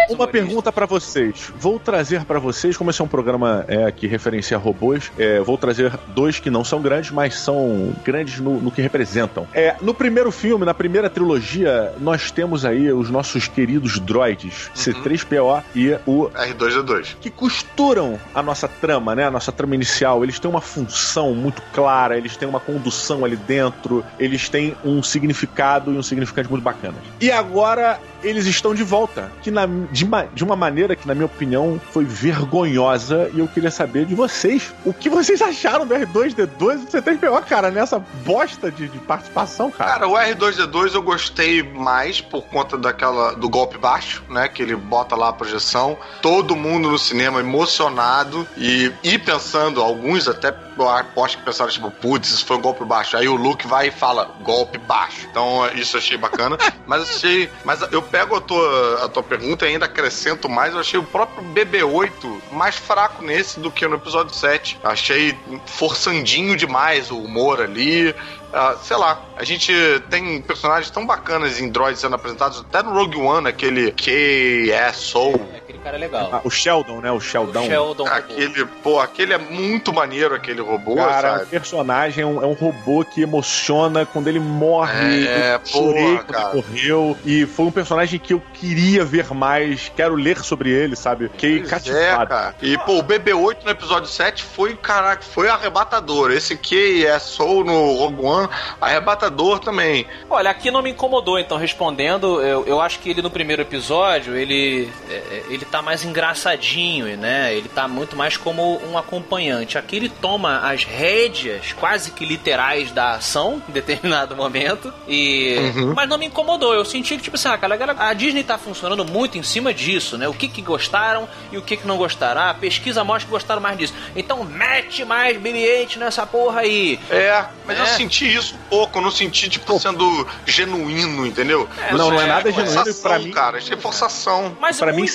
Uma 0.09 0.27
pergunta 0.27 0.71
pra 0.71 0.85
vocês. 0.85 1.51
Vou 1.57 1.79
trazer 1.79 2.23
pra 2.25 2.39
vocês, 2.39 2.77
como 2.77 2.89
esse 2.89 3.01
é 3.01 3.03
um 3.03 3.07
programa 3.07 3.65
é, 3.67 3.91
que 3.91 4.07
referencia 4.07 4.57
robôs, 4.57 5.11
é, 5.17 5.39
vou 5.39 5.57
trazer 5.57 5.91
dois 6.09 6.39
que 6.39 6.49
não 6.49 6.63
são 6.63 6.81
grandes, 6.81 7.11
mas 7.11 7.35
são 7.35 7.93
grandes 8.03 8.39
no, 8.39 8.59
no 8.59 8.71
que 8.71 8.81
representam. 8.81 9.47
É, 9.53 9.75
no 9.81 9.93
primeiro 9.93 10.31
filme, 10.31 10.65
na 10.65 10.73
primeira 10.73 11.09
trilogia, 11.09 11.93
nós 11.99 12.31
temos 12.31 12.65
aí 12.65 12.91
os 12.91 13.09
nossos 13.09 13.47
queridos 13.47 13.99
droids, 13.99 14.69
C3PO 14.75 15.63
e 15.75 15.97
o 16.05 16.29
R2D2. 16.29 17.15
que 17.19 17.29
costuram 17.29 18.19
a 18.33 18.41
nossa 18.41 18.67
trama, 18.67 19.15
né? 19.15 19.25
A 19.25 19.31
nossa 19.31 19.51
trama 19.51 19.75
inicial. 19.75 20.23
Eles 20.23 20.39
têm 20.39 20.49
uma 20.49 20.61
função 20.61 21.33
muito 21.33 21.61
clara, 21.73 22.17
eles 22.17 22.37
têm 22.37 22.47
uma 22.47 22.59
condução 22.59 23.25
ali 23.25 23.35
dentro, 23.35 24.03
eles 24.19 24.49
têm 24.49 24.75
um 24.83 25.01
significado 25.01 25.93
e 25.93 25.97
um 25.97 26.03
significante 26.03 26.49
muito 26.49 26.63
bacana. 26.63 26.95
E 27.19 27.31
agora 27.31 27.99
eles 28.23 28.45
estão 28.45 28.73
de 28.73 28.83
volta, 28.83 29.31
que 29.41 29.51
na, 29.51 29.67
de, 29.95 30.05
de 30.33 30.43
uma 30.43 30.57
maneira 30.57 30.93
que, 30.93 31.07
na 31.07 31.15
minha 31.15 31.25
opinião, 31.25 31.79
foi 31.91 32.03
vergonhosa. 32.03 33.31
E 33.33 33.39
eu 33.39 33.47
queria 33.47 33.71
saber 33.71 34.05
de 34.05 34.13
vocês 34.13 34.73
o 34.83 34.93
que 34.93 35.09
vocês 35.09 35.41
acharam 35.41 35.87
do 35.87 35.95
R2D2 35.95 36.33
e 36.33 36.37
do 36.37 36.91
C3PO, 36.91 37.43
cara, 37.45 37.71
nessa 37.71 37.97
bosta 38.25 38.69
de, 38.69 38.89
de 38.89 38.99
participação, 38.99 39.71
cara. 39.71 39.91
Cara, 39.91 40.07
o 40.07 40.13
R2D2 40.13 40.95
eu 40.95 41.01
gostei 41.01 41.63
mais 41.63 42.19
por 42.19 42.43
conta 42.43 42.77
daquela 42.77 43.33
do 43.35 43.47
golpe 43.47 43.77
baixo, 43.77 44.21
né? 44.29 44.49
Que 44.49 44.61
ele 44.61 44.75
bota 44.75 45.15
lá 45.15 45.29
a 45.29 45.33
projeção. 45.33 45.97
Todo 46.21 46.55
mundo 46.55 46.91
no 46.91 46.99
cinema 46.99 47.39
emocionado 47.39 48.45
e, 48.57 48.91
e 49.01 49.17
pensando, 49.17 49.81
alguns 49.81 50.27
até 50.27 50.51
aposto 50.83 51.37
que 51.37 51.45
pensaram, 51.45 51.71
tipo, 51.71 51.89
putz, 51.89 52.29
isso 52.29 52.45
foi 52.45 52.57
um 52.57 52.61
golpe 52.61 52.83
baixo. 52.83 53.15
Aí 53.17 53.27
o 53.27 53.35
Luke 53.35 53.67
vai 53.67 53.87
e 53.87 53.91
fala, 53.91 54.25
golpe 54.41 54.77
baixo. 54.77 55.27
Então 55.29 55.67
isso 55.73 55.97
achei 55.97 56.17
bacana. 56.17 56.57
mas 56.85 57.03
achei. 57.03 57.49
Mas 57.63 57.81
eu 57.91 58.01
pego 58.01 58.35
a 58.35 58.41
tua, 58.41 59.05
a 59.05 59.09
tua 59.09 59.23
pergunta 59.23 59.65
e 59.65 59.69
ainda 59.69 59.85
acrescento 59.85 60.49
mais. 60.49 60.73
Eu 60.73 60.79
achei 60.79 60.99
o 60.99 61.03
próprio 61.03 61.43
BB-8 61.53 62.41
mais 62.51 62.75
fraco 62.75 63.23
nesse 63.23 63.59
do 63.59 63.71
que 63.71 63.87
no 63.87 63.95
episódio 63.95 64.33
7. 64.33 64.79
Achei 64.83 65.37
forçandinho 65.65 66.55
demais 66.55 67.11
o 67.11 67.17
humor 67.17 67.61
ali. 67.61 68.13
Ah, 68.57 68.77
sei 68.81 68.95
lá, 68.95 69.21
a 69.35 69.43
gente 69.43 69.73
tem 70.09 70.41
personagens 70.41 70.89
tão 70.89 71.05
bacanas 71.05 71.59
em 71.59 71.69
droids 71.69 71.99
sendo 71.99 72.15
apresentados, 72.15 72.61
até 72.61 72.81
no 72.81 72.93
Rogue 72.93 73.17
One, 73.17 73.49
aquele 73.49 73.91
K-Soul. 73.91 75.45
Cara 75.85 75.97
é 75.97 75.99
legal. 75.99 76.29
Ah, 76.33 76.41
o 76.43 76.49
Sheldon, 76.49 76.99
né? 76.99 77.11
O 77.11 77.19
Sheldon. 77.19 77.61
O 77.61 77.67
Sheldon. 77.67 78.07
Aquele, 78.07 78.65
pô, 78.65 78.99
aquele 78.99 79.33
é 79.33 79.37
muito 79.37 79.93
maneiro, 79.93 80.33
aquele 80.33 80.59
robô, 80.59 80.95
Cara, 80.95 81.33
o 81.35 81.37
sabe? 81.37 81.45
personagem 81.51 82.23
é 82.23 82.25
um, 82.25 82.41
é 82.41 82.45
um 82.47 82.53
robô 82.53 83.05
que 83.05 83.21
emociona 83.21 84.03
quando 84.03 84.27
ele 84.27 84.39
morre. 84.39 85.27
É, 85.27 85.53
eu 85.53 85.61
chorei 85.63 86.03
porra, 86.03 86.23
quando 86.23 86.25
cara. 86.25 86.57
ele 86.57 86.63
morreu. 86.63 87.17
E 87.23 87.45
foi 87.45 87.65
um 87.67 87.71
personagem 87.71 88.19
que 88.19 88.33
eu 88.33 88.41
queria 88.55 89.05
ver 89.05 89.31
mais, 89.31 89.91
quero 89.95 90.15
ler 90.15 90.39
sobre 90.39 90.71
ele, 90.71 90.95
sabe? 90.95 91.29
Fiquei 91.29 91.59
Pois 91.59 91.69
cativado. 91.69 91.99
É, 91.99 92.15
cara. 92.15 92.55
E, 92.63 92.75
pô, 92.79 92.97
o 92.97 93.03
BB-8 93.03 93.57
no 93.63 93.69
episódio 93.69 94.09
7 94.09 94.41
foi, 94.43 94.75
caraca, 94.75 95.21
foi 95.21 95.49
arrebatador. 95.49 96.31
Esse 96.31 96.57
que 96.57 97.05
é 97.05 97.19
Soul 97.19 97.63
no 97.63 97.93
Rogue 97.97 98.25
One, 98.25 98.49
arrebatador 98.81 99.59
também. 99.59 100.07
Olha, 100.27 100.49
aqui 100.49 100.71
não 100.71 100.81
me 100.81 100.89
incomodou, 100.89 101.37
então 101.37 101.59
respondendo, 101.59 102.41
eu, 102.41 102.65
eu 102.65 102.81
acho 102.81 102.97
que 102.97 103.11
ele 103.11 103.21
no 103.21 103.29
primeiro 103.29 103.61
episódio, 103.61 104.35
ele, 104.35 104.89
é, 105.11 105.43
ele 105.47 105.63
tá 105.74 105.74
mais 105.81 106.03
engraçadinho, 106.03 107.17
né? 107.17 107.53
Ele 107.53 107.67
tá 107.69 107.87
muito 107.87 108.15
mais 108.15 108.37
como 108.37 108.81
um 108.85 108.97
acompanhante. 108.97 109.77
Aqui 109.77 109.95
ele 109.95 110.09
toma 110.09 110.59
as 110.69 110.83
rédeas 110.83 111.73
quase 111.73 112.11
que 112.11 112.25
literais 112.25 112.91
da 112.91 113.13
ação 113.13 113.61
em 113.67 113.71
determinado 113.71 114.35
momento 114.37 114.93
e 115.07 115.55
Uhum. 115.75 115.93
mas 115.95 116.07
não 116.09 116.17
me 116.17 116.25
incomodou. 116.27 116.73
Eu 116.73 116.85
senti 116.85 117.15
que 117.17 117.23
tipo 117.23 117.35
assim, 117.35 117.47
ah, 117.47 117.57
cara, 117.57 117.75
a 117.97 118.13
Disney 118.13 118.43
tá 118.43 118.57
funcionando 118.57 119.03
muito 119.05 119.37
em 119.37 119.43
cima 119.43 119.73
disso, 119.73 120.17
né? 120.17 120.27
O 120.27 120.33
que 120.33 120.47
que 120.47 120.61
gostaram 120.61 121.27
e 121.51 121.57
o 121.57 121.61
que 121.61 121.77
que 121.77 121.87
não 121.87 121.97
gostaram. 121.97 122.41
Ah, 122.41 122.49
a 122.51 122.53
pesquisa 122.53 123.03
mostra 123.03 123.25
que 123.25 123.31
gostaram 123.31 123.61
mais 123.61 123.77
disso. 123.77 123.93
Então 124.15 124.43
mete 124.43 125.03
mais 125.05 125.37
BB-8 125.37 125.97
nessa 125.97 126.25
porra 126.25 126.61
aí. 126.61 126.99
É, 127.09 127.45
mas 127.65 127.77
eu 127.77 127.83
É. 127.85 127.87
senti 127.87 128.33
isso 128.33 128.55
um 128.55 128.69
pouco, 128.69 128.97
eu 128.97 129.01
não 129.01 129.11
senti, 129.11 129.49
tipo, 129.49 129.79
sendo 129.79 130.27
genuíno, 130.45 131.25
entendeu? 131.25 131.67
É, 131.77 131.91
Não, 131.93 132.09
não 132.11 132.19
é 132.19 132.23
Eu 132.23 132.27
nada 132.27 132.51
genuíno, 132.51 132.73
forçação, 132.73 133.01
pra 133.09 133.19
mim- 133.19 133.31
cara, 133.31 133.57
achei 133.57 133.77
forçação. 133.77 134.55
Mas 134.59 134.77
Pra 134.79 134.91
o- 134.91 134.95
mim, 134.95 135.07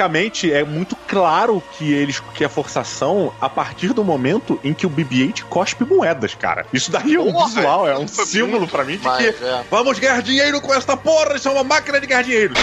simbolicamente, 0.00 0.52
é 0.52 0.64
muito 0.64 0.96
claro 1.06 1.62
que 1.76 1.92
eles 1.92 2.20
que 2.34 2.44
é 2.44 2.48
forçação 2.48 3.32
a 3.40 3.48
partir 3.48 3.92
do 3.92 4.02
momento 4.02 4.58
em 4.64 4.72
que 4.72 4.86
o 4.86 4.90
BB-8 4.90 5.44
cospe 5.44 5.84
moedas, 5.84 6.34
cara. 6.34 6.64
Isso 6.72 6.90
daí 6.90 7.14
é 7.14 7.20
um 7.20 7.32
Porra, 7.32 7.46
visual, 7.48 7.88
é 7.88 7.98
um 7.98 8.08
foi 8.08 8.24
símbolo 8.24 8.66
pra 8.66 8.84
mim 8.84 8.92
de 8.92 8.98
demais, 8.98 9.36
que 9.36 9.44
é. 9.44 9.64
vamos 9.70 9.98
ganhar 9.98 10.22
dinheiro 10.22 10.60
com 10.60 10.72
esta 10.72 10.96
porra, 10.96 11.36
isso 11.36 11.48
é 11.48 11.50
uma 11.50 11.64
máquina 11.64 12.00
de 12.00 12.06
ganhar 12.06 12.22
dinheiro. 12.22 12.54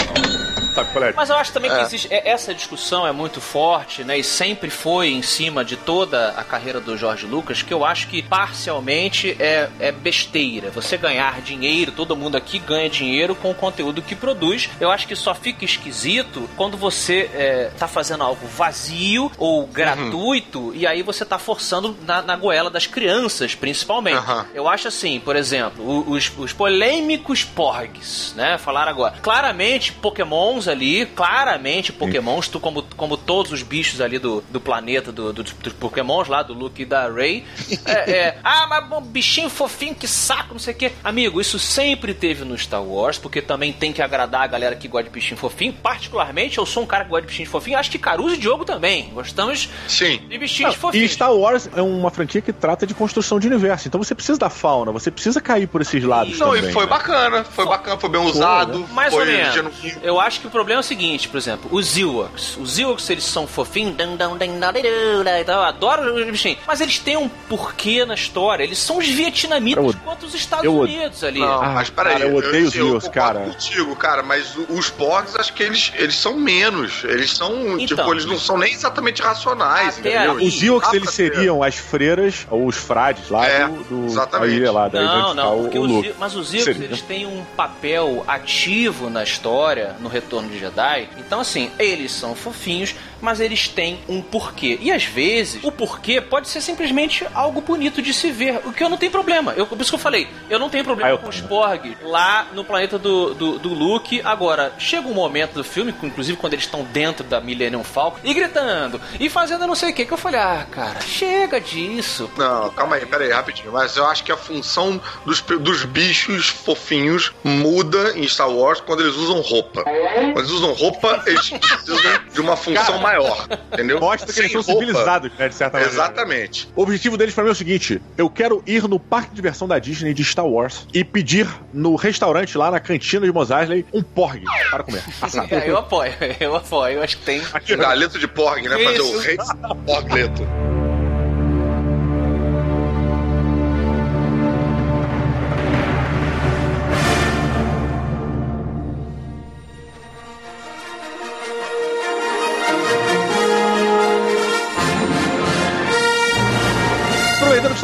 Sabe 0.78 0.92
qual 0.94 1.06
é? 1.06 1.14
Mas 1.14 1.30
eu 1.32 1.36
acho 1.36 1.52
também 1.52 1.72
que 1.72 1.78
É. 1.78 1.82
existe, 1.82 2.08
é- 2.14 2.30
essa 2.30 2.54
discussão 2.54 3.08
é 3.08 3.12
muito 3.12 3.42
forte, 3.42 4.04
né? 4.04 4.18
E 4.20 4.24
sempre 4.24 4.70
foi 4.70 5.08
em 5.10 5.24
cima 5.24 5.66
de 5.66 5.76
toda 5.76 6.30
a 6.38 6.44
carreira 6.44 6.80
do 6.80 6.96
Jorge 6.96 7.26
Lucas, 7.26 7.64
que 7.64 7.74
eu 7.74 7.84
acho 7.84 8.08
que 8.08 8.22
parcialmente 8.22 9.36
é, 9.40 9.70
é 9.80 9.92
besteira. 9.92 10.70
Você 10.72 10.96
ganhar 10.98 11.42
dinheiro, 11.42 11.92
todo 11.92 12.16
mundo 12.16 12.36
aqui 12.38 12.60
ganha 12.60 12.88
dinheiro 12.90 13.34
com 13.36 13.50
o 13.50 13.56
conteúdo 13.56 14.02
que 14.04 14.16
produz. 14.16 14.70
Eu 14.80 14.92
acho 14.92 15.08
que 15.08 15.16
só 15.16 15.34
fica 15.34 15.66
esquisito 15.66 16.48
quando 16.56 16.78
você 16.78 17.30
é, 17.34 17.72
tá 17.78 17.88
fazendo 17.88 18.24
algo 18.24 18.46
vazio 18.48 19.32
ou 19.38 19.66
gratuito 19.66 20.74
e 20.76 20.86
aí 20.86 21.02
você 21.02 21.26
tá 21.26 21.40
forçando 21.40 21.98
na, 22.06 22.22
na 22.22 22.36
goela 22.36 22.70
das 22.70 22.86
crianças, 22.86 23.56
principalmente. 23.56 24.18
Aham. 24.18 24.46
Eu 24.54 24.68
acho 24.68 24.88
assim, 24.88 25.20
por 25.20 25.36
exemplo, 25.36 26.10
os, 26.10 26.32
os 26.38 26.54
polêmicos 26.54 27.44
porgs, 27.44 28.34
né? 28.36 28.58
Falaram 28.58 28.92
agora. 28.92 29.16
Claramente, 29.22 29.92
pokémons 29.94 30.67
ali, 30.68 31.06
claramente 31.06 31.92
pokémons, 31.94 32.48
tu, 32.48 32.60
como, 32.60 32.84
como 32.96 33.16
todos 33.18 33.52
os 33.52 33.64
bichos 33.64 34.02
ali 34.02 34.20
do, 34.20 34.44
do 34.50 34.60
planeta, 34.60 35.12
do, 35.12 35.32
do- 35.34 35.44
dos 35.44 35.74
pokémons 35.74 36.28
lá, 36.28 36.42
do 36.44 36.54
Luke 36.54 36.82
e 36.82 36.86
da 36.86 37.08
Ray. 37.10 37.44
É, 37.88 38.12
é, 38.12 38.38
ah, 38.44 38.66
mas 38.68 38.86
bom, 38.88 39.02
bichinho 39.02 39.50
fofinho, 39.50 39.96
que 39.96 40.08
saco, 40.08 40.54
não 40.54 40.60
sei 40.60 40.74
o 40.74 40.78
quê. 40.78 40.92
Amigo, 41.04 41.40
isso 41.40 41.58
sempre 41.58 42.14
teve 42.14 42.44
no 42.44 42.58
Star 42.58 42.84
Wars, 42.84 43.18
porque 43.18 43.42
também 43.42 43.72
tem 43.72 43.94
que 43.94 44.02
agradar 44.02 44.42
a 44.42 44.48
galera 44.48 44.76
que 44.76 44.88
gosta 44.88 45.06
de 45.06 45.10
bichinho 45.10 45.38
fofinho. 45.40 45.72
Particularmente, 45.74 46.58
eu 46.58 46.66
sou 46.66 46.84
um 46.84 46.86
cara 46.86 47.04
que 47.06 47.10
gosta 47.10 47.22
de 47.22 47.28
bichinho 47.28 47.50
fofinho, 47.50 47.78
acho 47.78 47.90
que 47.90 47.98
Caruso 47.98 48.36
e 48.36 48.38
Diogo 48.38 48.66
também. 48.66 49.10
Gostamos 49.14 49.70
Sim. 49.88 50.18
de 50.28 50.38
bichinhos 50.38 50.72
Não, 50.74 50.78
e 50.78 50.82
fofinhos. 50.82 51.12
Star 51.12 51.34
Wars 51.34 51.70
é 51.76 51.82
uma 51.82 52.10
franquia 52.12 52.42
que 52.42 52.52
trata 52.52 52.86
de 52.86 52.94
construção 52.94 53.40
de 53.40 53.48
universo. 53.48 53.88
Então 53.88 54.02
você 54.04 54.14
precisa 54.14 54.38
da 54.38 54.50
fauna, 54.50 54.92
você 54.92 55.10
precisa 55.10 55.40
cair 55.40 55.68
por 55.68 55.82
esses 55.82 56.04
lados 56.04 56.38
Não, 56.40 56.52
também. 56.54 56.70
e 56.70 56.74
foi 56.74 56.84
né? 56.84 56.90
bacana, 56.90 57.44
foi 57.46 57.66
bacana, 57.66 57.98
foi 57.98 58.10
bem 58.10 58.22
usado, 58.22 58.86
Mais 58.92 59.14
foi 59.14 59.26
ou 59.26 59.32
menos. 59.32 59.54
genuíno. 59.54 60.00
Eu 60.04 60.20
acho 60.20 60.42
que 60.42 60.48
problema 60.58 60.80
é 60.80 60.84
o 60.84 60.84
seguinte, 60.84 61.28
por 61.30 61.38
exemplo, 61.38 61.70
os 61.72 61.98
Ewoks. 61.98 62.58
Os 62.58 62.78
Ewoks, 62.78 63.10
eles 63.10 63.24
são 63.24 63.46
fofinhos, 63.48 63.96
dan, 63.96 64.16
dan, 64.16 64.36
dan, 64.38 64.48
dan, 64.60 64.74
dan, 64.74 65.24
dan, 65.24 65.40
então, 65.40 65.56
eu 65.56 65.64
adoro 65.64 66.16
os 66.16 66.26
bichinhos. 66.26 66.60
Mas 66.68 66.82
eles 66.82 67.00
têm 67.00 67.16
um 67.18 67.28
porquê 67.30 68.06
na 68.06 68.14
história. 68.16 68.64
Eles 68.64 68.78
são 68.80 68.98
os 68.98 69.08
vietnamitas 69.08 69.84
Eu 69.84 69.94
quanto 70.04 70.26
os 70.26 70.34
Estados 70.34 70.66
eu 70.66 70.78
Unidos 70.80 71.24
ali. 71.24 71.40
Não, 71.40 71.62
Ah, 71.62 71.70
mas 71.70 71.90
peraí. 71.90 72.14
cara, 72.14 72.26
eu 72.28 72.36
odeio 72.36 72.68
os 72.68 72.76
eu 72.76 72.88
Ewoks, 72.90 73.08
concordo 73.08 73.40
cara. 73.40 73.50
contigo, 73.52 73.96
cara, 73.96 74.24
mas 74.24 74.56
os 74.70 74.90
porgs, 74.90 75.36
acho 75.40 75.54
que 75.54 75.64
eles, 75.64 75.92
eles 75.96 76.16
são 76.16 76.34
menos. 76.36 77.04
Eles 77.04 77.32
são, 77.36 77.80
Então. 77.80 77.98
tipo, 77.98 78.14
eles 78.14 78.26
não 78.26 78.38
são 78.40 78.58
nem 78.58 78.74
exatamente 78.74 79.22
racionais, 79.22 79.98
entendeu? 80.00 80.34
aí. 80.38 80.48
Os 80.48 80.62
Ewoks, 80.64 80.94
eles 80.94 81.12
seriam 81.12 81.62
as 81.64 81.76
freiras 81.76 82.46
ou 82.50 82.66
os 82.66 82.76
frades 82.76 83.30
lá 83.30 83.46
É, 83.48 83.68
do, 83.68 83.84
do 83.84 84.06
exatamente. 84.06 84.60
lá, 84.66 84.88
da 84.88 85.00
ilha 85.02 85.08
Não, 85.12 85.34
não, 85.34 85.60
o- 85.60 85.62
porque 85.64 85.78
o 85.80 85.82
os. 85.84 85.92
Ewoks- 85.92 86.16
mas 86.20 86.36
os 86.36 86.54
Ewoks 86.54 86.64
Seria. 86.76 86.86
eles 86.86 87.02
têm 87.02 87.26
um 87.26 87.44
papel 87.56 88.24
ativo 88.28 89.10
na 89.10 89.24
história, 89.24 89.96
no 90.00 90.10
Retorno 90.10 90.47
de 90.48 90.60
Jedi. 90.60 91.10
Então, 91.18 91.40
assim, 91.40 91.72
eles 91.78 92.12
são 92.12 92.36
fofinhos, 92.36 92.96
mas 93.22 93.40
eles 93.40 93.68
têm 93.68 94.00
um 94.08 94.22
porquê. 94.22 94.78
E 94.82 94.92
às 94.92 95.04
vezes, 95.04 95.64
o 95.64 95.72
porquê 95.72 96.22
pode 96.22 96.48
ser 96.48 96.62
simplesmente 96.62 97.26
algo 97.34 97.62
bonito 97.62 98.02
de 98.02 98.14
se 98.14 98.32
ver, 98.32 98.62
o 98.66 98.74
que 98.74 98.84
eu 98.84 98.90
não 98.90 98.98
tenho 98.98 99.12
problema. 99.12 99.54
Eu, 99.56 99.66
por 99.66 99.80
isso 99.80 99.92
que 99.92 99.96
eu 99.96 100.00
falei, 100.00 100.28
eu 100.50 100.60
não 100.60 100.70
tenho 100.70 100.84
problema 100.84 101.10
Ah, 101.10 101.14
eu 101.14 101.18
com 101.18 101.30
os. 101.30 101.42
Porg 101.42 101.98
lá 102.02 102.48
no 102.54 102.64
planeta 102.64 102.98
do, 103.00 103.34
do, 103.34 103.60
do 103.60 103.74
Luke. 103.74 104.22
Agora, 104.24 104.74
chega 104.78 105.08
um 105.08 105.14
momento 105.14 105.54
do 105.54 105.64
filme, 105.64 105.94
inclusive 106.04 106.38
quando 106.38 106.54
eles 106.54 106.66
estão 106.66 106.84
dentro 106.84 107.24
da 107.24 107.40
Millennium 107.40 107.84
Falcon, 107.84 108.20
e 108.24 108.34
gritando, 108.34 109.00
e 109.20 109.30
fazendo 109.30 109.66
não 109.66 109.76
sei 109.76 109.92
o 109.92 109.94
que, 109.94 110.06
que 110.06 110.12
eu 110.12 110.18
falei, 110.18 110.40
ah, 110.40 110.66
cara, 110.70 111.00
chega 111.02 111.60
disso. 111.60 112.30
Não, 112.38 112.70
calma 112.72 112.96
aí, 112.96 113.06
peraí, 113.06 113.32
rapidinho. 113.32 113.72
Mas 113.72 113.98
eu 113.98 114.06
acho 114.06 114.24
que 114.24 114.32
a 114.32 114.38
função 114.38 115.02
dos, 115.26 115.42
dos 115.42 115.86
bichos 115.86 116.48
fofinhos 116.50 117.32
muda 117.44 118.18
em 118.18 118.28
Star 118.28 118.50
Wars 118.50 118.82
quando 118.82 119.02
eles 119.02 119.16
usam 119.16 119.40
roupa. 119.42 119.84
Quando 119.84 120.40
eles 120.40 120.52
usam 120.52 120.74
roupa, 120.74 121.24
eles 121.26 121.50
precisam 121.50 121.98
de 122.34 122.42
uma 122.42 122.56
função 122.56 122.84
Cara, 122.86 123.00
maior, 123.08 123.48
entendeu? 123.74 124.00
Mostra 124.00 124.32
que 124.34 124.40
eles 124.40 124.52
são 124.52 124.62
roupa- 124.62 124.80
civilizados, 124.80 125.32
né, 125.38 125.50
de 125.50 125.56
certa 125.56 125.78
maneira. 125.78 125.94
Exatamente. 125.94 126.70
O 126.76 126.82
objetivo 126.84 127.18
deles 127.18 127.34
pra 127.34 127.44
mim 127.44 127.50
é 127.50 127.54
o 127.54 127.56
seguinte: 127.56 128.02
eu 128.18 128.30
quero 128.30 128.62
ir 128.66 128.88
no 128.88 129.00
parque 129.00 129.30
de 129.30 129.36
diversão 129.38 129.68
da 129.68 129.80
Disney 129.80 130.14
de 130.14 130.24
Star 130.24 130.46
Wars 130.46 130.88
e 130.94 131.04
pedir 131.04 131.48
no 131.74 131.96
restaurante 131.96 132.58
lá 132.58 132.70
na 132.72 132.80
cantina 132.80 133.26
de 133.26 133.32
Mos 133.32 133.50
Eisley 133.52 133.86
um 133.94 134.02
porg 134.04 134.44
para 134.70 134.84
comer. 134.84 135.04
Assado. 135.22 135.48
É, 135.58 135.70
eu 135.70 135.78
apoio, 135.78 136.12
eu 136.40 136.56
apoio, 136.56 136.96
eu 136.98 137.04
acho 137.04 137.18
que 137.18 137.24
tem. 137.26 137.42
Um 137.42 137.78
galeto 137.78 138.20
de 138.20 138.28
porg, 138.28 138.64
né? 138.68 138.78
Fazer 138.84 139.02
o 139.02 139.06
Isso. 139.06 139.20
rei 139.20 139.38
porgleto. 139.86 140.44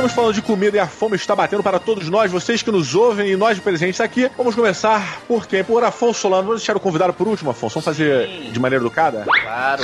Estamos 0.05 0.13
falando 0.13 0.33
de 0.33 0.41
comida 0.41 0.75
e 0.75 0.79
a 0.79 0.87
fome 0.87 1.15
está 1.15 1.33
batendo 1.35 1.63
para 1.63 1.79
todos 1.79 2.09
nós, 2.09 2.29
vocês 2.31 2.61
que 2.61 2.69
nos 2.71 2.93
ouvem 2.93 3.29
e 3.31 3.37
nós 3.37 3.57
presentes 3.59 4.01
aqui, 4.01 4.29
vamos 4.37 4.53
começar 4.53 5.21
por 5.27 5.47
quem? 5.47 5.63
Por 5.63 5.81
Afonso 5.83 6.19
Solano. 6.21 6.43
Vamos 6.43 6.59
deixar 6.61 6.75
o 6.75 6.79
convidado 6.79 7.13
por 7.13 7.25
último, 7.27 7.51
Afonso. 7.51 7.75
Vamos 7.75 7.85
fazer 7.85 8.27
Sim. 8.27 8.51
de 8.51 8.59
maneira 8.59 8.83
educada? 8.83 9.23
Claro. 9.23 9.83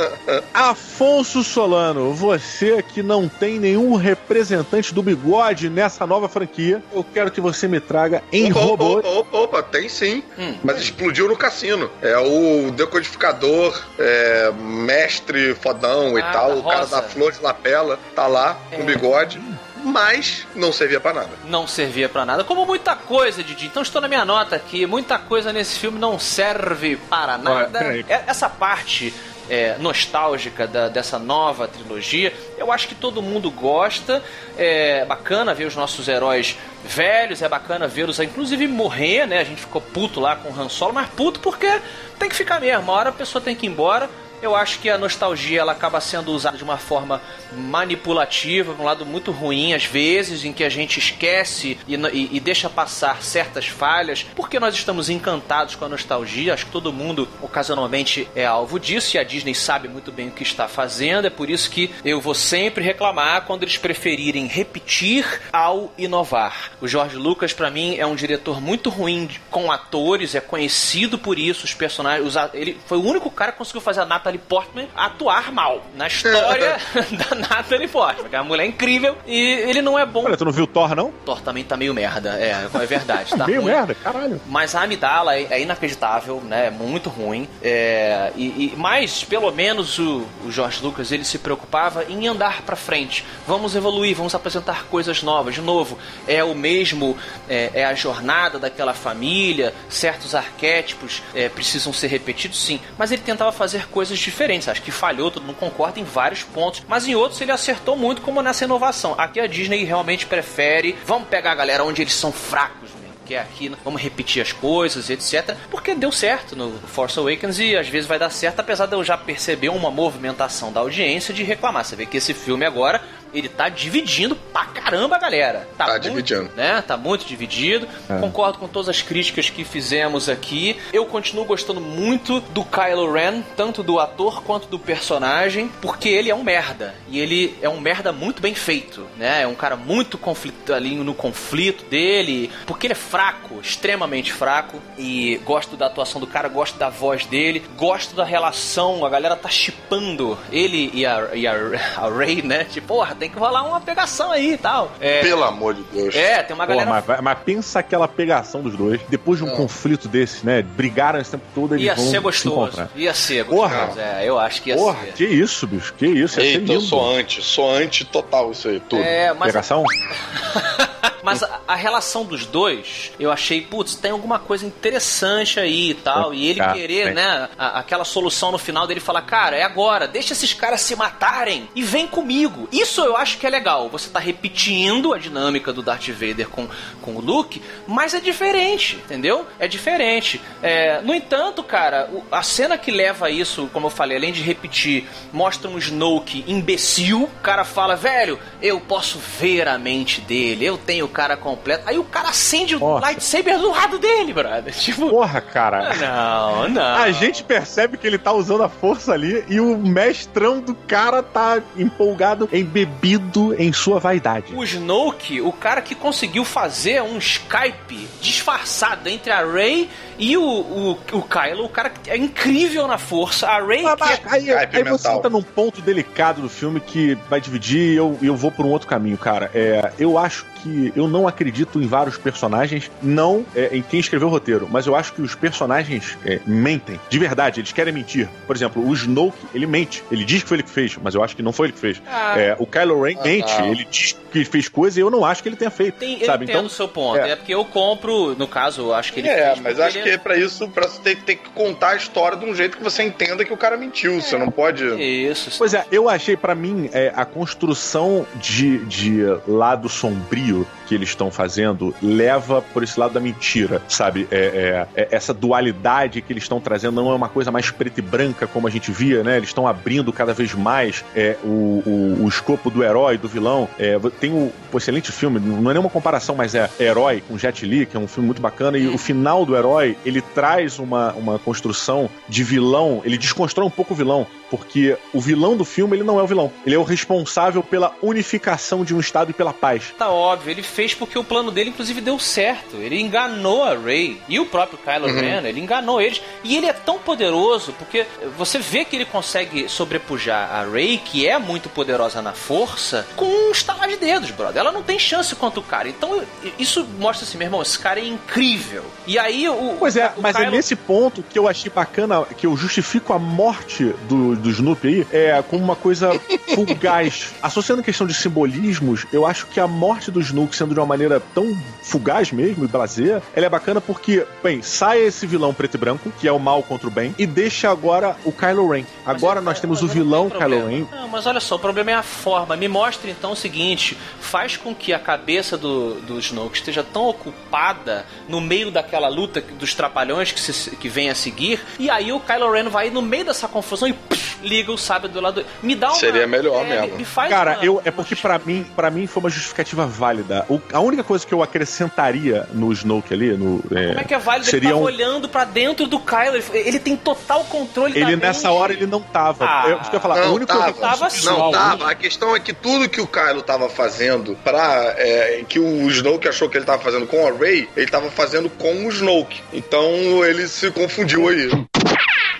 Afonso 0.54 1.44
Solano, 1.44 2.14
você 2.14 2.82
que 2.82 3.02
não 3.02 3.28
tem 3.28 3.58
nenhum 3.58 3.94
representante 3.96 4.94
do 4.94 5.02
bigode 5.02 5.68
nessa 5.68 6.06
nova 6.06 6.28
franquia, 6.28 6.82
eu 6.92 7.04
quero 7.04 7.30
que 7.30 7.40
você 7.40 7.68
me 7.68 7.78
traga 7.80 8.22
em 8.32 8.50
Opa, 8.50 8.60
opa, 8.60 8.66
robô. 8.84 8.98
opa, 8.98 9.08
opa, 9.08 9.38
opa, 9.38 9.62
tem 9.62 9.88
sim. 9.88 10.22
Hum. 10.38 10.54
Mas 10.64 10.78
explodiu 10.80 11.28
no 11.28 11.36
cassino. 11.36 11.90
É 12.00 12.16
o 12.16 12.70
decodificador, 12.70 13.78
é, 13.98 14.50
mestre 14.58 15.54
fodão 15.56 16.18
e 16.18 16.22
Ah, 16.22 16.30
tal, 16.32 16.48
da 16.50 16.56
o 16.56 16.62
cara 16.64 16.86
da 16.86 17.02
flor 17.02 17.32
de 17.32 17.42
lapela, 17.42 17.98
tá 18.14 18.26
lá 18.26 18.56
com 18.70 18.82
É. 18.82 18.84
bigode, 18.84 19.38
mas 19.84 20.46
não 20.54 20.72
servia 20.72 21.00
pra 21.00 21.12
nada. 21.12 21.30
não 21.44 21.66
servia 21.66 22.08
pra 22.08 22.24
nada. 22.24 22.44
Como 22.44 22.64
muita 22.66 22.94
coisa, 22.96 23.42
Didi. 23.42 23.66
Então 23.66 23.82
estou 23.82 24.00
na 24.00 24.08
minha 24.08 24.24
nota 24.24 24.56
aqui. 24.56 24.86
Muita 24.86 25.18
coisa 25.18 25.52
nesse 25.52 25.78
filme 25.78 25.98
não 25.98 26.18
serve 26.18 26.96
para 26.96 27.38
nada. 27.38 27.80
É- 28.08 28.24
Essa 28.26 28.48
parte 28.48 29.12
é, 29.50 29.76
nostálgica 29.78 30.66
da- 30.66 30.88
dessa 30.90 31.18
nova 31.18 31.66
trilogia, 31.66 32.34
eu 32.58 32.70
acho 32.70 32.86
que 32.86 32.94
todo 32.94 33.22
mundo 33.22 33.50
gosta. 33.50 34.22
É 34.58 35.04
bacana 35.06 35.54
ver 35.54 35.64
os 35.64 35.74
nossos 35.74 36.06
heróis 36.06 36.56
velhos, 36.84 37.40
é 37.40 37.48
bacana 37.48 37.88
vê-los, 37.88 38.18
inclusive, 38.20 38.68
morrer, 38.68 39.26
né? 39.26 39.38
A 39.38 39.44
gente 39.44 39.62
ficou 39.62 39.80
puto 39.80 40.20
lá 40.20 40.36
com 40.36 40.50
o 40.50 40.60
Han 40.60 40.68
Solo, 40.68 40.92
mas 40.92 41.08
puto 41.08 41.40
porque 41.40 41.80
tem 42.18 42.28
que 42.28 42.34
ficar 42.36 42.60
mesmo. 42.60 42.82
Uma 42.82 42.92
hora 42.92 43.08
a 43.08 43.12
pessoa 43.12 43.40
tem 43.42 43.56
que 43.56 43.64
ir 43.66 43.70
embora. 43.70 44.10
Eu 44.40 44.54
acho 44.54 44.78
que 44.78 44.88
a 44.88 44.96
nostalgia 44.96 45.60
ela 45.60 45.72
acaba 45.72 46.00
sendo 46.00 46.30
usada 46.32 46.56
de 46.56 46.62
uma 46.62 46.76
forma 46.78 47.20
manipulativa, 47.52 48.74
um 48.78 48.84
lado 48.84 49.04
muito 49.04 49.32
ruim 49.32 49.74
às 49.74 49.84
vezes, 49.84 50.44
em 50.44 50.52
que 50.52 50.62
a 50.62 50.68
gente 50.68 50.98
esquece 50.98 51.78
e, 51.88 51.94
e- 51.96 52.28
e 52.36 52.40
deixa 52.40 52.68
passar 52.70 53.22
certas 53.22 53.66
falhas, 53.66 54.24
porque 54.36 54.60
nós 54.60 54.74
estamos 54.74 55.08
encantados 55.10 55.74
com 55.74 55.84
a 55.84 55.88
nostalgia. 55.88 56.54
Acho 56.54 56.66
que 56.66 56.72
todo 56.72 56.92
mundo 56.92 57.26
ocasionalmente 57.42 58.28
é 58.34 58.44
alvo 58.44 58.78
disso 58.78 59.16
e 59.16 59.18
a 59.18 59.24
Disney 59.24 59.54
sabe 59.54 59.88
muito 59.88 60.12
bem 60.12 60.28
o 60.28 60.32
que 60.32 60.42
está 60.42 60.68
fazendo. 60.68 61.26
É 61.26 61.30
por 61.30 61.48
isso 61.50 61.70
que 61.70 61.90
eu 62.04 62.20
vou 62.20 62.34
sempre 62.34 62.84
reclamar 62.84 63.42
quando 63.44 63.62
eles 63.64 63.76
preferirem 63.76 64.46
repetir 64.46 65.40
ao 65.52 65.92
inovar. 65.96 66.72
O 66.80 66.86
George 66.86 67.16
Lucas, 67.16 67.52
pra 67.52 67.70
mim, 67.70 67.96
é 67.96 68.06
um 68.06 68.14
diretor 68.14 68.60
muito 68.60 68.90
ruim 68.90 69.28
com 69.50 69.72
atores, 69.72 70.34
é 70.34 70.40
conhecido 70.40 71.18
por 71.18 71.38
isso, 71.38 71.64
os 71.64 71.74
personagens. 71.74 72.24
os 72.36 72.54
ele 72.54 72.78
foi 72.86 72.98
o 72.98 73.02
único 73.04 73.30
cara 73.30 73.52
que 73.52 73.58
conseguiu 73.58 73.80
fazer 73.80 74.00
a 74.00 74.04
Natalie 74.04 74.27
Natalie 74.28 74.38
Portman 74.38 74.88
atuar 74.94 75.50
mal 75.52 75.82
na 75.96 76.06
história 76.06 76.76
da 77.30 77.34
Natalie 77.34 77.88
Portman, 77.88 78.28
que 78.28 78.36
é 78.36 78.38
uma 78.40 78.44
mulher 78.44 78.66
incrível 78.66 79.16
e 79.26 79.38
ele 79.40 79.80
não 79.80 79.98
é 79.98 80.04
bom. 80.04 80.24
Olha, 80.24 80.36
tu 80.36 80.44
não 80.44 80.52
viu 80.52 80.66
Thor, 80.66 80.94
não? 80.94 81.10
Thor 81.24 81.40
também 81.40 81.64
tá 81.64 81.76
meio 81.76 81.94
merda, 81.94 82.30
é, 82.38 82.68
é 82.72 82.86
verdade. 82.86 83.30
Tá 83.36 83.46
Meio 83.48 83.62
ruim. 83.62 83.72
merda, 83.72 83.94
caralho. 83.94 84.40
Mas 84.46 84.74
a 84.74 84.82
Amidala 84.82 85.34
é, 85.36 85.46
é 85.50 85.60
inacreditável, 85.62 86.40
né? 86.42 86.66
É 86.66 86.70
muito 86.70 87.08
ruim. 87.08 87.48
É, 87.62 88.32
e, 88.36 88.44
e- 88.44 88.74
mas, 88.76 89.24
pelo 89.24 89.50
menos, 89.50 89.98
o, 89.98 90.26
o 90.44 90.50
George 90.52 90.82
Lucas 90.82 91.10
ele 91.10 91.24
se 91.24 91.38
preocupava 91.38 92.04
em 92.04 92.26
andar 92.28 92.62
pra 92.62 92.76
frente. 92.76 93.24
Vamos 93.46 93.74
evoluir, 93.74 94.14
vamos 94.14 94.34
apresentar 94.34 94.84
coisas 94.84 95.22
novas. 95.22 95.54
De 95.54 95.62
novo, 95.62 95.98
é 96.26 96.44
o 96.44 96.54
mesmo, 96.54 97.16
é, 97.48 97.70
é 97.74 97.84
a 97.84 97.94
jornada 97.94 98.58
daquela 98.58 98.92
família, 98.92 99.72
certos 99.88 100.34
arquétipos 100.34 101.22
é, 101.34 101.48
precisam 101.48 101.92
ser 101.92 102.08
repetidos, 102.08 102.62
sim. 102.62 102.80
Mas 102.98 103.10
ele 103.12 103.22
tentava 103.22 103.52
fazer 103.52 103.88
coisas 103.88 104.17
diferentes. 104.20 104.68
Acho 104.68 104.82
que 104.82 104.90
falhou, 104.90 105.30
todo 105.30 105.44
mundo 105.44 105.56
concorda 105.56 106.00
em 106.00 106.04
vários 106.04 106.42
pontos. 106.42 106.82
Mas 106.88 107.06
em 107.06 107.14
outros 107.14 107.40
ele 107.40 107.52
acertou 107.52 107.96
muito, 107.96 108.22
como 108.22 108.42
nessa 108.42 108.64
inovação. 108.64 109.14
Aqui 109.18 109.40
a 109.40 109.46
Disney 109.46 109.84
realmente 109.84 110.26
prefere. 110.26 110.96
Vamos 111.04 111.28
pegar 111.28 111.52
a 111.52 111.54
galera 111.54 111.84
onde 111.84 112.02
eles 112.02 112.14
são 112.14 112.32
fracos 112.32 112.90
mesmo 112.90 113.08
que 113.28 113.34
é 113.34 113.40
aqui, 113.40 113.70
vamos 113.84 114.00
repetir 114.00 114.40
as 114.40 114.52
coisas, 114.52 115.10
etc. 115.10 115.54
Porque 115.70 115.94
deu 115.94 116.10
certo 116.10 116.56
no 116.56 116.70
Force 116.88 117.18
Awakens 117.18 117.58
e 117.58 117.76
às 117.76 117.86
vezes 117.86 118.08
vai 118.08 118.18
dar 118.18 118.30
certo, 118.30 118.60
apesar 118.60 118.86
de 118.86 118.94
eu 118.94 119.04
já 119.04 119.18
perceber 119.18 119.68
uma 119.68 119.90
movimentação 119.90 120.72
da 120.72 120.80
audiência 120.80 121.34
de 121.34 121.42
reclamar. 121.42 121.84
Você 121.84 121.94
vê 121.94 122.06
que 122.06 122.16
esse 122.16 122.32
filme 122.32 122.64
agora, 122.64 123.02
ele 123.32 123.48
tá 123.48 123.68
dividindo 123.68 124.34
pra 124.36 124.64
caramba 124.66 125.16
a 125.16 125.18
galera. 125.18 125.68
Tá, 125.76 125.86
Tá 125.86 125.92
muito, 125.92 126.02
dividindo. 126.10 126.50
Né? 126.56 126.82
Tá 126.86 126.96
muito 126.96 127.24
dividido. 127.24 127.88
É. 128.08 128.18
Concordo 128.18 128.58
com 128.58 128.68
todas 128.68 128.88
as 128.88 129.02
críticas 129.02 129.50
que 129.50 129.64
fizemos 129.64 130.28
aqui. 130.28 130.76
Eu 130.92 131.06
continuo 131.06 131.44
gostando 131.44 131.80
muito 131.80 132.40
do 132.40 132.64
Kylo 132.64 133.12
Ren, 133.12 133.42
tanto 133.56 133.82
do 133.82 133.98
ator 133.98 134.42
quanto 134.42 134.68
do 134.68 134.78
personagem, 134.78 135.70
porque 135.80 136.08
ele 136.08 136.30
é 136.30 136.34
um 136.34 136.42
merda. 136.42 136.94
E 137.08 137.18
ele 137.18 137.56
é 137.62 137.68
um 137.68 137.80
merda 137.80 138.12
muito 138.12 138.42
bem 138.42 138.54
feito, 138.54 139.06
né? 139.16 139.42
É 139.42 139.46
um 139.46 139.54
cara 139.54 139.76
muito 139.76 140.18
conflito 140.18 140.72
ali 140.72 140.94
no 140.96 141.14
conflito 141.14 141.84
dele, 141.86 142.50
porque 142.66 142.86
ele 142.86 142.92
é 142.92 142.96
fraco, 142.96 143.60
extremamente 143.60 144.32
fraco. 144.32 144.80
E 144.96 145.40
gosto 145.44 145.76
da 145.76 145.86
atuação 145.86 146.20
do 146.20 146.26
cara, 146.26 146.48
gosto 146.48 146.78
da 146.78 146.88
voz 146.88 147.26
dele, 147.26 147.62
gosto 147.76 148.14
da 148.14 148.24
relação. 148.24 149.04
A 149.04 149.08
galera 149.08 149.36
tá 149.36 149.48
chipando 149.48 150.38
ele 150.50 150.90
e 150.92 151.06
a, 151.06 151.30
e 151.34 151.46
a, 151.46 151.54
a 151.96 152.08
Ray, 152.08 152.42
né? 152.42 152.64
Tipo, 152.64 152.88
porra, 152.88 153.14
tem 153.18 153.28
que 153.30 153.38
rolar 153.38 153.64
uma 153.64 153.80
pegação 153.80 154.30
aí 154.30 154.54
e 154.54 154.58
tal. 154.58 154.92
É, 155.00 155.20
Pelo 155.22 155.44
amor 155.44 155.74
de 155.74 155.82
Deus. 155.84 156.14
é, 156.14 156.42
tem 156.42 156.54
uma 156.54 156.66
Pô, 156.66 156.72
galera 156.76 157.02
mas, 157.06 157.20
mas 157.20 157.38
pensa 157.44 157.78
aquela 157.80 158.06
pegação 158.08 158.62
dos 158.62 158.76
dois. 158.76 159.00
Depois 159.08 159.38
de 159.38 159.44
um 159.44 159.50
conflito 159.50 160.08
desse, 160.08 160.44
né? 160.46 160.62
Brigaram 160.62 161.20
esse 161.20 161.30
tempo 161.32 161.44
todo, 161.54 161.74
eles 161.74 161.84
Ia 161.86 161.94
vão 161.94 162.04
ser 162.04 162.10
se 162.10 162.18
gostoso. 162.20 162.56
encontrar. 162.66 162.90
Ia 162.96 163.14
ser 163.14 163.44
gostoso. 163.44 163.70
Porra. 163.70 163.92
É, 164.00 164.24
eu 164.28 164.38
acho 164.38 164.62
que 164.62 164.70
ia 164.70 164.76
Porra, 164.76 165.04
ser. 165.06 165.12
que 165.12 165.24
isso, 165.24 165.66
bicho. 165.66 165.94
Que 165.94 166.06
isso. 166.06 166.38
Ia 166.40 166.44
ser 166.44 166.58
Eita, 166.60 166.72
eu 166.72 166.78
lindo. 166.78 166.80
sou 166.88 167.14
anti, 167.16 167.42
sou 167.42 167.70
anti 167.74 168.04
total 168.04 168.50
isso 168.52 168.68
aí, 168.68 168.80
tudo. 168.80 169.02
É, 169.02 169.32
mas, 169.32 169.48
Pegação? 169.52 169.82
mas 171.30 171.42
a, 171.42 171.60
a 171.68 171.74
relação 171.74 172.24
dos 172.24 172.46
dois, 172.46 173.12
eu 173.20 173.30
achei, 173.32 173.60
putz, 173.60 173.94
tem 173.94 174.10
alguma 174.10 174.38
coisa 174.38 174.64
interessante 174.66 175.60
aí 175.60 175.90
e 175.90 175.94
tal. 175.94 176.32
E 176.34 176.46
ele 176.48 176.60
Ah, 176.60 176.72
querer, 176.72 177.14
né, 177.14 177.48
a- 177.58 177.78
aquela 177.78 178.04
solução 178.04 178.50
no 178.52 178.58
final 178.58 178.86
dele 178.86 179.00
falar, 179.00 179.22
cara, 179.22 179.56
é 179.56 179.62
agora, 179.62 180.06
deixa 180.08 180.32
esses 180.32 180.52
caras 180.52 180.80
se 180.80 180.94
matarem 180.96 181.68
e 181.74 181.82
vem 181.82 182.06
comigo. 182.06 182.68
Isso 182.72 183.00
eu 183.02 183.16
acho 183.16 183.38
que 183.38 183.46
é 183.46 183.50
legal. 183.50 183.88
Você 183.90 184.08
tá 184.10 184.18
repetindo 184.18 185.12
a 185.12 185.18
dinâmica 185.18 185.72
do 185.72 185.82
Darth 185.82 186.08
Vader 186.08 186.48
com, 186.48 186.68
com 187.02 187.16
o 187.16 187.20
Luke, 187.20 187.62
mas 187.86 188.14
é 188.14 188.20
diferente, 188.20 188.96
entendeu? 188.96 189.46
É 189.58 189.68
diferente. 189.68 190.40
É, 190.62 191.00
no 191.02 191.14
entanto, 191.14 191.62
cara, 191.62 192.08
a 192.30 192.42
cena 192.42 192.76
que 192.78 192.90
leva 192.90 193.26
a 193.26 193.30
isso, 193.30 193.68
como 193.72 193.86
eu 193.86 193.90
falei, 193.90 194.16
além 194.16 194.32
de 194.32 194.42
repetir, 194.42 195.06
mostra 195.32 195.68
um 195.70 195.78
Snoke 195.78 196.44
imbecil. 196.46 197.24
O 197.24 197.40
cara 197.42 197.64
fala, 197.64 197.94
velho, 197.96 198.38
eu 198.60 198.80
posso 198.80 199.18
ver 199.18 199.68
a 199.68 199.78
mente 199.78 200.20
dele, 200.20 200.64
eu 200.64 200.76
tenho 200.78 201.06
cara 201.18 201.36
completo. 201.36 201.82
Aí 201.84 201.98
o 201.98 202.04
cara 202.04 202.28
acende 202.28 202.76
o 202.76 202.78
Nossa. 202.78 203.00
lightsaber 203.06 203.58
do 203.58 203.70
lado 203.70 203.98
dele, 203.98 204.32
brother. 204.32 204.72
Tipo, 204.78 205.10
Porra, 205.10 205.40
cara. 205.40 205.92
não, 205.96 206.68
não. 206.68 206.94
A 206.94 207.10
gente 207.10 207.42
percebe 207.42 207.98
que 207.98 208.06
ele 208.06 208.18
tá 208.18 208.32
usando 208.32 208.62
a 208.62 208.68
força 208.68 209.12
ali 209.12 209.44
e 209.48 209.58
o 209.58 209.76
mestrão 209.76 210.60
do 210.60 210.76
cara 210.76 211.20
tá 211.20 211.60
empolgado, 211.76 212.48
embebido 212.52 213.52
em 213.60 213.72
sua 213.72 213.98
vaidade. 213.98 214.54
O 214.54 214.62
Snoke, 214.62 215.40
o 215.40 215.52
cara 215.52 215.82
que 215.82 215.96
conseguiu 215.96 216.44
fazer 216.44 217.02
um 217.02 217.18
Skype 217.18 218.08
disfarçado 218.20 219.08
entre 219.08 219.32
a 219.32 219.44
Rey 219.44 219.90
e 220.18 220.36
o, 220.36 220.42
o, 220.42 220.90
o 221.12 221.22
Kylo, 221.22 221.64
o 221.64 221.68
cara 221.68 221.90
que 221.90 222.10
é 222.10 222.16
incrível 222.16 222.86
na 222.86 222.98
força. 222.98 223.46
A 223.46 223.64
Rey 223.64 223.84
Ah, 223.86 223.96
que 223.96 224.02
é... 224.02 224.20
aí, 224.26 224.50
aí 224.50 224.84
você 224.84 225.08
entra 225.08 225.30
num 225.30 225.42
ponto 225.42 225.80
delicado 225.80 226.42
do 226.42 226.48
filme 226.48 226.80
que 226.80 227.16
vai 227.28 227.40
dividir 227.40 227.92
e 227.92 227.96
eu, 227.96 228.18
eu 228.20 228.36
vou 228.36 228.50
por 228.50 228.66
um 228.66 228.70
outro 228.70 228.88
caminho, 228.88 229.16
cara. 229.16 229.50
É, 229.54 229.92
eu 229.98 230.18
acho 230.18 230.44
que 230.62 230.92
eu 230.96 231.06
não 231.06 231.28
acredito 231.28 231.80
em 231.80 231.86
vários 231.86 232.18
personagens, 232.18 232.90
não 233.02 233.44
é, 233.54 233.76
em 233.76 233.82
quem 233.82 234.00
escreveu 234.00 234.28
o 234.28 234.30
roteiro, 234.30 234.68
mas 234.70 234.86
eu 234.86 234.96
acho 234.96 235.12
que 235.12 235.22
os 235.22 235.34
personagens 235.34 236.18
é, 236.24 236.40
mentem. 236.46 236.98
De 237.08 237.18
verdade, 237.18 237.60
eles 237.60 237.72
querem 237.72 237.92
mentir. 237.92 238.28
Por 238.46 238.56
exemplo, 238.56 238.84
o 238.84 238.92
Snoke, 238.92 239.38
ele 239.54 239.66
mente. 239.66 240.02
Ele 240.10 240.24
diz 240.24 240.42
que 240.42 240.48
foi 240.48 240.56
ele 240.56 240.64
que 240.64 240.70
fez, 240.70 240.96
mas 241.00 241.14
eu 241.14 241.22
acho 241.22 241.36
que 241.36 241.42
não 241.42 241.52
foi 241.52 241.66
ele 241.66 241.72
que 241.74 241.78
fez. 241.80 242.02
Ah. 242.06 242.38
É, 242.38 242.56
o 242.58 242.66
Kylo 242.66 243.00
Ren 243.02 243.16
Ah, 243.20 243.24
mente. 243.24 243.62
Ele 243.62 243.86
diz 243.88 244.16
que 244.32 244.44
fez 244.44 244.68
coisa 244.68 244.98
e 244.98 245.02
eu 245.02 245.10
não 245.10 245.24
acho 245.24 245.42
que 245.42 245.48
ele 245.48 245.56
tenha 245.56 245.70
feito. 245.70 245.98
Tem, 245.98 246.20
eu 246.20 246.26
sabe? 246.26 246.44
entendo 246.44 246.56
Então, 246.56 246.66
o 246.66 246.70
seu 246.70 246.88
ponto. 246.88 247.18
É. 247.18 247.30
é. 247.30 247.36
porque 247.36 247.54
eu 247.54 247.64
compro, 247.64 248.34
no 248.34 248.46
caso, 248.46 248.82
eu 248.82 248.94
acho 248.94 249.12
que 249.12 249.20
ele 249.20 249.28
É, 249.28 249.52
fez 249.52 249.60
mas 249.60 249.80
acho 249.80 249.98
ele 249.98 250.07
que 250.08 250.14
é 250.14 250.18
pra 250.18 250.36
isso, 250.36 250.66
pra 250.68 250.88
você 250.88 251.00
ter, 251.02 251.16
ter 251.22 251.36
que 251.36 251.50
contar 251.50 251.90
a 251.90 251.96
história 251.96 252.38
de 252.38 252.44
um 252.46 252.54
jeito 252.54 252.78
que 252.78 252.82
você 252.82 253.02
entenda 253.02 253.44
que 253.44 253.52
o 253.52 253.56
cara 253.56 253.76
mentiu. 253.76 254.20
Você 254.20 254.38
não 254.38 254.50
pode. 254.50 254.84
Isso. 255.02 255.50
Pois 255.58 255.74
é, 255.74 255.84
eu 255.92 256.08
achei 256.08 256.34
pra 256.36 256.54
mim 256.54 256.88
é, 256.94 257.12
a 257.14 257.24
construção 257.26 258.26
de, 258.36 258.78
de 258.86 259.20
lado 259.46 259.88
sombrio 259.88 260.66
que 260.86 260.94
eles 260.94 261.10
estão 261.10 261.30
fazendo 261.30 261.94
leva 262.02 262.62
por 262.62 262.82
esse 262.82 262.98
lado 262.98 263.12
da 263.12 263.20
mentira, 263.20 263.82
sabe? 263.86 264.26
É, 264.30 264.86
é- 264.96 265.02
é- 265.02 265.08
essa 265.10 265.34
dualidade 265.34 266.22
que 266.22 266.32
eles 266.32 266.44
estão 266.44 266.58
trazendo 266.60 266.94
não 267.02 267.10
é 267.10 267.14
uma 267.14 267.28
coisa 267.28 267.50
mais 267.50 267.70
preta 267.70 268.00
e 268.00 268.02
branca 268.02 268.46
como 268.46 268.66
a 268.66 268.70
gente 268.70 268.90
via, 268.90 269.22
né? 269.22 269.36
Eles 269.36 269.50
estão 269.50 269.68
abrindo 269.68 270.10
cada 270.10 270.32
vez 270.32 270.54
mais 270.54 271.04
é, 271.14 271.36
o, 271.44 271.82
o, 271.84 272.24
o 272.24 272.28
escopo 272.28 272.70
do 272.70 272.82
herói, 272.82 273.18
do 273.18 273.28
vilão. 273.28 273.68
É, 273.78 273.98
tem 274.18 274.32
o 274.32 274.50
excelente 274.78 275.12
filme, 275.12 275.38
não 275.38 275.70
é 275.70 275.74
nenhuma 275.74 275.90
comparação, 275.90 276.34
mas 276.34 276.54
é 276.54 276.70
Herói 276.80 277.22
com 277.28 277.36
Jet 277.36 277.66
Li, 277.66 277.84
que 277.84 277.96
é 277.96 278.00
um 278.00 278.08
filme 278.08 278.26
muito 278.26 278.40
bacana, 278.40 278.78
e 278.78 278.86
o 278.88 278.96
final 278.96 279.44
do 279.44 279.54
herói 279.56 279.97
ele 280.04 280.20
traz 280.20 280.78
uma, 280.78 281.12
uma 281.12 281.38
construção 281.38 282.08
de 282.28 282.44
vilão, 282.44 283.02
ele 283.04 283.18
desconstrói 283.18 283.66
um 283.66 283.70
pouco 283.70 283.94
o 283.94 283.96
vilão, 283.96 284.26
porque 284.50 284.96
o 285.12 285.20
vilão 285.20 285.56
do 285.56 285.64
filme 285.64 285.96
ele 285.96 286.04
não 286.04 286.18
é 286.18 286.22
o 286.22 286.26
vilão, 286.26 286.52
ele 286.66 286.74
é 286.74 286.78
o 286.78 286.82
responsável 286.82 287.62
pela 287.62 287.92
unificação 288.02 288.84
de 288.84 288.94
um 288.94 289.00
estado 289.00 289.30
e 289.30 289.34
pela 289.34 289.52
paz. 289.52 289.94
Tá 289.98 290.08
óbvio, 290.10 290.50
ele 290.50 290.62
fez 290.62 290.94
porque 290.94 291.18
o 291.18 291.24
plano 291.24 291.50
dele, 291.50 291.70
inclusive, 291.70 292.00
deu 292.00 292.18
certo. 292.18 292.76
Ele 292.76 293.00
enganou 293.00 293.62
a 293.64 293.74
Rey 293.76 294.20
e 294.28 294.38
o 294.40 294.46
próprio 294.46 294.78
Kylo 294.78 295.08
Uhum. 295.08 295.20
Ren, 295.20 295.42
ele 295.46 295.60
enganou 295.60 296.00
eles. 296.00 296.20
E 296.44 296.56
ele 296.56 296.66
é 296.66 296.72
tão 296.72 296.98
poderoso 296.98 297.72
porque 297.78 298.06
você 298.36 298.58
vê 298.58 298.84
que 298.84 298.96
ele 298.96 299.04
consegue 299.04 299.68
sobrepujar 299.68 300.50
a 300.54 300.64
Rey, 300.64 300.98
que 300.98 301.26
é 301.26 301.38
muito 301.38 301.68
poderosa 301.68 302.20
na 302.22 302.32
força, 302.32 303.06
com 303.16 303.24
um 303.26 303.50
estalar 303.50 303.88
de 303.88 303.96
dedos, 303.96 304.30
brother. 304.30 304.60
Ela 304.60 304.72
não 304.72 304.82
tem 304.82 304.98
chance 304.98 305.34
contra 305.34 305.60
o 305.60 305.62
cara. 305.62 305.88
Então, 305.88 306.22
isso 306.58 306.86
mostra 306.98 307.26
assim, 307.26 307.38
meu 307.38 307.46
irmão, 307.46 307.62
esse 307.62 307.78
cara 307.78 308.00
é 308.00 308.04
incrível. 308.04 308.84
E 309.06 309.18
aí 309.18 309.48
o. 309.48 309.76
Pois 309.78 309.96
é, 309.96 310.12
o 310.16 310.20
mas 310.22 310.34
é 310.36 310.40
Kylo- 310.40 310.50
nesse 310.52 310.76
ponto 310.76 311.22
que 311.22 311.38
eu 311.38 311.48
achei 311.48 311.70
bacana, 311.70 312.24
que 312.36 312.46
eu 312.46 312.56
justifico 312.56 313.12
a 313.12 313.18
morte 313.18 313.94
do, 314.08 314.36
do 314.38 314.50
Snoopy 314.50 314.88
aí, 314.88 315.06
é 315.12 315.42
como 315.42 315.62
uma 315.62 315.76
coisa 315.76 316.18
fugaz. 316.54 317.34
Associando 317.42 317.80
a 317.80 317.84
questão 317.84 318.06
de 318.06 318.14
simbolismos, 318.14 319.06
eu 319.12 319.26
acho 319.26 319.46
que 319.46 319.60
a 319.60 319.66
morte 319.66 320.10
do 320.10 320.20
Snook 320.20 320.54
sendo 320.56 320.74
de 320.74 320.80
uma 320.80 320.86
maneira 320.86 321.20
tão 321.34 321.56
fugaz 321.82 322.32
mesmo 322.32 322.64
e 322.64 322.68
blazer, 322.68 323.22
ela 323.34 323.46
é 323.46 323.48
bacana 323.48 323.80
porque, 323.80 324.26
bem, 324.42 324.62
sai 324.62 325.00
esse 325.00 325.26
vilão 325.26 325.54
preto 325.54 325.74
e 325.74 325.78
branco, 325.78 326.12
que 326.18 326.28
é 326.28 326.32
o 326.32 326.38
mal 326.38 326.62
contra 326.62 326.88
o 326.88 326.90
bem, 326.90 327.14
e 327.18 327.26
deixa 327.26 327.70
agora 327.70 328.16
o 328.24 328.32
Kylo 328.32 328.68
Ren. 328.70 328.84
Agora 329.04 329.40
nós 329.40 329.60
temos 329.60 329.80
o 329.80 329.86
Mas 329.86 329.94
vilão 329.94 330.28
tem 330.28 330.38
Kylo. 330.38 330.66
Ren. 330.68 330.86
Não, 330.90 331.08
mas 331.08 331.26
olha 331.26 331.40
só, 331.40 331.56
o 331.56 331.58
problema 331.58 331.90
é 331.90 331.94
a 331.94 332.02
forma. 332.02 332.56
Me 332.56 332.68
mostre 332.68 333.10
então 333.10 333.32
o 333.32 333.36
seguinte: 333.36 333.96
faz 334.20 334.56
com 334.56 334.74
que 334.74 334.92
a 334.92 334.98
cabeça 334.98 335.56
do, 335.56 335.94
do 336.02 336.18
Snoke 336.18 336.58
esteja 336.58 336.82
tão 336.82 337.08
ocupada 337.08 338.04
no 338.28 338.40
meio 338.40 338.70
daquela 338.70 339.08
luta 339.08 339.40
dos 339.40 339.74
trapalhões 339.74 340.32
que, 340.32 340.40
se, 340.40 340.76
que 340.76 340.88
vem 340.88 341.10
a 341.10 341.14
seguir, 341.14 341.60
e 341.78 341.90
aí 341.90 342.12
o 342.12 342.20
Kylo 342.20 342.50
Ren 342.50 342.68
vai 342.68 342.90
no 342.90 343.00
meio 343.00 343.24
dessa 343.24 343.48
confusão 343.48 343.88
e 343.88 343.92
pff, 343.92 344.27
liga 344.42 344.72
o 344.72 344.78
sábio 344.78 345.08
do 345.08 345.20
lado. 345.20 345.44
Me 345.62 345.74
dá 345.74 345.88
uma. 345.88 345.96
Seria 345.96 346.26
melhor 346.26 346.64
é, 346.64 346.80
mesmo. 346.82 346.96
Me 346.98 347.04
faz 347.04 347.30
Cara, 347.30 347.54
uma- 347.56 347.64
eu, 347.64 347.82
é 347.84 347.90
porque 347.90 348.14
pra 348.16 348.38
mim, 348.38 348.64
para 348.76 348.90
mim 348.90 349.06
foi 349.06 349.20
uma 349.22 349.30
justificativa 349.30 349.86
válida. 349.86 350.44
O- 350.48 350.60
a 350.72 350.80
única 350.80 351.02
coisa 351.04 351.26
que 351.26 351.32
eu 351.34 351.42
acrescentaria 351.42 352.46
no 352.52 352.72
Snoke 352.72 353.12
ali, 353.14 353.32
no, 353.36 353.60
Como 353.62 353.78
é 353.78 354.04
que 354.04 354.14
é 354.14 354.18
válido? 354.18 354.46
seria 354.46 354.68
ele 354.68 354.74
tava 354.74 354.80
um- 354.80 354.84
olhando 354.84 355.28
pra 355.28 355.44
dentro 355.44 355.86
do 355.86 355.98
Kylo. 355.98 356.36
Ele, 356.52 356.78
tem 356.78 356.96
total 356.96 357.44
controle 357.44 357.92
da 357.94 358.00
ele 358.00 358.10
mente. 358.12 358.22
nessa 358.22 358.50
hora 358.50 358.72
ele 358.72 358.86
não 358.86 359.00
tava. 359.00 359.44
Ah, 359.44 359.64
eu, 359.68 359.80
isso 359.80 359.90
que 359.90 359.96
eu 359.96 359.98
ia 359.98 360.02
falar, 360.02 360.16
o 360.22 360.26
Não 360.26 360.34
único 360.34 360.52
tava, 360.52 360.72
tava 360.72 361.06
assim. 361.06 361.24
não 361.26 361.50
tava. 361.50 361.90
A 361.90 361.94
questão 361.94 362.34
é 362.34 362.40
que 362.40 362.52
tudo 362.52 362.88
que 362.88 363.00
o 363.00 363.06
Kylo 363.06 363.42
tava 363.42 363.68
fazendo 363.68 364.36
pra. 364.44 364.94
é, 364.96 365.44
que 365.48 365.58
o 365.58 365.88
Snoke 365.90 366.28
achou 366.28 366.48
que 366.48 366.56
ele 366.58 366.64
tava 366.64 366.82
fazendo 366.82 367.06
com 367.06 367.26
a 367.26 367.30
Rey, 367.32 367.68
ele 367.76 367.86
tava 367.90 368.10
fazendo 368.10 368.48
com 368.50 368.86
o 368.86 368.88
Snoke. 368.90 369.40
Então 369.52 370.24
ele 370.24 370.46
se 370.48 370.70
confundiu 370.70 371.28
aí. 371.28 371.48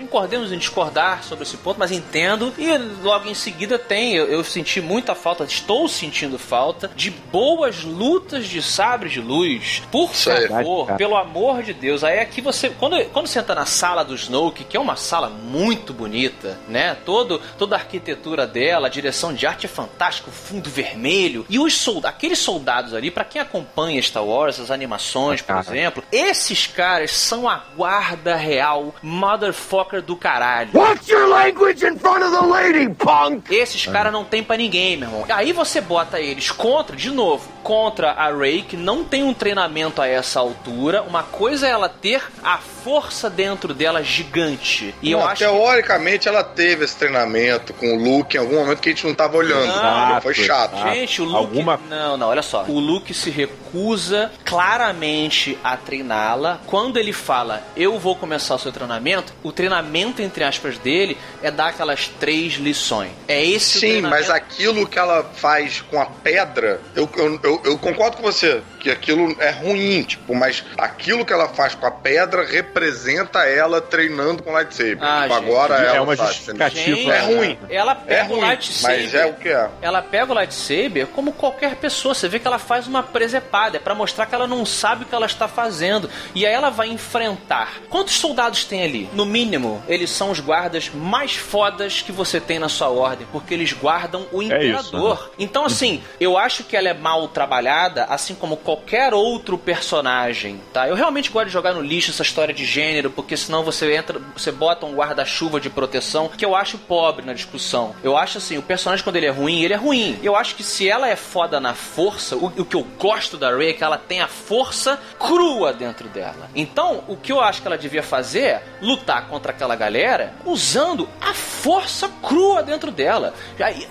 Concordemos 0.08 0.50
em 0.50 0.58
discordar 0.58 1.22
sobre 1.22 1.44
esse 1.44 1.56
ponto, 1.58 1.78
mas 1.78 1.92
entendo. 1.92 2.52
E 2.58 2.76
logo 3.02 3.28
em 3.28 3.34
seguida 3.34 3.78
tem, 3.78 4.14
eu, 4.14 4.26
eu 4.26 4.42
senti 4.42 4.80
muita 4.80 5.14
falta, 5.14 5.44
estou 5.44 5.86
sentindo 5.86 6.38
falta 6.38 6.90
de 6.96 7.10
boas 7.10 7.84
lutas 7.84 8.46
de 8.46 8.62
sabre 8.62 9.10
de 9.10 9.20
luz. 9.20 9.82
Por 9.92 10.10
Isso 10.10 10.30
favor, 10.48 10.86
Cara. 10.86 10.98
pelo 10.98 11.16
amor 11.16 11.62
de 11.62 11.74
Deus. 11.74 12.02
Aí 12.02 12.18
aqui 12.18 12.40
você, 12.40 12.70
quando, 12.70 13.02
quando 13.10 13.26
você 13.26 13.38
entra 13.38 13.54
na 13.54 13.66
sala 13.66 14.02
do 14.02 14.14
Snoke, 14.14 14.64
que 14.64 14.76
é 14.76 14.80
uma 14.80 14.96
sala 14.96 15.28
muito 15.28 15.92
bonita, 15.92 16.58
né? 16.68 16.96
Todo, 17.04 17.40
toda 17.58 17.76
a 17.76 17.78
arquitetura 17.78 18.46
dela, 18.46 18.86
a 18.86 18.90
direção 18.90 19.34
de 19.34 19.46
arte 19.46 19.66
é 19.66 19.68
fantástica, 19.68 20.30
o 20.30 20.32
fundo 20.32 20.70
vermelho. 20.70 21.44
E 21.48 21.58
os 21.58 21.74
soldados, 21.74 22.16
aqueles 22.16 22.38
soldados 22.38 22.94
ali, 22.94 23.10
pra 23.10 23.24
quem 23.24 23.40
acompanha 23.40 24.00
Star 24.00 24.24
Wars, 24.24 24.58
as 24.58 24.70
animações, 24.70 25.42
por 25.42 25.56
exemplo, 25.56 26.02
esses 26.10 26.66
caras 26.66 27.10
são 27.10 27.48
a 27.48 27.62
guarda 27.76 28.34
real 28.34 28.94
motherfucker 29.02 29.97
do 30.02 30.16
caralho. 30.16 30.70
Watch 30.74 31.10
your 31.10 31.26
language 31.28 31.84
in 31.84 31.98
front 31.98 32.22
of 32.24 32.30
the 32.32 32.46
lady, 32.46 32.88
punk! 32.94 33.54
Esses 33.54 33.86
caras 33.86 34.12
não 34.12 34.24
tem 34.24 34.42
pra 34.42 34.56
ninguém, 34.56 34.96
meu 34.96 35.08
irmão. 35.08 35.24
Aí 35.28 35.52
você 35.52 35.80
bota 35.80 36.20
eles 36.20 36.50
contra, 36.50 36.96
de 36.96 37.10
novo, 37.10 37.48
contra 37.62 38.12
a 38.12 38.32
Rey, 38.34 38.62
que 38.62 38.76
não 38.76 39.04
tem 39.04 39.22
um 39.22 39.34
treinamento 39.34 40.00
a 40.00 40.06
essa 40.06 40.40
altura. 40.40 41.02
Uma 41.02 41.22
coisa 41.22 41.66
é 41.66 41.70
ela 41.70 41.88
ter 41.88 42.22
a 42.42 42.58
força 42.58 43.28
dentro 43.28 43.74
dela 43.74 44.02
gigante. 44.02 44.94
E 45.02 45.10
eu 45.12 45.18
Não, 45.20 45.26
acho 45.26 45.44
que 45.44 45.50
teoricamente 45.50 46.28
ela 46.28 46.42
teve 46.42 46.84
esse 46.84 46.96
treinamento 46.96 47.72
com 47.74 47.94
o 47.94 48.02
Luke 48.02 48.36
em 48.36 48.40
algum 48.40 48.56
momento 48.56 48.80
que 48.80 48.88
a 48.88 48.92
gente 48.92 49.06
não 49.06 49.14
tava 49.14 49.36
olhando. 49.36 49.66
Não, 49.66 50.20
foi 50.20 50.34
chato. 50.34 50.74
exato. 50.74 50.94
Gente, 50.94 51.20
o 51.22 51.24
Luke. 51.24 51.36
Alguma- 51.36 51.80
Não, 51.88 52.16
não, 52.16 52.28
olha 52.28 52.42
só. 52.42 52.64
O 52.64 52.78
Luke 52.78 53.12
se 53.12 53.30
recusa 53.30 54.30
claramente 54.44 55.58
a 55.62 55.76
treiná-la. 55.76 56.60
Quando 56.66 56.96
ele 56.98 57.12
fala, 57.12 57.62
eu 57.76 57.98
vou 57.98 58.14
começar 58.16 58.54
o 58.54 58.58
seu 58.58 58.72
treinamento, 58.72 59.32
o 59.42 59.52
treinamento, 59.52 59.87
entre 60.22 60.44
aspas, 60.44 60.78
dele 60.78 61.16
é 61.42 61.50
dar 61.50 61.68
aquelas 61.68 62.08
três 62.20 62.54
lições. 62.54 63.10
É 63.26 63.44
esse 63.44 63.80
Sim, 63.80 64.00
mas 64.02 64.30
aquilo 64.30 64.86
que 64.86 64.98
ela 64.98 65.24
faz 65.34 65.80
com 65.80 66.00
a 66.00 66.06
pedra, 66.06 66.80
eu, 66.94 67.08
eu, 67.16 67.40
eu, 67.42 67.62
eu 67.64 67.78
concordo 67.78 68.16
com 68.16 68.22
você, 68.22 68.62
que 68.78 68.90
aquilo 68.90 69.34
é 69.40 69.50
ruim, 69.50 70.02
tipo, 70.02 70.34
mas 70.34 70.64
aquilo 70.76 71.24
que 71.24 71.32
ela 71.32 71.48
faz 71.48 71.74
com 71.74 71.86
a 71.86 71.90
pedra 71.90 72.44
representa 72.46 73.40
ela 73.44 73.80
treinando 73.80 74.42
com 74.42 74.52
lightsaber. 74.52 74.98
Ah, 75.00 75.22
Tipo, 75.22 75.34
gente, 75.34 75.48
agora 75.50 75.74
é 75.82 75.86
ela 75.88 76.02
uma 76.02 76.16
faz, 76.16 76.30
justificativa. 76.30 76.96
Gente, 76.96 77.10
É 77.10 77.18
ruim. 77.20 77.58
Ela 77.68 77.92
É 77.92 77.94
pega 78.16 78.24
o 78.24 78.36
ruim, 78.36 78.40
lightsaber. 78.46 79.00
mas 79.02 79.14
é 79.14 79.26
o 79.26 79.34
que 79.34 79.48
é. 79.48 79.68
Ela 79.82 80.02
pega 80.02 80.32
o 80.32 80.34
lightsaber 80.34 81.06
como 81.08 81.32
qualquer 81.32 81.76
pessoa. 81.76 82.14
Você 82.14 82.28
vê 82.28 82.38
que 82.38 82.46
ela 82.46 82.58
faz 82.58 82.86
uma 82.86 83.02
presepada. 83.02 83.76
É 83.76 83.80
pra 83.80 83.94
mostrar 83.94 84.26
que 84.26 84.34
ela 84.34 84.46
não 84.46 84.64
sabe 84.64 85.04
o 85.04 85.06
que 85.06 85.14
ela 85.14 85.26
está 85.26 85.48
fazendo. 85.48 86.08
E 86.34 86.46
aí 86.46 86.52
ela 86.52 86.70
vai 86.70 86.88
enfrentar. 86.88 87.80
Quantos 87.90 88.14
soldados 88.14 88.64
tem 88.64 88.82
ali? 88.84 89.08
No 89.12 89.26
mínimo, 89.26 89.82
eles 89.88 90.10
são 90.10 90.30
os 90.30 90.40
guardas 90.40 90.90
mais 90.94 91.34
fodas 91.34 92.00
que 92.02 92.12
você 92.12 92.40
tem 92.40 92.58
na 92.58 92.68
sua 92.68 92.88
ordem. 92.88 93.26
Porque 93.32 93.54
eles 93.54 93.72
guardam 93.72 94.26
o 94.32 94.42
É 94.42 94.46
isso, 94.46 94.54
imperador. 94.56 95.30
Então, 95.38 95.64
assim, 95.64 96.02
eu 96.20 96.36
acho 96.38 96.64
que 96.64 96.76
ela 96.76 96.88
é 96.88 96.94
mal 96.94 97.26
trabalhada, 97.28 98.04
assim 98.04 98.34
como 98.34 98.56
qualquer 98.56 98.77
outro 99.14 99.56
personagem, 99.56 100.60
tá? 100.72 100.88
Eu 100.88 100.94
realmente 100.94 101.30
gosto 101.30 101.46
de 101.46 101.52
jogar 101.52 101.74
no 101.74 101.80
lixo 101.80 102.10
essa 102.10 102.22
história 102.22 102.54
de 102.54 102.64
gênero, 102.64 103.10
porque 103.10 103.36
senão 103.36 103.62
você 103.62 103.94
entra, 103.94 104.20
você 104.36 104.50
bota 104.50 104.86
um 104.86 104.94
guarda-chuva 104.94 105.60
de 105.60 105.70
proteção, 105.70 106.28
que 106.28 106.44
eu 106.44 106.54
acho 106.54 106.78
pobre 106.78 107.24
na 107.24 107.32
discussão. 107.32 107.94
Eu 108.02 108.16
acho 108.16 108.38
assim, 108.38 108.58
o 108.58 108.62
personagem 108.62 109.04
quando 109.04 109.16
ele 109.16 109.26
é 109.26 109.30
ruim, 109.30 109.62
ele 109.62 109.74
é 109.74 109.76
ruim. 109.76 110.18
Eu 110.22 110.36
acho 110.36 110.54
que 110.54 110.62
se 110.62 110.88
ela 110.88 111.08
é 111.08 111.16
foda 111.16 111.60
na 111.60 111.74
força, 111.74 112.36
o, 112.36 112.46
o 112.46 112.64
que 112.64 112.76
eu 112.76 112.86
gosto 112.98 113.36
da 113.36 113.54
Rey 113.54 113.70
é 113.70 113.72
que 113.72 113.84
ela 113.84 113.98
tem 113.98 114.20
a 114.20 114.28
força 114.28 114.98
crua 115.18 115.72
dentro 115.72 116.08
dela. 116.08 116.50
Então, 116.54 117.04
o 117.08 117.16
que 117.16 117.32
eu 117.32 117.40
acho 117.40 117.60
que 117.60 117.66
ela 117.66 117.78
devia 117.78 118.02
fazer 118.02 118.40
é 118.40 118.62
lutar 118.80 119.28
contra 119.28 119.52
aquela 119.52 119.74
galera 119.74 120.34
usando 120.44 121.08
a 121.20 121.34
força 121.34 122.08
crua 122.22 122.62
dentro 122.62 122.90
dela. 122.90 123.34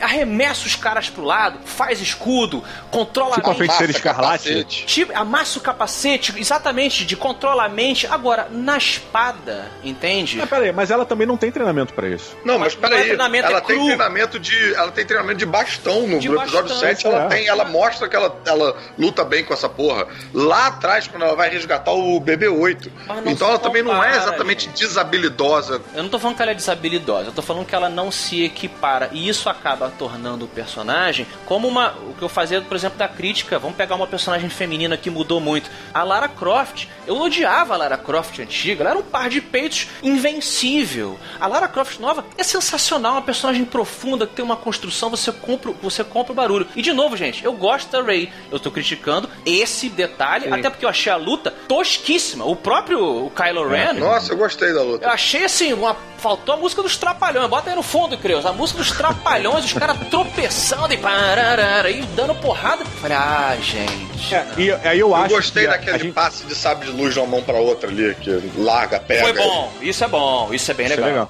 Arremessa 0.01 0.65
os 0.65 0.75
caras 0.75 1.09
pro 1.09 1.23
lado, 1.23 1.59
faz 1.65 2.01
escudo, 2.01 2.63
controla 2.91 3.35
Tipo 3.35 3.51
a 3.51 3.55
feiticeira 3.55 3.91
escarlate. 3.91 4.66
Capacete. 4.67 4.85
Tipo, 4.85 5.17
amassa 5.17 5.59
o 5.59 5.61
capacete, 5.61 6.33
exatamente, 6.37 7.05
de 7.05 7.15
controla 7.15 7.65
a 7.65 7.69
mente. 7.69 8.05
Agora, 8.07 8.47
na 8.51 8.77
espada, 8.77 9.71
entende? 9.83 10.37
Mas 10.37 10.49
peraí, 10.49 10.71
mas 10.71 10.91
ela 10.91 11.05
também 11.05 11.25
não 11.25 11.37
tem 11.37 11.51
treinamento 11.51 11.93
pra 11.93 12.07
isso. 12.09 12.35
Não, 12.43 12.59
mas 12.59 12.73
é 12.73 12.77
peraí, 12.77 13.11
ela 13.11 13.57
é 13.57 13.61
tem 13.61 13.77
cru. 13.77 13.85
treinamento 13.85 14.39
de. 14.39 14.73
Ela 14.73 14.91
tem 14.91 15.05
treinamento 15.05 15.39
de 15.39 15.45
bastão 15.45 16.07
no, 16.07 16.19
De 16.19 16.29
no 16.29 16.41
episódio 16.41 16.69
bastão, 16.69 16.89
7, 16.89 17.07
ela 17.07 17.23
é. 17.23 17.27
tem, 17.27 17.47
ela 17.47 17.65
mostra 17.65 18.07
que 18.07 18.15
ela, 18.15 18.35
ela 18.45 18.77
luta 18.97 19.23
bem 19.23 19.43
com 19.43 19.53
essa 19.53 19.69
porra. 19.69 20.07
Lá 20.33 20.67
atrás, 20.67 21.07
quando 21.07 21.23
ela 21.23 21.35
vai 21.35 21.49
resgatar 21.49 21.91
o 21.91 22.19
BB-8. 22.19 22.91
Mas 23.07 23.23
não 23.23 23.31
Então 23.31 23.49
ela 23.49 23.59
também 23.59 23.81
não 23.81 23.91
é 23.91 23.95
compara, 24.11 24.17
exatamente 24.17 24.65
gente. 24.65 24.77
desabilidosa. 24.79 25.81
Eu 25.93 26.03
não 26.03 26.09
tô 26.09 26.19
falando 26.19 26.35
que 26.35 26.41
ela 26.41 26.51
é 26.51 26.55
desabilidosa, 26.55 27.29
eu 27.29 27.33
tô 27.33 27.41
falando 27.41 27.65
que 27.65 27.75
ela 27.75 27.89
não 27.89 28.11
se 28.11 28.43
equipara. 28.43 29.09
E 29.11 29.27
isso 29.27 29.49
acaba 29.49 29.91
tornando 29.97 30.45
o 30.45 30.47
personagem 30.47 31.25
como 31.45 31.67
uma. 31.67 31.91
O 32.09 32.13
que 32.17 32.21
eu 32.23 32.29
fazia, 32.29 32.61
por 32.61 32.75
exemplo, 32.75 32.97
da 32.97 33.07
crítica. 33.07 33.59
Vamos 33.59 33.77
pegar 33.77 33.95
uma 33.95 34.07
personagem 34.07 34.49
feminina 34.57 34.97
que 34.97 35.09
mudou 35.09 35.39
muito. 35.39 35.69
A 35.93 36.03
Lara 36.03 36.27
Croft. 36.27 36.87
Eu 37.05 37.21
odiava 37.21 37.73
a 37.73 37.77
Lara 37.77 37.97
Croft 37.97 38.39
antiga. 38.39 38.81
Ela 38.81 38.89
era 38.89 38.99
um 38.99 39.03
par 39.03 39.29
de 39.29 39.39
peitos 39.39 39.87
invencível. 40.03 41.17
A 41.39 41.47
Lara 41.47 41.67
Croft 41.67 41.99
nova 41.99 42.25
é 42.37 42.43
sensacional, 42.43 43.13
uma 43.13 43.21
personagem 43.21 43.63
profunda 43.63 44.27
que 44.27 44.33
tem 44.33 44.43
uma 44.43 44.57
construção, 44.57 45.09
você 45.09 45.31
compra, 45.31 45.71
você 45.81 46.03
compra 46.03 46.33
o 46.33 46.35
barulho. 46.35 46.67
E 46.75 46.81
de 46.81 46.91
novo, 46.91 47.15
gente, 47.15 47.45
eu 47.45 47.53
gosto 47.53 47.89
da 47.91 48.01
Rey. 48.01 48.31
Eu 48.51 48.59
tô 48.59 48.71
criticando 48.71 49.29
esse 49.45 49.89
detalhe, 49.89 50.51
até 50.51 50.69
porque 50.69 50.85
eu 50.85 50.89
achei 50.89 51.11
a 51.11 51.15
luta 51.15 51.51
tosquíssima. 51.67 52.45
O 52.45 52.55
próprio 52.55 53.25
o 53.27 53.29
Kylo 53.29 53.67
Ren. 53.67 53.93
Nossa, 53.93 54.33
eu 54.33 54.37
gostei 54.37 54.73
da 54.73 54.81
luta. 54.81 55.05
Eu 55.05 55.11
achei 55.11 55.45
assim, 55.45 55.71
uma... 55.73 55.95
faltou 56.17 56.55
a 56.55 56.57
música 56.57 56.81
dos 56.81 56.97
Trapalhões. 56.97 57.49
Bota 57.49 57.69
aí 57.69 57.75
no 57.75 57.83
fundo, 57.83 58.17
Creus. 58.17 58.45
A 58.45 58.51
música 58.51 58.79
dos 58.79 58.91
Trapalhões, 58.91 59.65
os 59.65 59.73
caras 59.73 59.97
tropeçando 60.09 60.93
e 60.93 60.97
pararara, 60.97 61.89
e 61.89 62.01
dando 62.15 62.33
porrada. 62.35 62.83
Falei, 63.01 63.17
ah, 63.17 63.55
gente. 63.61 64.33
É, 64.33 64.46
e 64.57 64.71
aí 64.87 64.99
eu, 64.99 65.09
Eu 65.09 65.15
acho 65.15 65.35
gostei 65.35 65.67
daquele 65.67 65.99
gente- 65.99 66.13
passe 66.13 66.45
de 66.45 66.55
sabre 66.55 66.89
de 66.89 66.95
luz 66.95 67.13
de 67.13 67.19
uma 67.19 67.27
mão 67.27 67.43
pra 67.43 67.55
outra 67.57 67.89
ali, 67.89 68.15
que 68.15 68.29
larga, 68.57 68.99
pega. 68.99 69.23
Foi 69.23 69.33
bom, 69.33 69.71
isso 69.81 70.03
é 70.03 70.07
bom, 70.07 70.53
isso 70.53 70.71
é 70.71 70.73
bem 70.73 70.85
Isso 70.87 70.99
é 70.99 71.05
legal. 71.05 71.27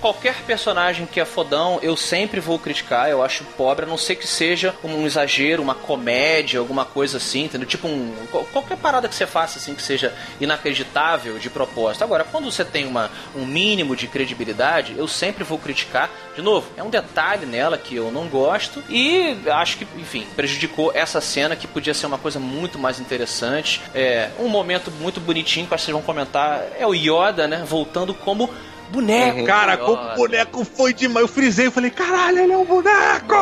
Qualquer 0.00 0.34
personagem 0.46 1.06
que 1.06 1.18
é 1.20 1.24
fodão, 1.24 1.78
eu 1.82 1.96
sempre 1.96 2.38
vou 2.38 2.58
criticar, 2.58 3.10
eu 3.10 3.22
acho 3.22 3.42
pobre, 3.56 3.84
a 3.84 3.88
não 3.88 3.98
ser 3.98 4.14
que 4.16 4.26
seja 4.28 4.74
um 4.84 5.04
exagero, 5.06 5.62
uma 5.62 5.74
comédia, 5.74 6.60
alguma 6.60 6.84
coisa 6.84 7.16
assim, 7.16 7.44
entendeu? 7.44 7.66
Tipo 7.66 7.88
um. 7.88 8.14
qual- 8.30 8.44
Qualquer 8.52 8.76
parada 8.76 9.08
que 9.08 9.14
você 9.14 9.26
faça 9.26 9.58
assim 9.58 9.74
que 9.74 9.82
seja 9.82 10.14
inacreditável 10.40 11.38
de 11.38 11.48
propósito. 11.50 12.02
Agora, 12.04 12.24
quando 12.24 12.50
você 12.50 12.64
tem 12.64 12.86
uma, 12.86 13.10
um 13.34 13.44
mínimo 13.44 13.96
de 13.96 14.06
credibilidade, 14.06 14.94
eu 14.96 15.08
sempre 15.08 15.42
vou 15.44 15.58
criticar. 15.58 16.10
De 16.34 16.42
novo, 16.42 16.68
é 16.76 16.82
um 16.82 16.90
detalhe 16.90 17.44
nela 17.46 17.76
que 17.76 17.96
eu 17.96 18.10
não 18.12 18.28
gosto 18.28 18.82
e 18.88 19.36
acho 19.50 19.78
que, 19.78 19.86
enfim, 19.96 20.26
prejudicou 20.36 20.92
essa 20.94 21.20
cena 21.20 21.56
que 21.56 21.66
podia 21.66 21.92
ser 21.94 22.06
uma 22.06 22.18
coisa 22.18 22.38
muito 22.38 22.78
mais 22.78 23.00
interessante. 23.00 23.80
É 23.94 24.30
um 24.38 24.48
momento 24.48 24.90
muito 24.90 25.18
bonitinho 25.20 25.66
que 25.66 25.70
vocês 25.76 25.92
vão 25.92 26.02
comentar 26.02 26.62
é 26.78 26.86
o 26.86 26.94
Yoda, 26.94 27.48
né? 27.48 27.64
Voltando 27.66 28.14
como 28.14 28.48
boneco. 28.88 29.44
Cara, 29.44 29.76
do 29.76 29.84
como 29.84 30.12
o 30.12 30.16
boneco 30.16 30.64
foi 30.64 30.92
demais. 30.92 31.22
Eu 31.22 31.28
frisei, 31.28 31.66
eu 31.66 31.72
falei, 31.72 31.90
caralho, 31.90 32.38
ele 32.40 32.52
é 32.52 32.56
um 32.56 32.64
boneco! 32.64 33.34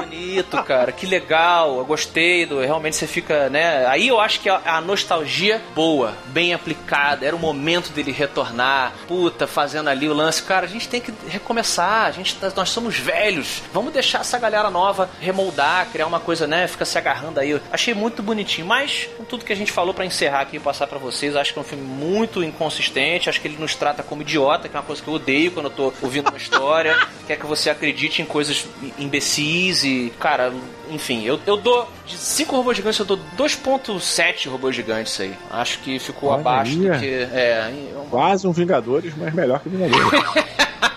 Bonito, 0.00 0.62
cara, 0.62 0.92
que 0.92 1.06
legal, 1.06 1.78
eu 1.78 1.84
gostei 1.84 2.46
do. 2.46 2.60
Realmente 2.60 2.96
você 2.96 3.06
fica, 3.06 3.48
né? 3.48 3.86
Aí 3.86 4.08
eu 4.08 4.20
acho 4.20 4.40
que 4.40 4.48
a, 4.48 4.60
a 4.64 4.80
nostalgia 4.80 5.60
boa, 5.74 6.14
bem 6.26 6.52
aplicada, 6.54 7.24
era 7.26 7.34
o 7.34 7.38
momento 7.38 7.90
dele 7.92 8.12
retornar, 8.12 8.92
puta, 9.06 9.46
fazendo 9.46 9.88
ali 9.88 10.08
o 10.08 10.12
lance. 10.14 10.42
Cara, 10.42 10.66
a 10.66 10.68
gente 10.68 10.88
tem 10.88 11.00
que 11.00 11.12
recomeçar, 11.28 12.06
a 12.06 12.10
gente, 12.10 12.34
tá- 12.36 12.52
nós 12.56 12.70
somos 12.70 12.98
velhos, 12.98 13.62
vamos 13.72 13.92
deixar 13.92 14.20
essa 14.20 14.38
galera 14.38 14.70
nova 14.70 15.08
remoldar, 15.20 15.86
criar 15.92 16.06
uma 16.06 16.20
coisa, 16.20 16.46
né? 16.46 16.66
Fica 16.66 16.84
se 16.84 16.96
agarrando 16.98 17.40
aí. 17.40 17.50
Eu 17.50 17.60
achei 17.72 17.94
muito 17.94 18.22
bonitinho, 18.22 18.66
mas 18.66 19.08
com 19.16 19.24
tudo 19.24 19.44
que 19.44 19.52
a 19.52 19.56
gente 19.56 19.72
falou 19.72 19.94
pra 19.94 20.04
encerrar 20.04 20.40
aqui 20.40 20.56
e 20.56 20.60
passar 20.60 20.86
pra 20.86 20.98
vocês, 20.98 21.36
acho 21.36 21.52
que 21.52 21.58
é 21.58 21.62
um 21.62 21.64
filme 21.64 21.84
muito 21.84 22.42
inconsistente, 22.42 23.28
acho 23.28 23.40
que 23.40 23.48
ele 23.48 23.56
nos 23.58 23.74
trata 23.74 24.02
como 24.02 24.22
idiota, 24.22 24.68
que 24.68 24.76
é 24.76 24.80
uma 24.80 24.86
coisa 24.86 24.93
que 25.00 25.08
eu 25.08 25.14
odeio 25.14 25.50
quando 25.52 25.66
eu 25.66 25.70
tô 25.70 25.92
ouvindo 26.02 26.28
uma 26.28 26.36
história, 26.36 26.96
quer 27.26 27.36
que 27.36 27.46
você 27.46 27.70
acredite 27.70 28.22
em 28.22 28.24
coisas 28.24 28.66
imbecis 28.98 29.84
e, 29.84 30.12
cara, 30.20 30.52
enfim, 30.90 31.22
eu, 31.24 31.38
eu 31.46 31.56
dou 31.56 31.88
de 32.06 32.16
5 32.16 32.54
robôs 32.56 32.76
gigantes, 32.76 32.98
eu 32.98 33.06
dou 33.06 33.18
2.7 33.36 34.48
robôs 34.50 34.74
gigantes 34.76 35.18
aí. 35.20 35.34
Acho 35.50 35.78
que 35.80 35.98
ficou 35.98 36.30
Olha 36.30 36.40
abaixo 36.40 36.72
aí. 36.72 36.90
do 36.90 36.98
que. 36.98 37.06
É, 37.32 37.70
um- 37.96 38.08
Quase 38.08 38.46
um 38.46 38.52
Vingadores, 38.52 39.12
mas 39.16 39.32
melhor 39.34 39.60
que 39.60 39.68
Vingadores. 39.68 40.04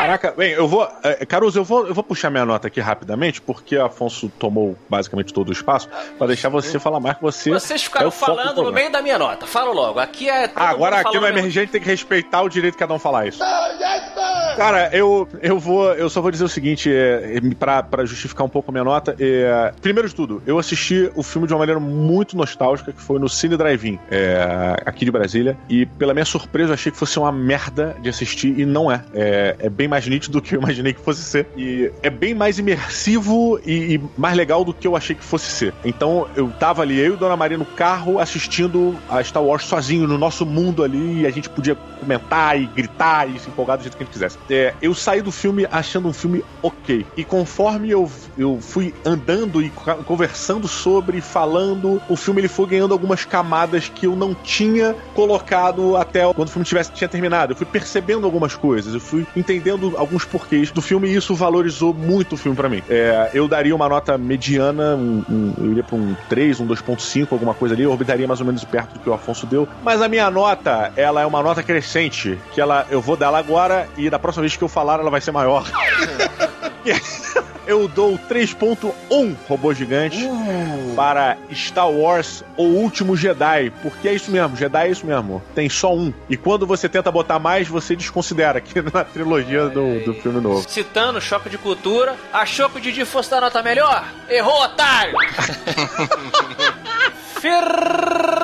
Caraca, 0.00 0.32
bem, 0.34 0.52
eu 0.52 0.66
vou. 0.66 0.88
eh, 1.04 1.26
Caruso, 1.26 1.58
eu 1.58 1.64
vou, 1.64 1.86
eu 1.86 1.92
vou 1.92 2.02
puxar 2.02 2.30
minha 2.30 2.46
nota 2.46 2.68
aqui 2.68 2.80
rapidamente, 2.80 3.38
porque 3.38 3.76
Afonso 3.76 4.30
tomou 4.38 4.74
basicamente 4.88 5.30
todo 5.32 5.50
o 5.50 5.52
espaço, 5.52 5.90
pra 6.16 6.26
deixar 6.26 6.48
você 6.48 6.78
falar 6.78 6.98
mais 7.00 7.16
que 7.16 7.22
você. 7.22 7.50
Vocês 7.50 7.82
é 7.82 7.84
ficaram 7.84 8.08
o 8.08 8.10
foco 8.10 8.32
do 8.32 8.38
falando 8.38 8.62
no 8.62 8.72
meio 8.72 8.90
da 8.90 9.02
minha 9.02 9.18
nota. 9.18 9.46
Falo 9.46 9.74
logo. 9.74 9.98
Aqui 9.98 10.26
é. 10.26 10.48
todo 10.48 10.58
agora 10.62 10.96
mundo 10.96 11.06
aqui 11.06 11.20
no. 11.20 11.26
Emergente 11.26 11.72
tem 11.72 11.80
que 11.82 11.86
respeitar 11.86 12.40
o 12.40 12.48
direito 12.48 12.74
de 12.74 12.78
cada 12.78 12.94
um 12.94 12.98
falar 12.98 13.26
isso. 13.26 13.40
Cara, 14.56 14.88
eu, 14.92 15.28
eu 15.42 15.58
vou. 15.58 15.92
Eu 15.92 16.08
só 16.08 16.22
vou 16.22 16.30
dizer 16.30 16.44
o 16.44 16.48
seguinte, 16.48 16.90
é, 16.90 17.36
é, 17.36 17.54
pra, 17.54 17.82
pra 17.82 18.04
justificar 18.06 18.46
um 18.46 18.48
pouco 18.48 18.70
a 18.70 18.72
minha 18.72 18.84
nota. 18.84 19.14
É, 19.20 19.72
primeiro 19.82 20.08
de 20.08 20.14
tudo, 20.14 20.42
eu 20.46 20.58
assisti 20.58 21.10
o 21.14 21.22
filme 21.22 21.46
de 21.46 21.52
uma 21.52 21.58
maneira 21.58 21.78
muito 21.78 22.36
nostálgica, 22.36 22.90
que 22.90 23.02
foi 23.02 23.18
no 23.18 23.28
Cine 23.28 23.56
Drive-In, 23.56 23.98
é, 24.10 24.76
aqui 24.86 25.04
de 25.04 25.10
Brasília. 25.10 25.58
E 25.68 25.84
pela 25.84 26.14
minha 26.14 26.24
surpresa, 26.24 26.70
eu 26.70 26.74
achei 26.74 26.90
que 26.90 26.98
fosse 26.98 27.18
uma 27.18 27.30
merda 27.30 27.96
de 28.00 28.08
assistir, 28.08 28.58
e 28.58 28.64
não 28.64 28.90
é. 28.90 29.04
É, 29.14 29.56
é 29.60 29.68
bem 29.68 29.89
mais 29.90 30.06
nítido 30.06 30.40
do 30.40 30.42
que 30.42 30.54
eu 30.54 30.60
imaginei 30.60 30.94
que 30.94 31.00
fosse 31.00 31.22
ser. 31.22 31.46
E 31.56 31.90
é 32.02 32.08
bem 32.08 32.34
mais 32.34 32.58
imersivo 32.58 33.60
e, 33.64 33.96
e 33.96 34.00
mais 34.16 34.36
legal 34.36 34.64
do 34.64 34.72
que 34.72 34.86
eu 34.86 34.96
achei 34.96 35.14
que 35.14 35.24
fosse 35.24 35.50
ser. 35.50 35.74
Então 35.84 36.28
eu 36.34 36.48
tava 36.50 36.82
ali, 36.82 36.98
eu 36.98 37.14
e 37.14 37.16
Dona 37.16 37.36
Maria 37.36 37.58
no 37.58 37.64
carro, 37.64 38.18
assistindo 38.18 38.96
a 39.08 39.22
Star 39.22 39.42
Wars 39.42 39.64
sozinho, 39.64 40.06
no 40.06 40.16
nosso 40.16 40.46
mundo 40.46 40.82
ali, 40.82 41.22
e 41.22 41.26
a 41.26 41.30
gente 41.30 41.48
podia 41.50 41.74
comentar 41.74 42.60
e 42.60 42.66
gritar 42.66 43.28
e 43.28 43.38
se 43.38 43.48
empolgar 43.48 43.76
do 43.76 43.82
jeito 43.82 43.96
que 43.96 44.02
a 44.02 44.06
gente 44.06 44.12
quisesse. 44.12 44.38
É, 44.48 44.74
eu 44.80 44.94
saí 44.94 45.20
do 45.20 45.32
filme 45.32 45.66
achando 45.70 46.08
um 46.08 46.12
filme 46.12 46.44
ok. 46.62 47.04
E 47.16 47.24
conforme 47.24 47.90
eu, 47.90 48.10
eu 48.38 48.58
fui 48.60 48.94
andando 49.04 49.62
e 49.62 49.70
conversando 50.06 50.68
sobre, 50.68 51.20
falando, 51.20 52.00
o 52.08 52.16
filme 52.16 52.40
ele 52.40 52.48
foi 52.48 52.66
ganhando 52.66 52.92
algumas 52.92 53.24
camadas 53.24 53.88
que 53.88 54.06
eu 54.06 54.14
não 54.14 54.34
tinha 54.34 54.94
colocado 55.14 55.96
até 55.96 56.32
quando 56.32 56.48
o 56.48 56.50
filme 56.50 56.64
tivesse, 56.64 56.92
tinha 56.92 57.08
terminado. 57.08 57.52
Eu 57.52 57.56
fui 57.56 57.66
percebendo 57.66 58.24
algumas 58.24 58.54
coisas, 58.54 58.94
eu 58.94 59.00
fui 59.00 59.26
entendendo 59.36 59.79
alguns 59.96 60.24
porquês 60.24 60.70
do 60.70 60.82
filme 60.82 61.08
e 61.08 61.16
isso 61.16 61.34
valorizou 61.34 61.94
muito 61.94 62.34
o 62.34 62.36
filme 62.36 62.56
para 62.56 62.68
mim. 62.68 62.82
É, 62.88 63.30
eu 63.32 63.48
daria 63.48 63.74
uma 63.74 63.88
nota 63.88 64.16
mediana, 64.18 64.94
um, 64.96 65.24
um, 65.28 65.54
eu 65.58 65.70
iria 65.72 65.82
pra 65.82 65.96
um 65.96 66.16
3, 66.28 66.60
um 66.60 66.66
2.5, 66.66 67.28
alguma 67.30 67.54
coisa 67.54 67.74
ali, 67.74 67.84
eu 67.84 67.90
orbitaria 67.90 68.26
mais 68.26 68.40
ou 68.40 68.46
menos 68.46 68.64
perto 68.64 68.94
do 68.94 69.00
que 69.00 69.08
o 69.08 69.12
Afonso 69.12 69.46
deu. 69.46 69.68
Mas 69.82 70.02
a 70.02 70.08
minha 70.08 70.30
nota, 70.30 70.92
ela 70.96 71.20
é 71.22 71.26
uma 71.26 71.42
nota 71.42 71.62
crescente, 71.62 72.38
que 72.52 72.60
ela 72.60 72.86
eu 72.90 73.00
vou 73.00 73.16
dar 73.16 73.26
ela 73.26 73.38
agora 73.38 73.88
e 73.96 74.10
da 74.10 74.18
próxima 74.18 74.42
vez 74.42 74.56
que 74.56 74.64
eu 74.64 74.68
falar 74.68 74.98
ela 75.00 75.10
vai 75.10 75.20
ser 75.20 75.32
maior. 75.32 75.64
eu 77.66 77.88
dou 77.88 78.18
3.1 78.18 79.36
robô 79.48 79.72
gigante 79.74 80.24
uh. 80.24 80.94
para 80.94 81.36
Star 81.52 81.90
Wars 81.90 82.44
O 82.56 82.64
Último 82.64 83.16
Jedi, 83.16 83.72
porque 83.82 84.08
é 84.08 84.14
isso 84.14 84.30
mesmo, 84.30 84.56
Jedi 84.56 84.88
é 84.88 84.90
isso 84.90 85.06
mesmo, 85.06 85.42
tem 85.54 85.68
só 85.68 85.94
um. 85.94 86.12
E 86.28 86.36
quando 86.36 86.66
você 86.66 86.88
tenta 86.88 87.10
botar 87.10 87.38
mais, 87.38 87.68
você 87.68 87.94
desconsidera 87.96 88.60
que 88.60 88.80
na 88.92 89.04
trilogia 89.04 89.68
do, 89.68 90.04
do 90.04 90.14
filme 90.14 90.40
novo. 90.40 90.68
Citando 90.68 91.20
Choque 91.20 91.48
de 91.48 91.58
Cultura, 91.58 92.16
achou 92.32 92.68
que 92.68 92.78
o 92.78 92.80
Didi 92.80 93.04
fosse 93.04 93.30
dar 93.30 93.40
nota 93.40 93.62
melhor? 93.62 94.04
Errou, 94.28 94.62
otário! 94.62 95.14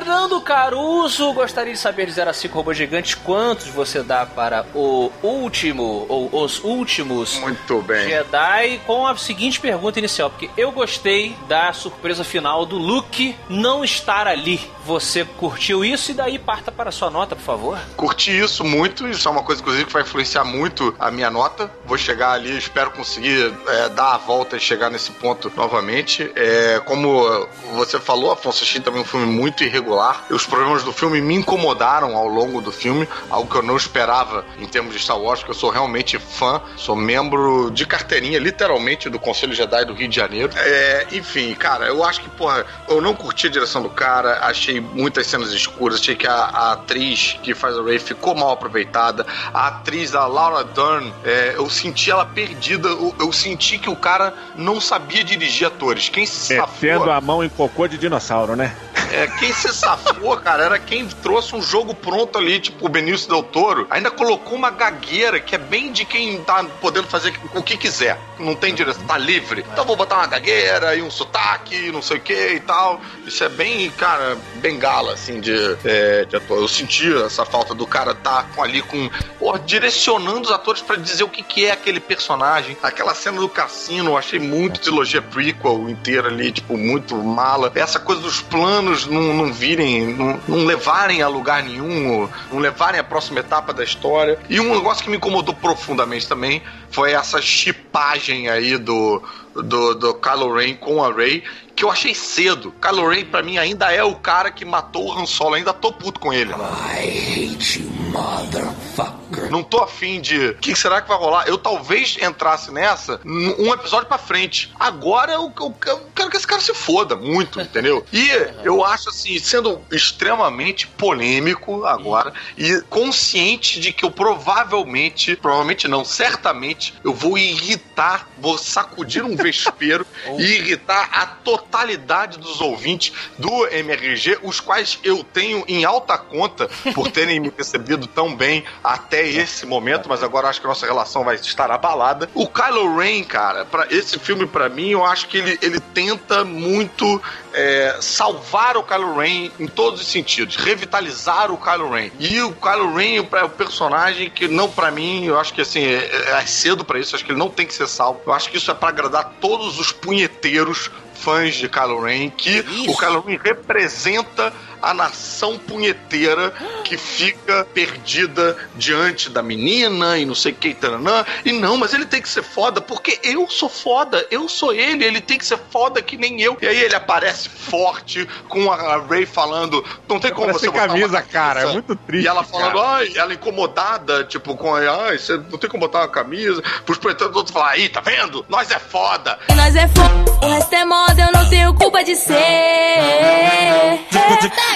Fernando 0.07 0.40
Caruso, 0.40 1.32
gostaria 1.32 1.72
de 1.72 1.78
saber 1.80 2.07
de 2.07 2.12
0 2.12 2.30
a 2.30 2.32
5 2.32 2.54
robôs 2.54 2.76
gigantes, 2.76 3.16
quantos 3.16 3.66
você 3.66 4.04
dá 4.04 4.24
para 4.24 4.64
o 4.72 5.11
último, 5.20 6.07
ou 6.09 6.44
os 6.44 6.62
últimos 6.62 7.36
Muito 7.40 7.82
bem. 7.82 8.09
Jedi, 8.09 8.80
com 8.86 9.04
a 9.04 9.16
seguinte 9.16 9.59
pergunta 9.59 9.98
inicial, 9.98 10.30
porque 10.30 10.48
eu 10.57 10.70
gostei 10.70 11.34
da 11.48 11.72
surpresa 11.72 12.22
final 12.22 12.64
do 12.64 12.78
Luke 12.78 13.34
não 13.48 13.82
estar 13.82 14.28
ali. 14.28 14.61
Você 14.84 15.24
curtiu 15.24 15.84
isso? 15.84 16.12
E 16.12 16.14
daí 16.14 16.38
parta 16.38 16.70
para 16.70 16.90
a 16.90 16.92
sua 16.92 17.11
nota, 17.11 17.34
por 17.34 17.42
favor. 17.42 17.78
Curti 17.96 18.30
isso 18.30 18.62
muito, 18.62 19.09
isso 19.09 19.26
é 19.26 19.30
uma 19.32 19.42
coisa, 19.42 19.61
inclusive, 19.61 19.86
que 19.86 19.92
vai 19.92 20.02
influenciar 20.02 20.44
muito 20.44 20.94
a 21.00 21.11
minha 21.11 21.28
nota. 21.28 21.68
Vou 21.84 21.98
chegar 21.98 22.30
ali, 22.30 22.57
espero 22.57 22.92
conseguir 22.92 23.52
é, 23.66 23.88
dar 23.88 24.14
a 24.14 24.18
volta 24.18 24.57
e 24.57 24.61
chegar 24.61 24.88
nesse 24.88 25.11
ponto 25.11 25.52
novamente. 25.57 26.30
É, 26.36 26.80
como 26.84 27.48
você 27.74 27.98
falou, 27.98 28.30
Afonso, 28.30 28.62
achei 28.62 28.80
também 28.80 29.00
um 29.02 29.04
filme 29.04 29.26
muito 29.26 29.64
irregular. 29.64 29.95
Os 30.30 30.47
problemas 30.47 30.82
do 30.82 30.92
filme 30.92 31.20
me 31.20 31.34
incomodaram 31.34 32.16
ao 32.16 32.26
longo 32.26 32.61
do 32.61 32.72
filme, 32.72 33.09
algo 33.30 33.51
que 33.51 33.57
eu 33.57 33.62
não 33.62 33.76
esperava 33.76 34.44
em 34.59 34.66
termos 34.66 34.92
de 34.92 35.01
Star 35.01 35.18
Wars, 35.18 35.40
porque 35.40 35.53
eu 35.53 35.57
sou 35.57 35.70
realmente 35.70 36.18
fã, 36.18 36.61
sou 36.76 36.97
membro 36.97 37.70
de 37.70 37.86
carteirinha, 37.86 38.38
literalmente, 38.38 39.09
do 39.09 39.18
Conselho 39.18 39.55
Jedi 39.55 39.84
do 39.84 39.94
Rio 39.94 40.09
de 40.09 40.16
Janeiro. 40.16 40.53
É, 40.57 41.07
enfim, 41.12 41.55
cara, 41.55 41.86
eu 41.86 42.05
acho 42.05 42.20
que, 42.20 42.30
porra, 42.30 42.64
eu 42.88 43.01
não 43.01 43.14
curti 43.14 43.47
a 43.47 43.51
direção 43.51 43.82
do 43.82 43.90
cara, 43.90 44.40
achei 44.42 44.80
muitas 44.80 45.26
cenas 45.26 45.53
escuras, 45.53 46.01
achei 46.01 46.14
que 46.14 46.26
a, 46.26 46.34
a 46.34 46.72
atriz 46.72 47.38
que 47.42 47.55
faz 47.55 47.76
a 47.76 47.82
Ray 47.82 47.99
ficou 47.99 48.34
mal 48.34 48.53
aproveitada. 48.53 49.26
A 49.53 49.68
atriz, 49.68 50.14
a 50.14 50.26
Laura 50.26 50.64
Dern, 50.64 51.12
é, 51.24 51.55
eu 51.57 51.68
senti 51.70 52.11
ela 52.11 52.24
perdida, 52.24 52.88
eu, 52.88 53.14
eu, 53.18 53.32
senti 53.32 53.78
que 53.78 53.90
o 53.90 53.97
cara 53.97 54.34
não 54.57 54.80
sabia 54.80 55.22
dirigir 55.22 55.66
atores. 55.66 56.09
Quem 56.09 56.26
se 56.26 56.57
Metendo 56.57 57.11
a 57.11 57.20
mão 57.20 57.42
em 57.42 57.49
cocô 57.49 57.86
de 57.86 57.99
dinossauro, 57.99 58.57
né? 58.57 58.76
É, 59.12 59.26
quem 59.38 59.53
se 59.53 59.72
safou, 59.87 60.37
cara, 60.39 60.64
era 60.64 60.78
quem 60.80 61.07
trouxe 61.07 61.55
um 61.55 61.62
jogo 61.62 61.95
pronto 61.95 62.39
ali, 62.39 62.59
tipo 62.59 62.87
o 62.87 62.89
Benício 62.89 63.28
Del 63.28 63.45
Toro. 63.45 63.87
Ainda 63.89 64.11
colocou 64.11 64.55
uma 64.55 64.70
gagueira 64.70 65.39
que 65.39 65.55
é 65.55 65.59
bem 65.59 65.93
de 65.93 66.05
quem 66.05 66.43
tá 66.43 66.64
podendo 66.80 67.07
fazer 67.07 67.32
o 67.55 67.62
que 67.62 67.76
quiser. 67.76 68.18
Não 68.39 68.57
tem 68.57 68.74
direção, 68.74 69.07
tá 69.07 69.16
livre. 69.16 69.64
Então 69.72 69.84
vou 69.84 69.95
botar 69.95 70.16
uma 70.16 70.26
gagueira 70.26 70.97
e 70.97 71.03
um 71.03 71.11
sotaque, 71.11 71.93
não 71.93 72.03
sei 72.03 72.16
o 72.16 72.20
que 72.20 72.55
e 72.55 72.61
tal. 72.61 73.01
Isso 73.24 73.45
é 73.45 73.49
bem, 73.49 73.89
cara, 73.93 74.37
bengala, 74.57 75.12
assim, 75.12 75.41
de, 75.41 75.55
é, 75.84 76.24
de 76.24 76.34
ator. 76.34 76.59
Eu 76.59 76.68
senti 76.68 77.12
essa 77.22 77.45
falta 77.45 77.72
do 77.72 77.87
cara 77.87 78.14
tá 78.14 78.45
ali 78.59 78.82
com. 78.82 79.09
Porra, 79.39 79.61
direcionando 79.61 80.49
os 80.49 80.51
atores 80.51 80.82
para 80.82 80.97
dizer 80.97 81.22
o 81.22 81.28
que, 81.28 81.43
que 81.43 81.66
é 81.66 81.72
aquele 81.72 82.01
personagem. 82.01 82.76
Aquela 82.82 83.14
cena 83.14 83.41
do 83.41 83.49
cassino, 83.49 84.11
eu 84.11 84.18
achei 84.18 84.39
muito 84.39 84.80
trilogia 84.80 85.22
prequel 85.22 85.89
inteira 85.89 86.28
ali, 86.28 86.51
tipo, 86.51 86.76
muito 86.76 87.14
mala. 87.16 87.70
Essa 87.74 88.01
coisa 88.01 88.20
dos 88.20 88.41
planos 88.41 89.07
não, 89.07 89.34
não 89.34 89.53
não, 89.77 90.41
não 90.49 90.64
levarem 90.64 91.22
a 91.22 91.29
lugar 91.29 91.62
nenhum, 91.62 92.29
não 92.51 92.59
levarem 92.59 93.01
a 93.01 93.05
próxima 93.05 93.41
etapa 93.41 93.72
da 93.72 93.85
história. 93.85 94.39
E 94.49 94.61
um 94.61 94.74
negócio 94.74 95.05
que 95.05 95.11
me 95.11 95.16
incomodou 95.16 95.55
profundamente 95.55 96.27
também 96.29 96.62
foi 96.91 97.12
essa 97.12 97.41
chipagem 97.41 98.49
aí 98.49 98.77
do, 98.77 99.22
do, 99.55 99.95
do 99.95 100.14
Kylo 100.14 100.55
Ren 100.55 100.74
com 100.74 101.03
a 101.03 101.12
Rey, 101.12 101.43
que 101.77 101.85
eu 101.85 101.91
achei 101.91 102.14
cedo. 102.14 102.74
Kylo 102.81 103.07
Ren, 103.07 103.27
pra 103.27 103.43
mim, 103.43 103.59
ainda 103.59 103.93
é 103.93 104.03
o 104.03 104.14
cara 104.14 104.51
que 104.51 104.64
matou 104.64 105.09
o 105.09 105.12
Han 105.12 105.27
Solo. 105.27 105.55
Ainda 105.57 105.74
tô 105.74 105.93
puto 105.93 106.18
com 106.18 106.33
ele. 106.33 106.53
I 106.53 107.55
hate 107.55 107.83
you, 107.83 107.91
motherfucker. 108.11 109.51
Não 109.51 109.62
tô 109.62 109.83
afim 109.83 110.20
de... 110.20 110.49
O 110.49 110.55
que 110.55 110.74
será 110.74 111.03
que 111.03 111.09
vai 111.09 111.18
rolar? 111.18 111.47
Eu 111.47 111.59
talvez 111.59 112.16
entrasse 112.22 112.72
nessa 112.72 113.20
um 113.24 113.72
episódio 113.74 114.07
pra 114.09 114.16
frente. 114.16 114.72
Agora 114.81 115.33
eu, 115.33 115.53
eu, 115.61 115.74
eu 115.87 116.07
quero 116.14 116.31
que 116.31 116.37
esse 116.39 116.47
cara 116.47 116.62
se 116.62 116.72
foda 116.72 117.14
muito, 117.14 117.61
entendeu? 117.61 118.05
E 118.11 118.27
eu 118.64 118.83
acho, 118.83 119.11
assim, 119.11 119.39
sendo 119.39 119.83
extremamente 119.93 120.87
polêmico 120.87 121.85
agora 121.85 122.33
e 122.57 122.81
consciente 122.89 123.79
de 123.81 123.93
que 123.93 124.05
eu 124.05 124.11
provavelmente, 124.11 125.37
provavelmente 125.37 125.87
não, 125.87 126.05
certamente, 126.05 126.95
eu 127.05 127.12
vou 127.12 127.37
irritar, 127.37 128.29
vou 128.39 128.57
sacudir 128.57 129.22
um 129.22 129.37
vespeiro 129.37 130.07
e 130.39 130.43
irritar 130.43 131.11
a 131.12 131.27
total 131.27 131.65
totalidade 131.66 132.38
dos 132.38 132.60
ouvintes 132.60 133.12
do 133.38 133.66
MRG, 133.66 134.38
os 134.42 134.60
quais 134.60 134.98
eu 135.02 135.22
tenho 135.24 135.64
em 135.68 135.84
alta 135.84 136.16
conta 136.16 136.68
por 136.94 137.10
terem 137.10 137.40
me 137.40 137.52
recebido 137.56 138.06
tão 138.06 138.34
bem 138.34 138.64
até 138.82 139.26
esse 139.26 139.66
momento, 139.66 140.08
mas 140.08 140.22
agora 140.22 140.48
acho 140.48 140.60
que 140.60 140.66
nossa 140.66 140.86
relação 140.86 141.24
vai 141.24 141.34
estar 141.34 141.70
abalada. 141.70 142.30
O 142.34 142.46
Kylo 142.46 142.96
Ren, 142.96 143.24
cara, 143.24 143.64
para 143.64 143.86
esse 143.90 144.18
filme 144.18 144.46
para 144.46 144.68
mim, 144.68 144.90
eu 144.90 145.04
acho 145.04 145.28
que 145.28 145.38
ele, 145.38 145.58
ele 145.60 145.80
tenta 145.80 146.44
muito 146.44 147.20
é, 147.52 147.96
salvar 148.00 148.76
o 148.76 148.82
Kylo 148.82 149.16
Ren 149.16 149.50
em 149.58 149.66
todos 149.66 150.00
os 150.00 150.06
sentidos, 150.06 150.56
revitalizar 150.56 151.50
o 151.50 151.58
Kylo 151.58 151.90
Ren. 151.90 152.10
E 152.18 152.40
o 152.42 152.52
Kylo 152.52 152.94
Ren 152.94 153.16
é 153.16 153.44
o 153.44 153.48
personagem 153.48 154.30
que 154.30 154.46
não 154.46 154.70
para 154.70 154.90
mim, 154.90 155.24
eu 155.24 155.38
acho 155.38 155.52
que 155.52 155.60
assim 155.60 155.84
é, 155.84 156.32
é 156.38 156.46
cedo 156.46 156.84
para 156.84 156.98
isso, 156.98 157.14
acho 157.14 157.24
que 157.24 157.32
ele 157.32 157.38
não 157.38 157.50
tem 157.50 157.66
que 157.66 157.74
ser 157.74 157.88
salvo. 157.88 158.20
Eu 158.26 158.32
acho 158.32 158.50
que 158.50 158.56
isso 158.56 158.70
é 158.70 158.74
para 158.74 158.88
agradar 158.88 159.34
todos 159.40 159.78
os 159.78 159.92
punheteiros 159.92 160.90
fãs 161.16 161.54
de 161.54 161.68
Kylo 161.68 162.00
Ren 162.00 162.30
que 162.30 162.58
Isso. 162.58 162.90
o 162.90 162.96
Kylo 162.96 163.20
Ren 163.20 163.38
representa 163.42 164.52
a 164.83 164.95
nação 164.95 165.59
punheteira 165.59 166.53
que 166.85 166.97
fica 166.97 167.64
perdida 167.74 168.57
diante 168.74 169.31
da 169.31 169.43
menina 169.43 170.18
e 170.18 170.24
não 170.24 170.35
sei 170.35 170.53
o 170.53 170.55
que, 170.55 170.74
taranã. 170.74 171.24
E 171.45 171.53
não, 171.53 171.77
mas 171.77 171.93
ele 171.95 172.07
tem 172.07 172.22
que 172.22 172.29
ser 172.29 172.43
foda 172.43 172.81
porque 172.81 173.18
eu 173.22 173.49
sou 173.49 173.68
foda, 173.68 174.27
eu 174.31 174.49
sou 174.49 174.72
ele, 174.72 175.05
ele 175.05 175.20
tem 175.20 175.39
que 175.39 175.47
ser 175.47 175.59
foda 175.70 176.01
que 176.03 176.16
nem 176.16 176.41
eu. 176.41 176.57
E 176.61 176.66
aí 176.66 176.81
ele 176.81 176.95
aparece 176.95 177.49
forte 177.49 178.27
com 178.49 178.70
a 178.70 178.99
Ray 178.99 179.27
falando, 179.27 179.85
não 180.09 180.18
tem 180.18 180.33
como 180.33 180.53
você 180.53 180.66
botar 180.66 180.89
camisa, 180.89 181.22
cara, 181.22 181.62
é 181.62 181.72
muito 181.72 181.97
triste. 181.97 182.24
E 182.24 182.29
ela 182.29 182.45
falando, 182.45 182.74
cara. 182.74 182.97
ai, 182.97 183.12
ela 183.16 183.35
incomodada, 183.35 184.24
tipo, 184.24 184.57
com 184.57 184.74
ai, 184.74 185.18
você 185.18 185.37
não 185.37 185.59
tem 185.59 185.68
como 185.68 185.81
botar 185.81 186.01
uma 186.01 186.09
camisa. 186.09 186.62
Pros 186.85 186.99
pretendentes 186.99 187.37
outros 187.37 187.53
falar, 187.53 187.70
aí, 187.70 187.89
tá 187.89 188.01
vendo? 188.01 188.45
Nós 188.49 188.70
é 188.70 188.79
foda. 188.79 189.39
Nós 189.55 189.74
é 189.74 189.89
foda, 189.89 190.47
o 190.47 190.51
resto 190.51 190.74
é 190.74 190.85
moda, 190.85 191.22
eu 191.22 191.33
não 191.33 191.49
tenho 191.49 191.74
culpa 191.74 192.05
de 192.05 192.14
ser 192.16 192.37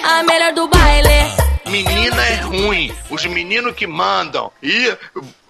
a 0.04 0.22
melhor 0.22 0.52
do 0.52 0.68
baile. 0.68 1.08
menina 1.66 2.24
é 2.26 2.34
ruim, 2.40 2.92
os 3.10 3.24
meninos 3.26 3.74
que 3.74 3.86
mandam. 3.86 4.50
E 4.62 4.92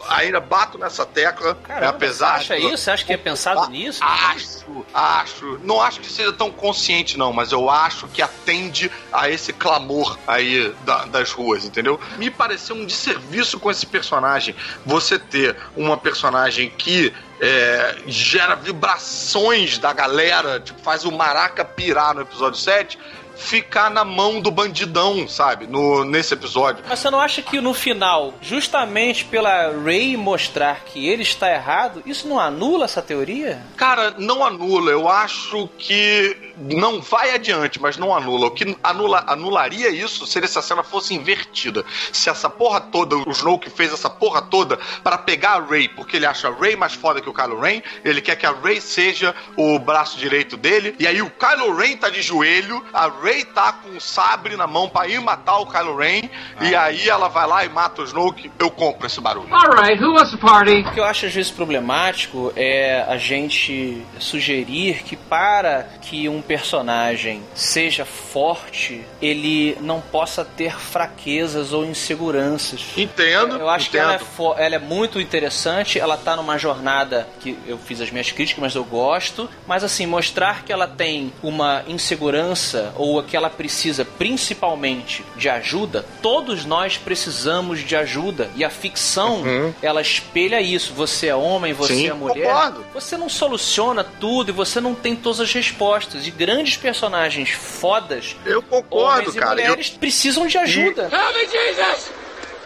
ainda 0.09 0.39
bato 0.41 0.77
nessa 0.77 1.07
tecla, 1.07 1.55
Caramba, 1.55 1.89
apesar 1.89 2.39
você 2.43 2.53
acha 2.53 2.57
de- 2.61 2.67
isso? 2.75 2.77
Você 2.85 2.91
acha 2.91 3.05
que 3.05 3.13
é 3.13 3.17
pensado 3.17 3.67
nisso? 3.71 4.01
Acho, 4.03 4.85
acho. 4.93 5.61
Não 5.65 5.81
acho 5.81 6.01
que 6.01 6.11
seja 6.13 6.33
tão 6.33 6.51
consciente, 6.51 7.17
não, 7.19 7.33
mas 7.33 7.53
eu 7.53 7.71
acho 7.71 8.07
que 8.09 8.21
atende 8.21 8.91
a 9.13 9.31
esse 9.31 9.53
clamor 9.53 10.19
aí 10.27 10.75
da- 10.85 11.07
das 11.07 11.33
ruas, 11.33 11.65
entendeu? 11.65 11.99
Me 12.19 12.31
pareceu 12.31 12.77
um 12.77 12.85
desserviço 12.85 13.59
com 13.59 13.71
esse 13.71 13.87
personagem. 13.87 14.55
Você 14.85 15.19
ter 15.19 15.57
uma 15.77 15.97
personagem 15.97 16.69
que 16.77 17.13
é, 17.43 17.97
gera 18.07 18.55
vibrações 18.55 19.79
da 19.79 19.95
galera, 19.95 20.61
tipo, 20.61 20.79
faz 20.83 21.07
o 21.07 21.11
maraca 21.11 21.65
pirar 21.65 22.15
no 22.15 22.21
episódio 22.21 22.61
7. 22.61 22.99
Ficar 23.41 23.91
na 23.91 24.05
mão 24.05 24.41
do 24.41 24.51
bandidão, 24.51 25.27
sabe? 25.27 25.67
No, 25.67 26.05
nesse 26.05 26.35
episódio. 26.35 26.85
Mas 26.89 26.99
você 26.99 27.11
não 27.11 27.21
acha 27.21 27.41
que 27.41 27.61
no 27.61 27.73
final, 27.73 28.35
justamente 28.41 29.25
pela 29.25 29.73
Ray 29.73 30.17
mostrar 30.17 30.85
que 30.85 31.09
ele 31.09 31.23
está 31.23 31.51
errado, 31.51 32.03
isso 32.05 32.29
não 32.29 32.39
anula 32.39 32.85
essa 32.85 33.01
teoria? 33.01 33.63
Cara, 33.77 34.15
não 34.19 34.45
anula. 34.45 34.91
Eu 34.91 35.09
acho 35.09 35.69
que 35.79 36.50
não 36.61 37.01
vai 37.01 37.35
adiante, 37.35 37.81
mas 37.81 37.97
não 37.97 38.15
anula. 38.15 38.47
O 38.47 38.51
que 38.51 38.77
anula, 38.83 39.25
anularia 39.27 39.89
isso 39.89 40.27
seria 40.27 40.49
se 40.49 40.59
a 40.59 40.63
cena 40.63 40.83
fosse 40.83 41.15
invertida. 41.15 41.85
Se 42.13 42.29
essa 42.29 42.51
porra 42.51 42.81
toda, 42.81 43.17
o 43.17 43.31
Snoke 43.31 43.71
fez 43.71 43.93
essa 43.93 44.11
porra 44.11 44.43
toda 44.43 44.79
para 45.03 45.19
pegar 45.19 45.57
a 45.57 45.61
Rey, 45.61 45.89
porque 45.89 46.17
ele 46.17 46.27
acha 46.27 46.49
a 46.49 46.55
Rey 46.55 46.77
mais 46.77 46.93
foda 46.93 47.21
que 47.21 47.29
o 47.29 47.35
Kylo 47.35 47.61
Ren, 47.61 47.83
ele 48.05 48.21
quer 48.21 48.37
que 48.37 48.47
a 48.47 48.53
Rey 48.53 48.81
seja 48.81 49.35
o 49.57 49.79
braço 49.79 50.19
direito 50.19 50.57
dele, 50.57 50.95
e 50.99 51.07
aí 51.07 51.23
o 51.23 51.31
Kylo 51.31 51.75
Ren 51.75 51.97
tá 51.97 52.11
de 52.11 52.23
joelho, 52.23 52.85
a 52.93 53.09
Rey 53.09 53.45
tá 53.45 53.73
com 53.73 53.97
o 53.97 54.01
sabre 54.01 54.57
na 54.57 54.67
mão 54.67 54.89
pra 54.89 55.09
ir 55.09 55.21
matar 55.21 55.59
o 55.59 55.67
Kylo 55.67 55.97
Ren, 55.97 56.29
e 56.61 56.75
aí 56.75 57.09
ela 57.09 57.29
vai 57.29 57.47
lá 57.47 57.65
e 57.65 57.69
mata 57.69 58.03
o 58.03 58.05
Snoke. 58.05 58.51
Eu 58.59 58.71
compro 58.71 59.07
esse 59.07 59.21
barulho. 59.21 59.49
Alright, 59.53 60.03
who 60.03 60.13
wants 60.13 60.31
to 60.31 60.39
party? 60.39 60.81
O 60.81 60.93
que 60.93 61.01
eu 61.01 61.05
acho 61.05 61.27
às 61.27 61.35
vezes 61.35 61.51
problemático 61.51 62.53
é 62.57 63.05
a 63.09 63.17
gente 63.17 64.03
sugerir 64.19 65.03
que 65.03 65.17
para 65.17 65.89
que 66.03 66.29
um 66.29 66.43
personagem 66.51 67.41
seja 67.55 68.05
forte, 68.05 69.05
ele 69.23 69.79
não 69.81 70.01
possa 70.01 70.45
ter 70.45 70.77
fraquezas 70.77 71.73
ou 71.73 71.85
inseguranças. 71.85 72.81
Entendo. 72.97 73.55
Eu 73.57 73.69
acho 73.71 73.89
que 73.89 73.97
ela 73.97 74.15
é, 74.15 74.17
entendo. 74.17 74.55
ela 74.59 74.75
é 74.75 74.79
muito 74.81 75.21
interessante, 75.21 76.01
ela 76.01 76.17
tá 76.17 76.35
numa 76.35 76.59
jornada 76.59 77.29
que 77.39 77.57
eu 77.69 77.79
fiz 77.79 78.01
as 78.01 78.11
minhas 78.11 78.33
críticas, 78.33 78.61
mas 78.61 78.75
eu 78.75 78.83
gosto. 78.83 79.49
Mas 79.65 79.85
assim, 79.85 80.07
mostrar 80.07 80.65
que 80.65 80.73
ela 80.73 80.89
tem 80.89 81.33
uma 81.41 81.85
insegurança 81.87 82.93
ou 82.97 83.23
que 83.23 83.37
ela 83.37 83.49
precisa 83.49 84.05
principalmente 84.05 85.25
de 85.37 85.49
ajuda, 85.49 86.05
todos 86.21 86.65
nós 86.65 86.97
precisamos 86.99 87.79
de 87.79 87.95
ajuda. 87.95 88.51
E 88.57 88.65
a 88.65 88.71
ficção, 88.71 89.43
Uhum. 89.43 89.73
ela 89.81 90.01
espelha 90.03 90.61
isso. 90.61 90.93
Você 90.95 91.29
é 91.29 91.37
homem, 91.37 91.73
você 91.73 91.95
Sim, 91.95 92.09
é 92.09 92.13
mulher. 92.13 92.45
concordo. 92.49 92.85
Você 92.93 93.17
não 93.17 93.29
soluciona 93.29 94.03
tudo 94.03 94.49
e 94.51 94.53
você 94.53 94.81
não 94.81 94.97
tem 94.97 95.15
todas 95.15 95.39
as 95.39 95.53
respostas. 95.53 96.27
E 96.27 96.40
grandes 96.41 96.75
personagens 96.79 97.51
fodas, 97.51 98.35
Eu 98.47 98.63
concordo, 98.63 99.29
homens 99.29 99.37
e 99.37 99.39
cara. 99.39 99.61
Eu- 99.61 99.69
mulheres, 99.69 99.91
precisam 99.91 100.47
de 100.47 100.57
ajuda. 100.57 101.03
Help 101.03 101.37
me, 101.37 101.47
Jesus! 101.47 102.11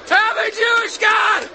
Help 0.09 0.37
me, 0.37 0.53
Jewish 0.53 0.97
God! 0.99 1.49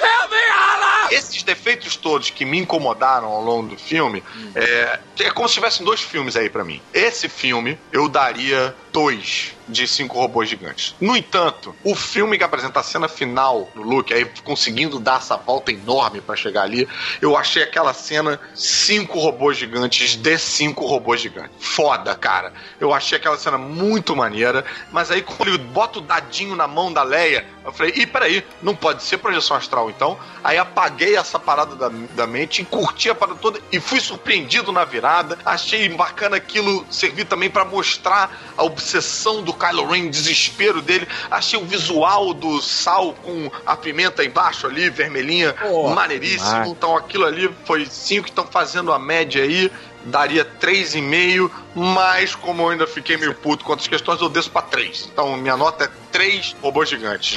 Help 0.00 0.30
me, 0.30 0.50
Allah! 0.50 1.08
Esses 1.10 1.42
defeitos 1.42 1.96
todos 1.96 2.30
que 2.30 2.46
me 2.46 2.56
incomodaram 2.56 3.28
ao 3.28 3.42
longo 3.42 3.68
do 3.68 3.76
filme, 3.76 4.24
é, 4.54 4.98
é 5.20 5.30
como 5.30 5.46
se 5.48 5.54
tivessem 5.54 5.84
dois 5.84 6.00
filmes 6.00 6.34
aí 6.34 6.48
pra 6.48 6.64
mim. 6.64 6.80
Esse 6.94 7.28
filme 7.28 7.78
eu 7.92 8.08
daria 8.08 8.74
dois 8.92 9.54
de 9.68 9.86
cinco 9.86 10.18
robôs 10.18 10.48
gigantes. 10.48 10.94
No 11.00 11.16
entanto, 11.16 11.74
o 11.84 11.94
filme 11.94 12.36
que 12.36 12.44
apresenta 12.44 12.80
a 12.80 12.82
cena 12.82 13.08
final 13.08 13.70
do 13.74 13.82
Luke, 13.82 14.12
aí 14.12 14.28
conseguindo 14.42 14.98
dar 14.98 15.18
essa 15.18 15.36
volta 15.36 15.70
enorme 15.70 16.20
pra 16.20 16.34
chegar 16.34 16.62
ali, 16.62 16.88
eu 17.22 17.36
achei 17.36 17.62
aquela 17.62 17.94
cena 17.94 18.40
cinco 18.54 19.18
robôs 19.18 19.56
gigantes 19.56 20.16
de 20.16 20.38
cinco 20.38 20.86
robôs 20.86 21.20
gigantes. 21.20 21.52
Foda, 21.60 22.14
cara. 22.14 22.52
Eu 22.80 22.92
achei 22.92 23.16
aquela 23.16 23.38
cena 23.38 23.58
muito 23.58 24.16
maneira, 24.16 24.64
mas 24.90 25.10
aí 25.10 25.22
quando 25.22 25.48
ele 25.48 25.58
bota 25.58 25.98
o 25.98 26.02
dadinho 26.02 26.56
na 26.56 26.66
mão 26.66 26.92
da 26.92 27.02
Leia, 27.02 27.46
eu 27.64 27.72
falei, 27.72 27.92
ih, 27.94 28.06
peraí, 28.06 28.44
não 28.62 28.74
pode 28.74 29.02
ser 29.02 29.18
projeção 29.18 29.56
astral 29.56 29.88
então. 29.88 30.18
Aí 30.42 30.58
apaguei 30.58 31.16
essa 31.16 31.38
parada 31.38 31.76
da, 31.76 31.88
da 31.88 32.26
mente 32.26 32.62
e 32.62 32.64
curti 32.64 33.10
a 33.10 33.14
parada 33.14 33.38
toda 33.38 33.60
e 33.70 33.78
fui 33.78 34.00
surpreendido 34.00 34.72
na 34.72 34.84
virada. 34.84 35.38
Achei 35.44 35.88
bacana 35.90 36.36
aquilo 36.36 36.84
servir 36.90 37.26
também 37.26 37.50
pra 37.50 37.64
mostrar 37.64 38.36
a 38.56 38.64
obsessão 38.80 39.42
do 39.42 39.52
Kylo 39.52 39.86
Ren, 39.86 40.08
desespero 40.08 40.80
dele. 40.80 41.06
Achei 41.30 41.58
o 41.58 41.64
visual 41.64 42.32
do 42.32 42.60
sal 42.60 43.12
com 43.22 43.50
a 43.64 43.76
pimenta 43.76 44.24
embaixo 44.24 44.66
ali, 44.66 44.88
vermelhinha, 44.88 45.52
Pô, 45.52 45.90
maneiríssimo. 45.90 46.50
demais. 46.50 46.70
Então 46.70 46.96
aquilo 46.96 47.26
ali 47.26 47.50
foi 47.64 47.86
cinco 47.86 48.24
que 48.24 48.30
estão 48.30 48.46
fazendo 48.46 48.92
a 48.92 48.98
média 48.98 49.42
aí. 49.42 49.70
Daria 50.02 50.46
3,5, 50.58 51.50
mas 51.74 52.34
como 52.34 52.62
eu 52.62 52.68
ainda 52.70 52.86
fiquei 52.86 53.18
meio 53.18 53.34
puto 53.34 53.62
com 53.66 53.72
outras 53.72 53.86
questões, 53.86 54.18
eu 54.22 54.30
desço 54.30 54.50
pra 54.50 54.62
3. 54.62 55.10
Então 55.12 55.36
minha 55.36 55.58
nota 55.58 55.84
é 55.84 55.90
3 56.10 56.56
robôs 56.62 56.88
gigantes. 56.88 57.36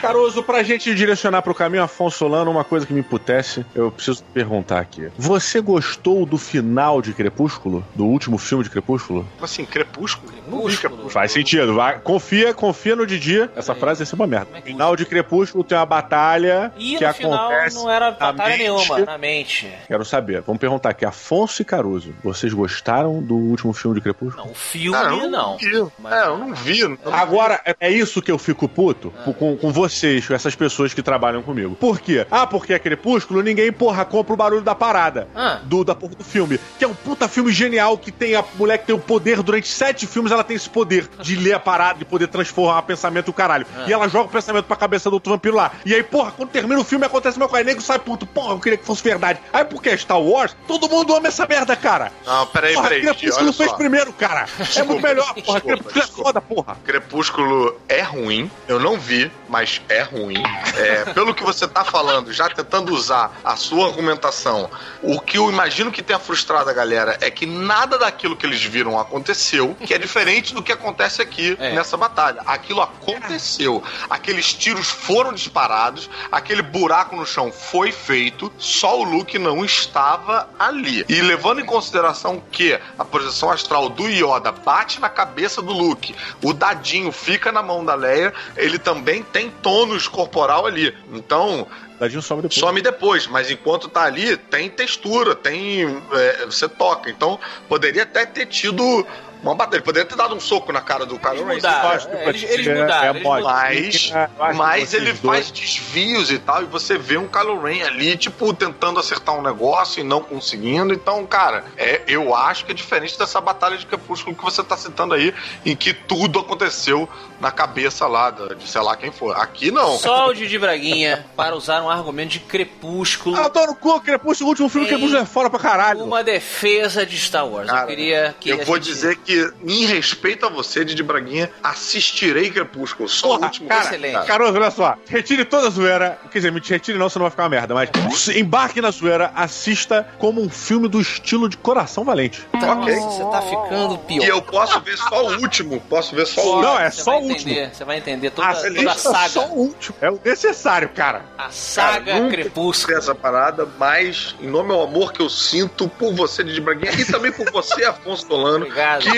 Caruso, 0.00 0.42
pra 0.44 0.62
gente 0.62 0.94
direcionar 0.94 1.42
pro 1.42 1.54
caminho 1.54 1.82
Afonso 1.82 2.18
Solano, 2.18 2.50
uma 2.50 2.62
coisa 2.64 2.86
que 2.86 2.92
me 2.92 3.00
emputece, 3.00 3.66
eu 3.74 3.90
preciso 3.90 4.22
perguntar 4.32 4.78
aqui. 4.78 5.08
Você 5.18 5.60
gostou 5.60 6.24
do 6.24 6.38
final 6.38 7.02
de 7.02 7.12
Crepúsculo? 7.12 7.84
Do 7.94 8.04
último 8.06 8.38
filme 8.38 8.62
de 8.62 8.70
Crepúsculo? 8.70 9.26
Como 9.34 9.44
assim, 9.44 9.64
Crepúsculo? 9.64 10.32
Não 10.48 10.66
vi 10.66 10.76
Crepúsculo. 10.76 11.10
Faz 11.10 11.32
sentido, 11.32 11.74
vai. 11.74 11.98
Confia, 11.98 12.54
confia 12.54 12.94
no 12.96 13.06
Didi. 13.06 13.50
Essa 13.56 13.74
frase 13.74 14.02
ia 14.02 14.06
ser 14.06 14.14
uma 14.14 14.26
merda. 14.26 14.60
Final 14.62 14.94
de 14.96 15.04
Crepúsculo 15.04 15.64
tem 15.64 15.76
uma 15.76 15.84
batalha 15.84 16.72
E 16.78 16.96
que 16.96 17.04
no 17.06 17.12
final 17.14 17.50
acontece. 17.50 17.76
não 17.76 17.90
era 17.90 18.06
na 18.12 18.16
batalha 18.16 18.48
mente. 18.56 18.58
nenhuma, 18.62 18.98
na 19.00 19.18
mente. 19.18 19.68
Quero 19.88 20.04
saber. 20.04 20.42
Vamos 20.42 20.60
perguntar 20.60 20.90
aqui. 20.90 21.04
Afonso 21.04 21.60
e 21.60 21.64
Caruso, 21.64 22.14
vocês 22.22 22.52
gostaram 22.52 23.20
do 23.22 23.34
último 23.36 23.72
filme 23.72 23.96
de 23.96 24.00
Crepúsculo? 24.02 24.50
O 24.50 24.54
filme 24.54 24.92
Cara, 24.96 25.14
eu 25.14 25.28
não. 25.30 25.56
vi. 25.58 25.76
É, 25.76 26.26
eu 26.26 26.38
não 26.38 26.54
vi. 26.54 26.82
não 26.88 26.98
Agora, 27.12 27.60
é- 27.64 27.76
é 27.80 27.90
isso 27.90 28.22
que 28.22 28.30
eu 28.30 28.38
fico 28.38 28.68
puto 28.68 29.12
com, 29.38 29.56
com 29.56 29.72
vocês, 29.88 30.30
essas 30.30 30.54
pessoas 30.54 30.94
que 30.94 31.02
trabalham 31.02 31.42
comigo. 31.42 31.74
Por 31.74 32.00
quê? 32.00 32.26
Ah, 32.30 32.46
porque 32.46 32.72
é 32.72 32.78
crepúsculo, 32.78 33.42
ninguém, 33.42 33.72
porra, 33.72 34.04
compra 34.04 34.34
o 34.34 34.36
barulho 34.36 34.62
da 34.62 34.74
parada. 34.74 35.28
Ah. 35.34 35.60
Do, 35.64 35.84
da 35.84 35.94
porra 35.94 36.14
do 36.14 36.24
filme. 36.24 36.58
Que 36.78 36.84
é 36.84 36.88
um 36.88 36.94
puta 36.94 37.28
filme 37.28 37.52
genial 37.52 37.96
que 37.98 38.12
tem 38.12 38.34
a 38.34 38.44
mulher 38.54 38.78
que 38.78 38.86
tem 38.86 38.94
o 38.94 38.98
poder, 38.98 39.42
durante 39.42 39.68
sete 39.68 40.06
filmes 40.06 40.32
ela 40.32 40.44
tem 40.44 40.56
esse 40.56 40.68
poder 40.68 41.08
de 41.20 41.36
ler 41.36 41.54
a 41.54 41.60
parada, 41.60 41.98
de 41.98 42.04
poder 42.04 42.28
transformar 42.28 42.78
o 42.80 42.82
pensamento 42.82 43.28
o 43.28 43.32
caralho. 43.32 43.66
E 43.86 43.92
ela 43.92 44.08
joga 44.08 44.28
o 44.28 44.32
pensamento 44.32 44.64
pra 44.64 44.76
cabeça 44.76 45.10
do 45.10 45.14
outro 45.14 45.32
vampiro 45.32 45.56
lá. 45.56 45.72
E 45.84 45.94
aí, 45.94 46.02
porra, 46.02 46.30
quando 46.30 46.50
termina 46.50 46.80
o 46.80 46.84
filme 46.84 47.04
acontece 47.04 47.38
meu 47.38 47.48
pai 47.48 47.64
nego 47.64 47.80
sai 47.80 47.98
puto. 47.98 48.26
Porra, 48.26 48.54
eu 48.54 48.60
queria 48.60 48.78
que 48.78 48.84
fosse 48.84 49.02
verdade. 49.02 49.40
Aí 49.52 49.64
porque 49.64 49.88
é 49.90 49.96
Star 49.96 50.20
Wars, 50.20 50.56
todo 50.66 50.88
mundo 50.88 51.14
ama 51.14 51.28
essa 51.28 51.46
merda, 51.46 51.74
cara. 51.76 52.12
Não, 52.24 52.46
peraí, 52.46 52.74
porra, 52.74 52.88
peraí. 52.88 53.02
Crepúsculo 53.02 53.52
fez 53.52 53.72
primeiro, 53.72 54.12
cara. 54.12 54.46
é 54.76 54.82
muito 54.82 55.02
melhor, 55.02 55.34
porra. 55.34 55.60
desculpa, 55.60 55.60
Crepúsculo 55.60 55.90
é 55.90 56.00
desculpa. 56.00 56.24
foda, 56.24 56.40
porra. 56.40 56.76
Crepúsculo 56.84 57.80
é 57.88 58.02
ruim, 58.02 58.50
eu 58.66 58.78
não 58.78 58.98
vi, 58.98 59.30
mas 59.48 59.77
é 59.88 60.02
ruim. 60.02 60.42
É, 60.76 61.12
pelo 61.12 61.34
que 61.34 61.42
você 61.42 61.66
tá 61.66 61.84
falando, 61.84 62.32
já 62.32 62.48
tentando 62.48 62.92
usar 62.94 63.32
a 63.44 63.56
sua 63.56 63.86
argumentação, 63.88 64.70
o 65.02 65.20
que 65.20 65.38
eu 65.38 65.50
imagino 65.50 65.90
que 65.90 66.02
tenha 66.02 66.18
frustrado 66.18 66.68
a 66.68 66.72
galera 66.72 67.16
é 67.20 67.30
que 67.30 67.46
nada 67.46 67.98
daquilo 67.98 68.36
que 68.36 68.46
eles 68.46 68.62
viram 68.62 68.98
aconteceu, 68.98 69.76
que 69.84 69.94
é 69.94 69.98
diferente 69.98 70.54
do 70.54 70.62
que 70.62 70.72
acontece 70.72 71.20
aqui 71.22 71.56
É. 71.60 71.72
nessa 71.74 71.96
batalha. 71.96 72.42
Aquilo 72.46 72.80
aconteceu. 72.80 73.82
Aqueles 74.08 74.52
tiros 74.54 74.88
foram 74.88 75.32
disparados, 75.32 76.08
aquele 76.30 76.62
buraco 76.62 77.16
no 77.16 77.26
chão 77.26 77.50
foi 77.52 77.92
feito, 77.92 78.52
só 78.58 78.98
o 78.98 79.04
Luke 79.04 79.38
não 79.38 79.64
estava 79.64 80.48
ali. 80.58 81.04
E 81.08 81.20
levando 81.20 81.60
em 81.60 81.64
consideração 81.66 82.42
que 82.50 82.78
a 82.98 83.04
projeção 83.04 83.50
astral 83.50 83.88
do 83.88 84.08
Yoda 84.08 84.52
bate 84.52 85.00
na 85.00 85.08
cabeça 85.08 85.60
do 85.62 85.72
Luke, 85.72 86.14
o 86.42 86.52
dadinho 86.52 87.10
fica 87.12 87.50
na 87.52 87.62
mão 87.62 87.84
da 87.84 87.94
Leia, 87.94 88.32
ele 88.56 88.78
também 88.78 89.22
tem 89.22 89.50
tônus 89.68 90.08
corporal 90.08 90.64
ali. 90.64 90.94
Então, 91.12 91.66
Dadinho 92.00 92.22
some 92.22 92.40
depois. 92.40 92.58
some 92.58 92.80
depois, 92.80 93.26
mas 93.26 93.50
enquanto 93.50 93.88
tá 93.88 94.04
ali, 94.04 94.36
tem 94.36 94.70
textura, 94.70 95.34
tem. 95.34 96.02
é, 96.12 96.46
você 96.46 96.66
toca. 96.66 97.10
Então, 97.10 97.38
poderia 97.68 98.04
até 98.04 98.24
ter 98.24 98.46
tido 98.46 99.06
uma 99.42 99.54
batalha. 99.54 99.76
Ele 99.78 99.84
poderia 99.84 100.08
ter 100.08 100.16
dado 100.16 100.34
um 100.34 100.40
soco 100.40 100.72
na 100.72 100.80
cara 100.80 101.04
do 101.06 101.18
Kylo 101.18 101.44
Ren. 101.46 101.54
mudaram, 101.56 101.98
que 101.98 102.06
é, 102.16 102.24
pode 102.24 102.38
eles- 102.44 102.50
eles 102.50 102.66
ser. 102.66 102.76
mudaram, 102.80 103.10
eles 103.10 103.22
mudaram. 103.22 104.28
Mas, 104.38 104.56
mas 104.56 104.94
ele 104.94 105.12
dois- 105.12 105.22
faz 105.48 105.50
desvios 105.50 106.30
e 106.30 106.38
tal, 106.38 106.62
e 106.62 106.66
você 106.66 106.96
vê 106.98 107.16
um 107.16 107.28
Kylo 107.28 107.60
Ren 107.62 107.82
ali, 107.84 108.16
tipo, 108.16 108.52
tentando 108.52 108.98
acertar 109.00 109.34
um 109.36 109.42
negócio 109.42 110.00
e 110.00 110.04
não 110.04 110.20
conseguindo. 110.22 110.92
Então, 110.92 111.24
cara, 111.26 111.64
é, 111.76 112.02
eu 112.06 112.34
acho 112.34 112.64
que 112.64 112.72
é 112.72 112.74
diferente 112.74 113.18
dessa 113.18 113.40
batalha 113.40 113.76
de 113.76 113.86
Crepúsculo 113.86 114.34
que 114.36 114.42
você 114.42 114.62
tá 114.62 114.76
citando 114.76 115.14
aí, 115.14 115.32
em 115.64 115.74
que 115.76 115.92
tudo 115.94 116.38
aconteceu 116.40 117.08
na 117.40 117.50
cabeça 117.50 118.06
lá 118.06 118.30
de 118.30 118.68
sei 118.68 118.80
lá 118.80 118.96
quem 118.96 119.12
for. 119.12 119.36
Aqui 119.36 119.70
não. 119.70 119.96
Só 119.98 120.28
o 120.28 120.34
Didi 120.34 120.58
Braguinha 120.58 121.24
para 121.36 121.54
usar 121.54 121.82
um 121.82 121.88
argumento 121.90 122.30
de 122.30 122.40
crepúsculo. 122.40 123.36
Ah, 123.36 123.42
eu 123.44 123.50
tô 123.50 123.66
no 123.66 123.74
cu, 123.76 124.00
Crepúsculo, 124.00 124.48
o 124.48 124.50
último 124.50 124.68
filme 124.68 124.86
Crepúsculo 124.86 125.22
é 125.22 125.26
fora 125.26 125.50
pra 125.50 125.58
caralho. 125.58 126.04
Uma 126.04 126.22
defesa 126.24 127.04
de 127.06 127.18
Star 127.18 127.46
Wars. 127.46 127.68
Cara, 127.68 127.82
eu 127.82 127.86
queria 127.86 128.34
que. 128.40 128.50
eu 128.50 128.64
vou 128.64 128.76
gente- 128.76 128.86
dizer 128.86 129.16
que, 129.28 129.52
em 129.66 129.84
respeito 129.84 130.46
a 130.46 130.48
você, 130.48 130.82
Didi 130.86 131.02
Braguinha, 131.02 131.50
assistirei 131.62 132.50
Crepúsculo. 132.50 133.06
Só 133.10 133.26
o 133.26 133.30
Porra, 133.34 133.46
último. 133.48 133.68
cara, 133.68 133.84
Excelente. 133.84 134.26
Caroso, 134.26 134.54
olha 134.56 134.70
só. 134.70 134.96
Retire 135.06 135.44
toda 135.44 135.66
a 135.66 135.70
zoeira. 135.70 136.18
Quer 136.32 136.38
dizer, 136.38 136.50
me 136.52 136.60
retire 136.64 136.96
não, 136.96 137.10
senão 137.10 137.24
vai 137.24 137.30
ficar 137.30 137.42
uma 137.42 137.48
merda. 137.50 137.74
Mas 137.74 137.90
embarque 138.28 138.80
na 138.80 138.90
zoeira, 138.90 139.30
assista 139.34 140.08
como 140.18 140.40
um 140.40 140.48
filme 140.48 140.88
do 140.88 140.98
estilo 140.98 141.46
de 141.46 141.58
Coração 141.58 142.04
Valente. 142.04 142.46
Ok. 142.54 142.96
Nossa, 142.96 143.10
você 143.18 143.30
tá 143.30 143.42
ficando 143.42 143.98
pior. 143.98 144.24
E 144.24 144.28
eu 144.28 144.40
posso 144.40 144.80
ver 144.80 144.96
só 144.96 145.26
o 145.26 145.36
último. 145.42 145.80
Posso 145.90 146.16
ver 146.16 146.26
só 146.26 146.40
o 146.40 146.44
último. 146.56 146.62
Não, 146.62 146.80
é 146.80 146.90
só 146.90 147.18
o 147.18 147.22
último. 147.24 147.50
entender, 147.52 147.74
Você 147.74 147.84
vai 147.84 147.98
entender 147.98 148.30
toda, 148.30 148.54
toda 148.54 148.90
a 148.92 148.94
saga. 148.94 149.28
só 149.28 149.46
o 149.48 149.58
último. 149.58 149.96
É 150.00 150.10
o 150.10 150.18
necessário, 150.24 150.88
cara. 150.88 151.24
A 151.36 151.50
saga 151.50 152.12
Cara, 152.12 152.28
Crepúsculo. 152.28 152.96
essa 152.96 153.14
parada, 153.14 153.68
mas 153.78 154.34
em 154.40 154.46
nome 154.46 154.72
ao 154.72 154.82
amor 154.84 155.12
que 155.12 155.20
eu 155.20 155.28
sinto 155.28 155.86
por 155.86 156.14
você, 156.14 156.42
Didi 156.42 156.60
Braguinha, 156.62 156.92
e 156.92 157.04
também 157.04 157.30
por 157.30 157.50
você, 157.50 157.84
Afonso 157.98 158.26
Solano, 158.26 158.64
Obrigado. 158.64 159.00
que 159.02 159.17